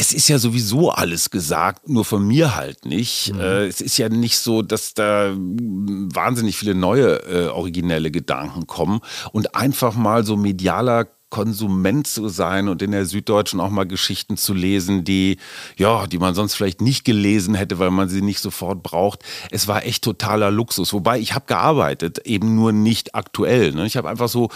es 0.00 0.14
ist 0.14 0.28
ja 0.28 0.38
sowieso 0.38 0.90
alles 0.90 1.28
gesagt, 1.28 1.86
nur 1.90 2.06
von 2.06 2.26
mir 2.26 2.56
halt 2.56 2.86
nicht. 2.86 3.34
Äh, 3.38 3.66
es 3.66 3.82
ist 3.82 3.98
ja 3.98 4.08
nicht 4.08 4.38
so, 4.38 4.62
dass 4.62 4.94
da 4.94 5.34
wahnsinnig 5.36 6.56
viele 6.56 6.74
neue 6.74 7.22
äh, 7.24 7.48
originelle 7.48 8.10
Gedanken 8.10 8.66
kommen 8.66 9.00
und 9.32 9.54
einfach 9.54 9.94
mal 9.96 10.24
so 10.24 10.38
medialer 10.38 11.06
Konsument 11.30 12.06
zu 12.06 12.28
sein 12.28 12.68
und 12.68 12.82
in 12.82 12.92
der 12.92 13.06
Süddeutschen 13.06 13.60
auch 13.60 13.70
mal 13.70 13.86
Geschichten 13.86 14.36
zu 14.36 14.52
lesen, 14.52 15.04
die 15.04 15.38
ja, 15.76 16.06
die 16.06 16.18
man 16.18 16.34
sonst 16.34 16.54
vielleicht 16.54 16.80
nicht 16.80 17.04
gelesen 17.04 17.54
hätte, 17.54 17.78
weil 17.78 17.90
man 17.90 18.08
sie 18.08 18.22
nicht 18.22 18.40
sofort 18.40 18.82
braucht. 18.82 19.20
Es 19.50 19.68
war 19.68 19.84
echt 19.84 20.04
totaler 20.04 20.50
Luxus. 20.50 20.92
Wobei 20.92 21.18
ich 21.18 21.34
habe 21.34 21.46
gearbeitet, 21.46 22.18
eben 22.26 22.54
nur 22.54 22.72
nicht 22.72 23.14
aktuell. 23.14 23.72
Ne? 23.72 23.86
Ich 23.86 23.96
habe 23.96 24.08
einfach 24.08 24.28
so, 24.28 24.50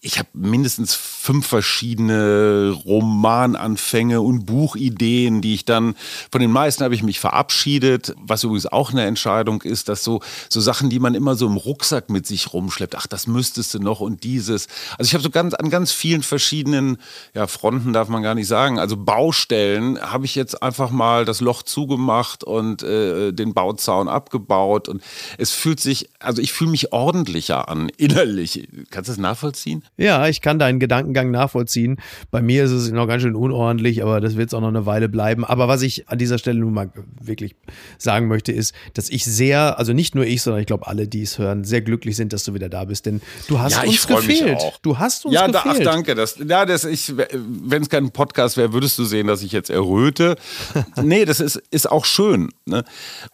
ich 0.00 0.18
habe 0.18 0.28
mindestens 0.32 0.94
fünf 0.94 1.46
verschiedene 1.46 2.70
Romananfänge 2.84 4.20
und 4.20 4.46
Buchideen, 4.46 5.40
die 5.40 5.54
ich 5.54 5.64
dann 5.64 5.94
von 6.30 6.40
den 6.40 6.52
meisten 6.52 6.84
habe 6.84 6.94
ich 6.94 7.02
mich 7.02 7.20
verabschiedet, 7.20 8.14
was 8.20 8.44
übrigens 8.44 8.66
auch 8.66 8.92
eine 8.92 9.04
Entscheidung 9.04 9.62
ist, 9.62 9.88
dass 9.88 10.04
so 10.04 10.20
so 10.48 10.60
Sachen, 10.60 10.90
die 10.90 10.98
man 10.98 11.14
immer 11.14 11.34
so 11.34 11.46
im 11.46 11.56
Rucksack 11.56 12.10
mit 12.10 12.26
sich 12.26 12.52
rumschleppt, 12.52 12.96
ach, 12.96 13.06
das 13.06 13.26
müsstest 13.26 13.74
du 13.74 13.78
noch 13.78 14.00
und 14.00 14.24
dieses. 14.24 14.68
Also 14.98 15.08
ich 15.08 15.14
habe 15.14 15.22
so 15.22 15.30
ganz 15.30 15.54
an 15.54 15.70
ganz 15.70 15.92
vielen 15.92 16.17
verschiedenen 16.22 16.98
ja, 17.34 17.46
Fronten 17.46 17.92
darf 17.92 18.08
man 18.08 18.22
gar 18.22 18.34
nicht 18.34 18.46
sagen, 18.46 18.78
also 18.78 18.96
Baustellen 18.96 20.00
habe 20.00 20.24
ich 20.24 20.34
jetzt 20.34 20.62
einfach 20.62 20.90
mal 20.90 21.24
das 21.24 21.40
Loch 21.40 21.62
zugemacht 21.62 22.44
und 22.44 22.82
äh, 22.82 23.32
den 23.32 23.54
Bauzaun 23.54 24.08
abgebaut 24.08 24.88
und 24.88 25.02
es 25.38 25.52
fühlt 25.52 25.80
sich, 25.80 26.08
also 26.18 26.42
ich 26.42 26.52
fühle 26.52 26.70
mich 26.70 26.92
ordentlicher 26.92 27.68
an 27.68 27.88
innerlich. 27.96 28.68
Kannst 28.90 29.08
du 29.08 29.12
das 29.12 29.18
nachvollziehen? 29.18 29.82
Ja, 29.96 30.28
ich 30.28 30.40
kann 30.40 30.58
deinen 30.58 30.80
Gedankengang 30.80 31.30
nachvollziehen. 31.30 31.98
Bei 32.30 32.42
mir 32.42 32.64
ist 32.64 32.70
es 32.70 32.90
noch 32.90 33.06
ganz 33.06 33.22
schön 33.22 33.34
unordentlich, 33.34 34.02
aber 34.02 34.20
das 34.20 34.36
wird 34.36 34.48
es 34.48 34.54
auch 34.54 34.60
noch 34.60 34.68
eine 34.68 34.86
Weile 34.86 35.08
bleiben. 35.08 35.44
Aber 35.44 35.68
was 35.68 35.82
ich 35.82 36.08
an 36.08 36.18
dieser 36.18 36.38
Stelle 36.38 36.58
nun 36.60 36.74
mal 36.74 36.90
wirklich 37.20 37.54
sagen 37.98 38.28
möchte, 38.28 38.52
ist, 38.52 38.74
dass 38.94 39.10
ich 39.10 39.24
sehr, 39.24 39.78
also 39.78 39.92
nicht 39.92 40.14
nur 40.14 40.24
ich, 40.24 40.42
sondern 40.42 40.60
ich 40.60 40.66
glaube 40.66 40.86
alle, 40.86 41.08
die 41.08 41.22
es 41.22 41.38
hören, 41.38 41.64
sehr 41.64 41.82
glücklich 41.82 42.16
sind, 42.16 42.32
dass 42.32 42.44
du 42.44 42.54
wieder 42.54 42.68
da 42.68 42.84
bist. 42.84 43.06
Denn 43.06 43.20
du 43.48 43.58
hast 43.58 43.76
Ja, 43.76 43.82
uns 43.82 44.06
gefehlt. 44.06 44.60
Du 44.82 44.98
hast 44.98 45.24
uns 45.24 45.34
ja, 45.34 45.46
da, 45.48 45.60
ach 45.60 45.64
gefehlt. 45.64 45.86
Danke. 46.08 46.20
Das, 46.20 46.36
ja, 46.38 46.66
das 46.66 46.84
ich, 46.84 47.14
wenn 47.16 47.82
es 47.82 47.88
kein 47.88 48.10
Podcast 48.10 48.56
wäre, 48.56 48.72
würdest 48.72 48.98
du 48.98 49.04
sehen, 49.04 49.26
dass 49.26 49.42
ich 49.42 49.52
jetzt 49.52 49.70
erröte. 49.70 50.36
nee, 51.02 51.24
das 51.24 51.40
ist, 51.40 51.62
ist 51.70 51.90
auch 51.90 52.04
schön. 52.04 52.50
Ne? 52.64 52.84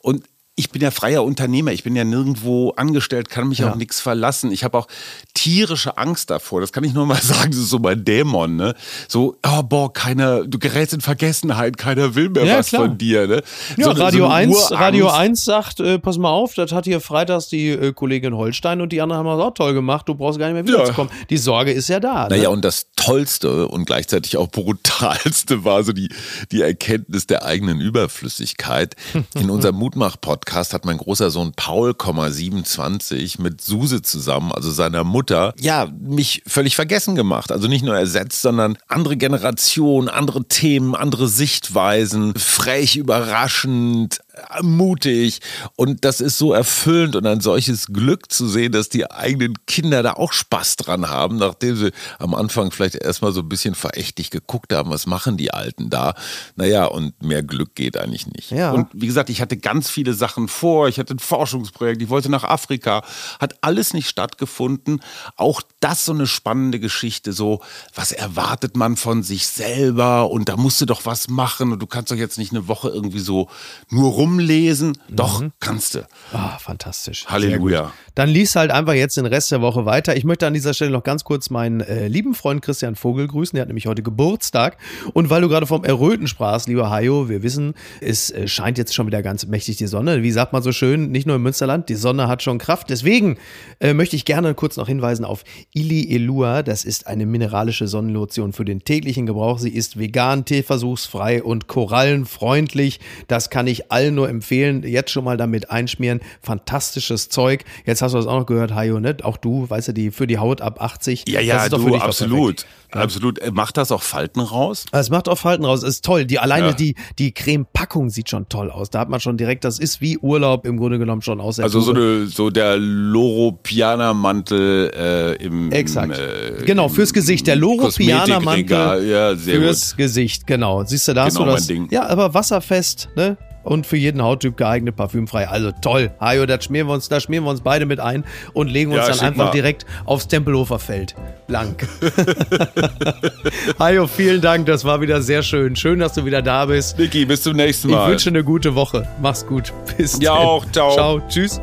Und 0.00 0.24
ich 0.56 0.70
bin 0.70 0.80
ja 0.82 0.92
freier 0.92 1.24
Unternehmer, 1.24 1.72
ich 1.72 1.82
bin 1.82 1.96
ja 1.96 2.04
nirgendwo 2.04 2.70
angestellt, 2.76 3.28
kann 3.28 3.48
mich 3.48 3.58
Ja. 3.58 3.70
auf 3.70 3.74
nichts 3.76 4.00
verlassen. 4.00 4.52
Ich 4.52 4.62
habe 4.62 4.78
auch 4.78 4.86
tierische 5.34 5.98
Angst 5.98 6.30
davor. 6.30 6.60
Das 6.60 6.72
kann 6.72 6.84
ich 6.84 6.94
nur 6.94 7.06
mal 7.06 7.16
sagen, 7.20 7.50
das 7.50 7.58
ist 7.58 7.70
so 7.70 7.80
mein 7.80 8.04
Dämon, 8.04 8.54
ne? 8.54 8.74
So, 9.08 9.36
oh, 9.44 9.62
boah, 9.64 9.92
keiner, 9.92 10.44
du 10.46 10.60
gerätst 10.60 10.94
in 10.94 11.00
Vergessenheit, 11.00 11.76
keiner 11.76 12.14
will 12.14 12.28
mehr 12.28 12.44
Ja, 12.44 12.58
was 12.58 12.68
klar. 12.68 12.82
von 12.86 12.98
dir, 12.98 13.26
ne? 13.26 13.42
Ja, 13.76 13.84
So 13.86 13.90
Radio, 14.00 14.26
so 14.26 14.30
eine 14.30 14.34
1, 14.34 14.52
Urangst. 14.54 14.72
Radio 14.72 15.08
1 15.10 15.44
sagt, 15.44 15.80
äh, 15.80 15.98
pass 15.98 16.18
mal 16.18 16.30
auf, 16.30 16.54
das 16.54 16.70
hat 16.70 16.84
hier 16.84 17.00
freitags 17.00 17.48
die 17.48 17.70
äh, 17.70 17.92
Kollegin 17.92 18.34
Holstein 18.34 18.80
und 18.80 18.92
die 18.92 19.00
anderen 19.00 19.26
haben 19.26 19.36
das 19.38 19.44
auch 19.44 19.54
toll 19.54 19.74
gemacht, 19.74 20.08
du 20.08 20.14
brauchst 20.14 20.38
gar 20.38 20.46
nicht 20.52 20.54
mehr 20.54 20.66
wiederzukommen. 20.72 21.12
Die 21.30 21.36
Sorge 21.36 21.72
ist 21.72 21.88
ja 21.88 21.98
da. 21.98 22.28
Naja, 22.28 22.42
ne? 22.44 22.50
und 22.50 22.64
das 22.64 22.86
Tollste 22.94 23.66
und 23.66 23.86
gleichzeitig 23.86 24.36
auch 24.36 24.48
brutalste 24.48 25.64
war 25.64 25.82
so 25.82 25.92
die, 25.92 26.10
die 26.52 26.62
Erkenntnis 26.62 27.26
der 27.26 27.44
eigenen 27.44 27.80
Überflüssigkeit. 27.80 28.94
In 29.34 29.50
unserem 29.50 29.74
Mutmach-Podcast 29.76 30.43
hat 30.72 30.84
mein 30.84 30.98
großer 30.98 31.30
Sohn 31.30 31.52
Paul, 31.54 31.94
27 31.94 33.38
mit 33.38 33.60
Suse 33.60 34.02
zusammen, 34.02 34.52
also 34.52 34.70
seiner 34.70 35.04
Mutter, 35.04 35.54
ja, 35.58 35.88
mich 36.00 36.42
völlig 36.46 36.76
vergessen 36.76 37.14
gemacht. 37.14 37.52
Also 37.52 37.68
nicht 37.68 37.84
nur 37.84 37.96
ersetzt, 37.96 38.42
sondern 38.42 38.76
andere 38.88 39.16
Generation, 39.16 40.08
andere 40.08 40.44
Themen, 40.44 40.94
andere 40.94 41.28
Sichtweisen, 41.28 42.34
frech, 42.34 42.96
überraschend, 42.96 44.20
mutig. 44.62 45.40
Und 45.76 46.04
das 46.04 46.20
ist 46.20 46.38
so 46.38 46.52
erfüllend 46.52 47.16
und 47.16 47.26
ein 47.26 47.40
solches 47.40 47.86
Glück 47.86 48.30
zu 48.30 48.48
sehen, 48.48 48.72
dass 48.72 48.88
die 48.88 49.10
eigenen 49.10 49.54
Kinder 49.66 50.02
da 50.02 50.14
auch 50.14 50.32
Spaß 50.32 50.76
dran 50.76 51.08
haben, 51.08 51.36
nachdem 51.36 51.76
sie 51.76 51.92
am 52.18 52.34
Anfang 52.34 52.70
vielleicht 52.70 52.96
erstmal 52.96 53.32
so 53.32 53.40
ein 53.40 53.48
bisschen 53.48 53.74
verächtlich 53.74 54.30
geguckt 54.30 54.72
haben, 54.72 54.90
was 54.90 55.06
machen 55.06 55.36
die 55.36 55.52
Alten 55.52 55.90
da? 55.90 56.14
Naja, 56.56 56.86
und 56.86 57.22
mehr 57.22 57.42
Glück 57.42 57.74
geht 57.74 57.96
eigentlich 57.96 58.26
nicht. 58.26 58.50
Ja. 58.50 58.72
Und 58.72 58.88
wie 58.92 59.06
gesagt, 59.06 59.30
ich 59.30 59.40
hatte 59.40 59.56
ganz 59.56 59.90
viele 59.90 60.14
Sachen 60.14 60.48
vor. 60.48 60.88
Ich 60.88 60.98
hatte 60.98 61.14
ein 61.14 61.18
Forschungsprojekt, 61.18 62.02
ich 62.02 62.08
wollte 62.08 62.30
nach 62.30 62.44
Afrika. 62.44 63.04
Hat 63.40 63.56
alles 63.60 63.94
nicht 63.94 64.08
stattgefunden. 64.08 65.00
Auch 65.36 65.62
das 65.80 66.04
so 66.04 66.12
eine 66.12 66.26
spannende 66.26 66.80
Geschichte. 66.80 67.32
So, 67.32 67.60
was 67.94 68.12
erwartet 68.12 68.76
man 68.76 68.96
von 68.96 69.22
sich 69.22 69.46
selber? 69.46 70.30
Und 70.30 70.48
da 70.48 70.56
musst 70.56 70.80
du 70.80 70.86
doch 70.86 71.06
was 71.06 71.28
machen. 71.28 71.72
Und 71.72 71.80
du 71.80 71.86
kannst 71.86 72.10
doch 72.10 72.16
jetzt 72.16 72.38
nicht 72.38 72.52
eine 72.52 72.68
Woche 72.68 72.88
irgendwie 72.88 73.20
so 73.20 73.48
nur 73.90 74.14
rumlesen. 74.24 74.96
Doch, 75.08 75.42
kannst 75.60 75.94
du. 75.94 76.06
Ah, 76.32 76.58
fantastisch. 76.58 77.26
Halleluja. 77.26 77.92
Dann 78.14 78.28
lies 78.28 78.54
halt 78.54 78.70
einfach 78.70 78.94
jetzt 78.94 79.16
den 79.16 79.26
Rest 79.26 79.50
der 79.50 79.60
Woche 79.60 79.86
weiter. 79.86 80.16
Ich 80.16 80.24
möchte 80.24 80.46
an 80.46 80.54
dieser 80.54 80.72
Stelle 80.74 80.90
noch 80.90 81.02
ganz 81.02 81.24
kurz 81.24 81.50
meinen 81.50 81.80
äh, 81.80 82.06
lieben 82.06 82.34
Freund 82.34 82.62
Christian 82.62 82.94
Vogel 82.94 83.26
grüßen. 83.26 83.56
Der 83.56 83.62
hat 83.62 83.68
nämlich 83.68 83.86
heute 83.86 84.02
Geburtstag. 84.02 84.76
Und 85.12 85.30
weil 85.30 85.40
du 85.40 85.48
gerade 85.48 85.66
vom 85.66 85.84
Erröten 85.84 86.28
sprachst, 86.28 86.68
lieber 86.68 86.90
Hajo, 86.90 87.28
wir 87.28 87.42
wissen, 87.42 87.74
es 88.00 88.30
äh, 88.30 88.46
scheint 88.46 88.78
jetzt 88.78 88.94
schon 88.94 89.06
wieder 89.06 89.22
ganz 89.22 89.46
mächtig 89.46 89.76
die 89.76 89.86
Sonne. 89.86 90.22
Wie 90.22 90.30
sagt 90.30 90.52
man 90.52 90.62
so 90.62 90.70
schön, 90.70 91.10
nicht 91.10 91.26
nur 91.26 91.36
im 91.36 91.42
Münsterland, 91.42 91.88
die 91.88 91.96
Sonne 91.96 92.28
hat 92.28 92.42
schon 92.42 92.58
Kraft. 92.58 92.88
Deswegen 92.90 93.36
äh, 93.80 93.94
möchte 93.94 94.14
ich 94.14 94.24
gerne 94.24 94.54
kurz 94.54 94.76
noch 94.76 94.86
hinweisen 94.86 95.24
auf 95.24 95.42
Ili 95.72 96.14
Elua. 96.14 96.62
Das 96.62 96.84
ist 96.84 97.08
eine 97.08 97.26
mineralische 97.26 97.88
Sonnenlotion 97.88 98.52
für 98.52 98.64
den 98.64 98.84
täglichen 98.84 99.26
Gebrauch. 99.26 99.58
Sie 99.58 99.70
ist 99.70 99.98
vegan, 99.98 100.44
tierversuchsfrei 100.44 101.42
und 101.42 101.66
korallenfreundlich. 101.66 103.00
Das 103.26 103.50
kann 103.50 103.66
ich 103.66 103.90
allen 103.90 104.14
nur 104.14 104.28
empfehlen. 104.28 104.84
Jetzt 104.84 105.10
schon 105.10 105.24
mal 105.24 105.36
damit 105.36 105.70
einschmieren. 105.70 106.20
Fantastisches 106.42 107.28
Zeug. 107.28 107.64
Jetzt 107.84 108.03
hast 108.04 108.12
du 108.12 108.18
das 108.18 108.26
auch 108.26 108.38
noch 108.38 108.46
gehört, 108.46 108.74
Hajo, 108.74 109.00
ne? 109.00 109.16
Auch 109.22 109.36
du, 109.36 109.68
weißt 109.68 109.88
du, 109.88 109.92
die 109.92 110.10
für 110.10 110.26
die 110.26 110.38
Haut 110.38 110.60
ab 110.60 110.80
80. 110.80 111.24
Ja, 111.28 111.40
ja, 111.40 111.68
du, 111.68 111.94
absolut. 111.96 112.66
Absolut. 112.92 113.38
Äh, 113.40 113.50
Macht 113.50 113.76
das 113.76 113.90
auch 113.90 114.02
Falten 114.02 114.38
raus? 114.40 114.86
Es 114.92 115.10
macht 115.10 115.28
auch 115.28 115.38
Falten 115.38 115.64
raus, 115.64 115.82
ist 115.82 116.04
toll. 116.04 116.26
Die 116.26 116.38
alleine 116.38 116.68
Ja. 116.68 116.72
die 116.74 116.94
die 117.18 117.32
Creme-Packung 117.32 118.08
sieht 118.08 118.30
schon 118.30 118.48
toll 118.48 118.70
aus. 118.70 118.88
Da 118.90 119.00
hat 119.00 119.08
man 119.08 119.18
schon 119.18 119.36
direkt, 119.36 119.64
das 119.64 119.80
ist 119.80 120.00
wie 120.00 120.16
Urlaub 120.18 120.64
im 120.64 120.76
Grunde 120.76 120.98
genommen 121.00 121.22
schon 121.22 121.40
aus 121.40 121.58
Also 121.58 121.80
so, 121.80 121.92
eine, 121.92 122.26
so 122.26 122.50
der 122.50 122.76
Loro-Piana-Mantel 122.78 124.90
äh, 124.94 125.34
im, 125.44 125.72
Exakt. 125.72 126.18
Im, 126.18 126.60
äh, 126.60 126.64
genau, 126.64 126.88
fürs 126.88 127.12
Gesicht. 127.12 127.46
Der 127.46 127.56
Loro 127.56 127.88
Piana 127.88 128.36
Kosmetikregal. 128.36 128.96
Mantel 128.98 129.10
Ja, 129.10 129.34
sehr 129.34 129.60
fürs 129.60 129.90
gut. 129.90 129.98
Gesicht, 129.98 130.46
genau. 130.46 130.84
Siehst 130.84 131.08
du, 131.08 131.14
da 131.14 131.24
hast 131.24 131.34
Genau 131.36 131.46
du 131.46 131.52
das. 131.56 131.68
Ja, 131.90 132.06
aber 132.06 132.34
wasserfest, 132.34 133.08
ne? 133.16 133.36
Und 133.64 133.86
für 133.86 133.96
jeden 133.96 134.22
Hauttyp 134.22 134.56
geeignet, 134.56 134.94
parfümfrei. 134.96 135.48
Also 135.48 135.72
toll. 135.80 136.10
Hajo, 136.20 136.46
das 136.46 136.64
schmieren 136.64 136.86
wir 136.86 136.94
uns, 136.94 137.08
da 137.08 137.18
schmieren 137.18 137.44
wir 137.44 137.50
uns 137.50 137.62
beide 137.62 137.86
mit 137.86 137.98
ein 137.98 138.22
und 138.52 138.68
legen 138.68 138.92
uns 138.92 139.00
Ja, 139.00 139.08
dann 139.14 139.20
einfach 139.20 139.46
mal. 139.46 139.50
direkt 139.50 139.86
aufs 140.04 140.28
Tempelhofer 140.28 140.78
Feld. 140.78 141.14
Blank. 141.46 141.88
Hajo, 143.78 144.06
vielen 144.06 144.40
Dank. 144.40 144.66
Das 144.66 144.84
war 144.84 145.00
wieder 145.00 145.22
sehr 145.22 145.42
schön. 145.42 145.76
Schön, 145.76 145.98
dass 145.98 146.12
du 146.12 146.24
wieder 146.24 146.42
da 146.42 146.66
bist. 146.66 146.98
Niki, 146.98 147.24
bis 147.24 147.42
zum 147.42 147.56
nächsten 147.56 147.88
Ich 147.88 147.94
Mal. 147.94 148.10
wünsche 148.10 148.28
eine 148.30 148.44
gute 148.44 148.74
Woche. 148.74 149.06
Mach's 149.20 149.46
gut. 149.46 149.72
Bis 149.96 150.18
Ja, 150.20 150.34
dann. 150.34 150.42
auch. 150.46 150.64
Ciao. 150.70 150.92
Ciao. 150.94 151.20
Tschüss. 151.28 151.60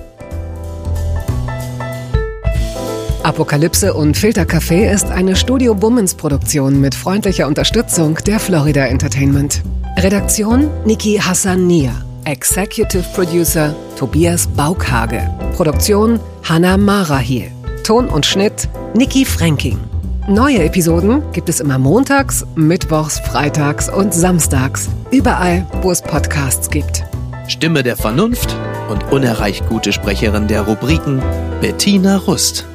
Apokalypse 3.23 3.93
und 3.93 4.17
Filtercafé 4.17 4.91
ist 4.91 5.05
eine 5.11 5.35
Studio 5.35 5.75
Bummens 5.75 6.15
Produktion 6.15 6.81
mit 6.81 6.95
freundlicher 6.95 7.45
Unterstützung 7.47 8.15
der 8.25 8.39
Florida 8.39 8.85
Entertainment. 8.87 9.61
Redaktion 9.97 10.69
Niki 10.85 11.19
Hassania. 11.19 11.91
Executive 12.25 13.03
Producer 13.13 13.75
Tobias 13.97 14.47
Baukhage. 14.47 15.21
Produktion 15.55 16.19
Hanna 16.43 16.77
Marahiel. 16.77 17.51
Ton 17.83 18.07
und 18.07 18.25
Schnitt 18.25 18.69
Niki 18.95 19.25
Fränking. 19.25 19.79
Neue 20.27 20.63
Episoden 20.63 21.21
gibt 21.33 21.49
es 21.49 21.59
immer 21.59 21.77
montags, 21.77 22.45
mittwochs, 22.55 23.19
freitags 23.19 23.89
und 23.89 24.13
samstags. 24.13 24.89
Überall, 25.11 25.67
wo 25.81 25.91
es 25.91 26.01
Podcasts 26.01 26.69
gibt. 26.69 27.03
Stimme 27.47 27.83
der 27.83 27.97
Vernunft 27.97 28.55
und 28.89 29.11
unerreicht 29.11 29.67
gute 29.67 29.91
Sprecherin 29.91 30.47
der 30.47 30.61
Rubriken 30.61 31.21
Bettina 31.59 32.17
Rust. 32.17 32.65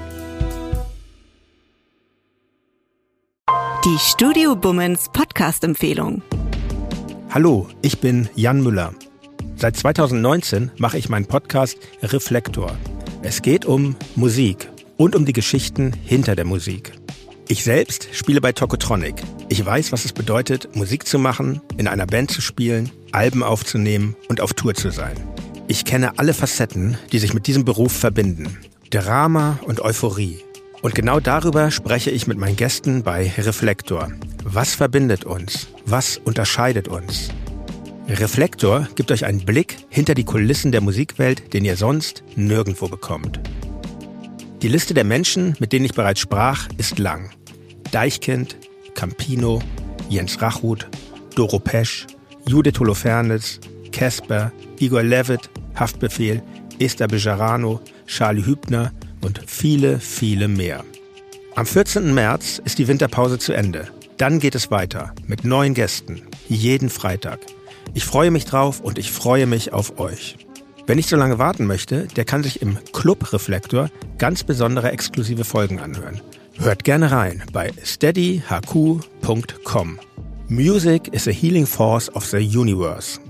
Die 3.85 3.99
Studio 3.99 4.55
Bummens 4.57 5.09
Podcast-Empfehlung. 5.13 6.23
Hallo, 7.31 7.69
ich 7.83 8.01
bin 8.01 8.29
Jan 8.35 8.63
Müller. 8.63 8.95
Seit 9.57 9.77
2019 9.77 10.71
mache 10.79 10.97
ich 10.97 11.09
meinen 11.09 11.27
Podcast 11.27 11.77
Reflektor. 12.03 12.77
Es 13.23 13.43
geht 13.43 13.65
um 13.65 13.97
Musik 14.15 14.71
und 14.97 15.17
um 15.17 15.27
die 15.27 15.33
Geschichten 15.33 15.93
hinter 16.05 16.37
der 16.37 16.45
Musik. 16.45 16.93
Ich 17.49 17.65
selbst 17.65 18.09
spiele 18.13 18.41
bei 18.41 18.53
Tokotronic. 18.53 19.17
Ich 19.49 19.65
weiß, 19.65 19.93
was 19.93 20.05
es 20.05 20.13
bedeutet, 20.13 20.75
Musik 20.77 21.07
zu 21.07 21.19
machen, 21.19 21.61
in 21.77 21.89
einer 21.89 22.07
Band 22.07 22.31
zu 22.31 22.41
spielen, 22.41 22.91
Alben 23.13 23.43
aufzunehmen 23.43 24.17
und 24.29 24.41
auf 24.41 24.55
Tour 24.55 24.75
zu 24.75 24.91
sein. 24.91 25.17
Ich 25.69 25.85
kenne 25.85 26.19
alle 26.19 26.33
Facetten, 26.33 26.97
die 27.13 27.19
sich 27.19 27.35
mit 27.35 27.49
diesem 27.49 27.65
Beruf 27.65 27.93
verbinden. 27.93 28.57
Drama 28.91 29.59
und 29.65 29.81
Euphorie. 29.81 30.39
Und 30.81 30.95
genau 30.95 31.19
darüber 31.21 31.71
spreche 31.71 32.11
ich 32.11 32.29
mit 32.29 32.39
meinen 32.39 32.57
Gästen 32.57 33.03
bei 33.03 33.33
Reflektor. 33.37 34.13
Was 34.57 34.75
verbindet 34.75 35.27
uns? 35.27 35.69
Was 35.85 36.17
unterscheidet 36.17 36.89
uns? 36.89 37.29
Reflektor 38.09 38.89
gibt 38.95 39.13
euch 39.13 39.27
einen 39.27 39.45
Blick 39.45 39.77
hinter 39.91 40.15
die 40.15 40.25
Kulissen 40.25 40.73
der 40.73 40.81
Musikwelt, 40.81 41.53
den 41.53 41.67
ihr 41.67 41.77
sonst 41.77 42.25
nirgendwo 42.37 42.89
bekommt. 42.89 43.39
Die 44.63 44.69
Liste 44.69 44.95
der 44.95 45.05
Menschen, 45.05 45.57
mit 45.59 45.75
denen 45.75 45.85
ich 45.85 45.93
bereits 45.93 46.21
sprach, 46.21 46.69
ist 46.79 46.99
lang. 46.99 47.33
Deichkind, 47.93 48.57
Campino, 48.95 49.61
Jens 50.09 50.41
Rachut, 50.41 50.89
Doro 51.35 51.59
Pesch, 51.59 52.07
Judith 52.49 52.81
Holofernes, 52.81 53.61
Casper, 53.93 54.53
Igor 54.79 55.03
Levitt, 55.03 55.51
Haftbefehl, 55.75 56.43
Esther 56.79 57.09
Bejarano, 57.09 57.83
Charlie 58.07 58.47
Hübner 58.47 58.91
und 59.21 59.39
viele, 59.47 60.01
viele 60.01 60.49
mehr. 60.49 60.83
Am 61.57 61.67
14. 61.67 62.15
März 62.15 62.63
ist 62.65 62.79
die 62.79 62.89
Winterpause 62.89 63.39
zu 63.39 63.53
Ende. 63.53 63.89
Dann 64.19 64.39
geht 64.39 64.55
es 64.55 64.71
weiter 64.71 65.13
mit 65.27 65.45
neuen 65.45 65.75
Gästen, 65.75 66.23
jeden 66.49 66.89
Freitag. 66.89 67.41
Ich 67.95 68.05
freue 68.05 68.31
mich 68.31 68.45
drauf 68.47 68.81
und 68.81 68.99
ich 68.99 69.11
freue 69.11 69.47
mich 69.47 69.73
auf 69.73 69.99
euch. 69.99 70.37
Wer 70.87 70.97
nicht 70.97 71.09
so 71.09 71.17
lange 71.17 71.39
warten 71.39 71.67
möchte, 71.67 72.07
der 72.07 72.25
kann 72.25 72.43
sich 72.43 72.63
im 72.63 72.79
Club 72.93 73.33
Reflektor 73.33 73.91
ganz 74.19 74.45
besondere 74.45 74.93
exklusive 74.93 75.45
Folgen 75.45 75.81
anhören. 75.81 76.21
Hört 76.59 76.85
gerne 76.85 77.11
rein 77.11 77.43
bei 77.53 77.73
steadyhq.com. 77.85 79.01
Music 80.49 81.09
is 81.13 81.27
a 81.29 81.33
healing 81.33 81.67
force 81.67 82.09
of 82.15 82.25
the 82.25 82.39
universe. 82.39 83.21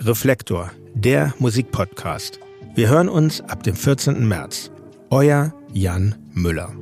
Reflektor, 0.00 0.70
der 0.94 1.32
Musikpodcast. 1.38 2.40
Wir 2.74 2.88
hören 2.88 3.08
uns 3.08 3.40
ab 3.42 3.62
dem 3.62 3.76
14. 3.76 4.26
März. 4.26 4.72
Euer 5.10 5.54
Jan 5.72 6.16
Müller. 6.32 6.72